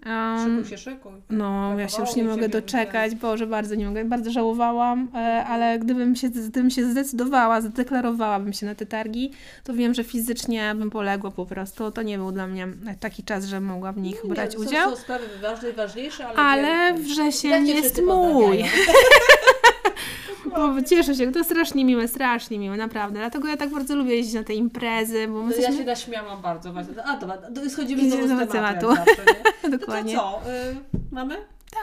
Mhm. 0.04 0.56
Um, 0.56 0.64
się, 0.64 0.78
szykuj. 0.78 1.12
No, 1.30 1.78
ja 1.78 1.88
się 1.88 2.00
już 2.00 2.16
nie 2.16 2.24
mogę 2.24 2.48
doczekać, 2.48 3.14
Boże, 3.14 3.46
bardzo 3.46 3.74
nie 3.74 3.86
mogę, 3.86 4.04
bardzo 4.04 4.30
żałowałam, 4.30 5.08
e, 5.14 5.44
ale 5.44 5.78
gdybym 5.78 6.16
się, 6.16 6.28
gdybym 6.28 6.70
się 6.70 6.90
zdecydowała, 6.90 7.60
zadeklarowałabym 7.60 8.52
się 8.52 8.66
na 8.66 8.74
te 8.74 8.86
targi, 8.86 9.30
to 9.64 9.74
wiem, 9.74 9.94
że 9.94 10.04
fizycznie 10.04 10.74
bym 10.74 10.90
poległa 10.90 11.30
po 11.30 11.46
prostu. 11.46 11.90
To 11.90 12.02
nie 12.02 12.18
był 12.18 12.32
dla 12.32 12.46
mnie 12.46 12.68
taki 13.00 13.22
czas, 13.22 13.44
że 13.44 13.60
mogła 13.60 13.92
w 13.92 13.98
nich 13.98 14.24
Nie, 14.24 14.30
brać 14.30 14.54
są- 14.54 14.60
udział. 14.60 14.90
Są 14.90 14.96
sprawy 14.96 15.24
ważne 15.42 15.72
ważniejsze, 15.72 16.26
ale... 16.26 16.38
Ale 16.38 17.32
cię 17.32 17.48
jest 17.48 18.02
mój. 18.02 18.64
Bo 20.56 20.82
cieszę 20.82 21.14
się, 21.14 21.32
to 21.32 21.44
strasznie 21.44 21.84
miłe, 21.84 22.08
strasznie 22.08 22.58
miłe, 22.58 22.76
naprawdę. 22.76 23.18
Dlatego 23.18 23.48
ja 23.48 23.56
tak 23.56 23.70
bardzo 23.70 23.96
lubię 23.96 24.14
jeździć 24.16 24.34
na 24.34 24.44
te 24.44 24.54
imprezy, 24.54 25.28
bo 25.28 25.34
my 25.42 25.44
No, 25.44 25.50
ja 25.50 25.56
jesteśmy... 25.56 25.78
się 25.78 25.84
naśmiałam 25.84 26.42
bardzo. 26.42 26.72
właśnie. 26.72 27.04
A 27.04 27.16
dobra, 27.16 27.36
do- 27.50 27.70
schodzimy 27.70 28.10
znowu 28.10 28.26
z 28.26 28.30
do 28.30 28.52
tematu. 28.52 28.80
tematu. 28.80 28.94
zawsze, 28.94 29.24
nie? 29.64 29.70
Dokładnie. 29.78 30.14
To 30.14 30.40
co, 30.44 30.50
y, 30.50 30.76
mamy? 31.12 31.36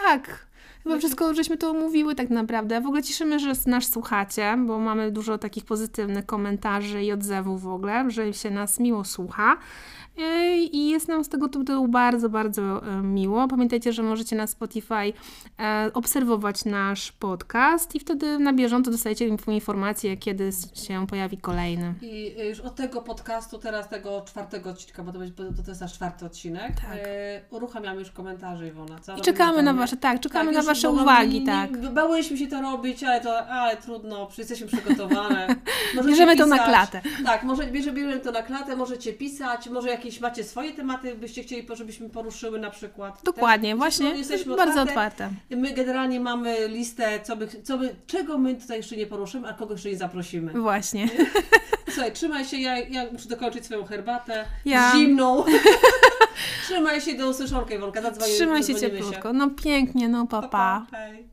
Tak. 0.06 0.48
Chyba 0.84 0.98
wszystko, 0.98 1.34
żeśmy 1.34 1.58
to 1.58 1.70
omówiły 1.70 2.16
tak 2.16 2.30
naprawdę. 2.30 2.82
W 2.82 2.86
ogóle 2.86 3.04
cieszymy, 3.04 3.40
że 3.40 3.54
nas 3.66 3.92
słuchacie, 3.92 4.58
bo 4.68 4.80
mamy 4.80 5.12
dużo 5.12 5.38
takich 5.38 5.66
pozytywnych 5.66 6.26
komentarzy 6.26 7.04
i 7.04 7.12
odzewów 7.12 7.62
w 7.62 7.68
ogóle, 7.68 8.12
że 8.12 8.34
się 8.34 8.52
nas 8.52 8.80
miło 8.80 9.04
słucha. 9.04 9.58
I 10.72 10.90
jest 10.90 11.08
nam 11.08 11.24
z 11.24 11.30
tego 11.30 11.50
tytułu 11.50 11.88
bardzo, 11.88 12.30
bardzo 12.30 12.62
e, 12.88 13.02
miło. 13.02 13.48
Pamiętajcie, 13.48 13.94
że 13.94 14.04
możecie 14.04 14.36
na 14.36 14.48
Spotify 14.48 15.14
e, 15.60 15.92
obserwować 15.94 16.66
nasz 16.66 17.12
podcast 17.12 17.96
i 17.96 18.00
wtedy 18.00 18.40
na 18.40 18.54
bieżąco 18.54 18.92
dostajecie 18.92 19.30
info- 19.30 19.52
informacje, 19.54 20.18
kiedy 20.18 20.50
się 20.74 21.08
pojawi 21.08 21.38
kolejny. 21.38 21.94
I 22.02 22.36
y, 22.42 22.46
już 22.46 22.60
od 22.60 22.76
tego 22.76 23.02
podcastu, 23.02 23.58
teraz 23.58 23.90
tego 23.90 24.22
czwartego 24.28 24.70
odcinka, 24.70 25.04
bo 25.04 25.12
to, 25.14 25.20
będzie, 25.20 25.34
bo 25.58 25.64
to 25.64 25.72
jest 25.72 25.82
nasz 25.82 25.94
czwarty 25.94 26.26
odcinek, 26.26 26.72
Tak. 26.82 26.98
uruchamiamy 27.50 28.00
już 28.00 28.12
komentarze, 28.12 28.68
Iwona. 28.68 29.00
Co 29.00 29.18
I 29.18 29.22
czekamy 29.22 29.64
na? 29.64 29.74
Wasze, 29.74 29.98
tak, 29.98 30.20
czekamy 30.20 30.52
na 30.52 30.58
już 30.58 30.66
Wasze 30.68 30.88
bo 30.94 31.02
uwagi, 31.02 31.40
nie- 31.40 31.46
tak. 31.46 31.82
Nie, 31.82 31.90
bałyśmy 31.90 32.38
się 32.38 32.48
to 32.48 32.62
robić, 32.62 33.04
ale 33.04 33.22
to 33.22 33.48
ale 33.48 33.78
trudno, 33.78 34.30
jesteśmy 34.38 34.68
przygotowane. 34.68 35.48
Możecie 35.96 36.10
Bierzemy 36.12 36.36
to 36.38 36.46
na 36.46 36.56
pisać. 36.56 36.70
klatę. 36.70 37.02
Tak, 37.26 37.44
może 37.44 37.68
bierzemy 37.68 38.20
to 38.20 38.32
na 38.32 38.44
klatę, 38.44 38.76
możecie 38.76 39.14
pisać, 39.14 39.70
może 39.70 39.90
jakieś 39.90 40.07
macie 40.22 40.44
swoje 40.44 40.74
tematy, 40.74 41.16
byście 41.16 41.44
chcieli, 41.44 41.68
żebyśmy 41.74 42.10
poruszyły 42.10 42.60
na 42.60 42.70
przykład. 42.70 43.22
Dokładnie, 43.24 43.70
Też 43.70 43.78
właśnie. 43.78 44.10
jesteśmy 44.10 44.56
bardzo 44.56 44.82
otwarte. 44.82 45.26
otwarte. 45.26 45.58
My 45.58 45.74
generalnie 45.74 46.20
mamy 46.20 46.68
listę, 46.68 47.20
co 47.24 47.36
by, 47.36 47.48
co 47.64 47.78
by, 47.78 47.96
czego 48.08 48.38
my 48.38 48.56
tutaj 48.56 48.78
jeszcze 48.78 48.98
nie 48.98 49.06
poruszymy, 49.08 49.48
a 49.48 49.54
kogo 49.54 49.74
jeszcze 49.74 49.90
nie 49.90 49.98
zaprosimy. 49.98 50.54
Właśnie. 50.54 51.10
Słuchaj, 51.94 52.12
trzymaj 52.14 52.46
się, 52.46 52.58
ja, 52.58 52.80
ja 52.80 53.12
muszę 53.12 53.30
dokończyć 53.30 53.66
swoją 53.66 53.86
herbatę 53.86 54.46
Ja- 54.66 54.92
zimną. 54.96 55.44
trzymaj 56.66 57.02
się, 57.02 57.14
do 57.14 57.30
usłyszonka 57.30 57.74
Iwonka, 57.76 58.02
zadzwonimy, 58.02 58.38
Trzymaj 58.38 58.64
się 58.64 58.76
cieplutko. 58.76 59.34
No 59.34 59.50
pięknie, 59.50 60.10
no 60.10 60.28
Pa, 60.28 60.42
papa. 60.42 60.86
pa, 60.92 60.98
hej. 60.98 61.28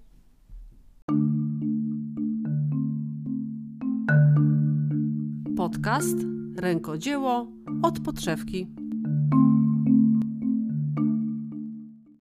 Podcast 5.57 6.17
Rękodzieło 6.57 7.47
od 7.83 8.01
podszewki. 8.01 8.67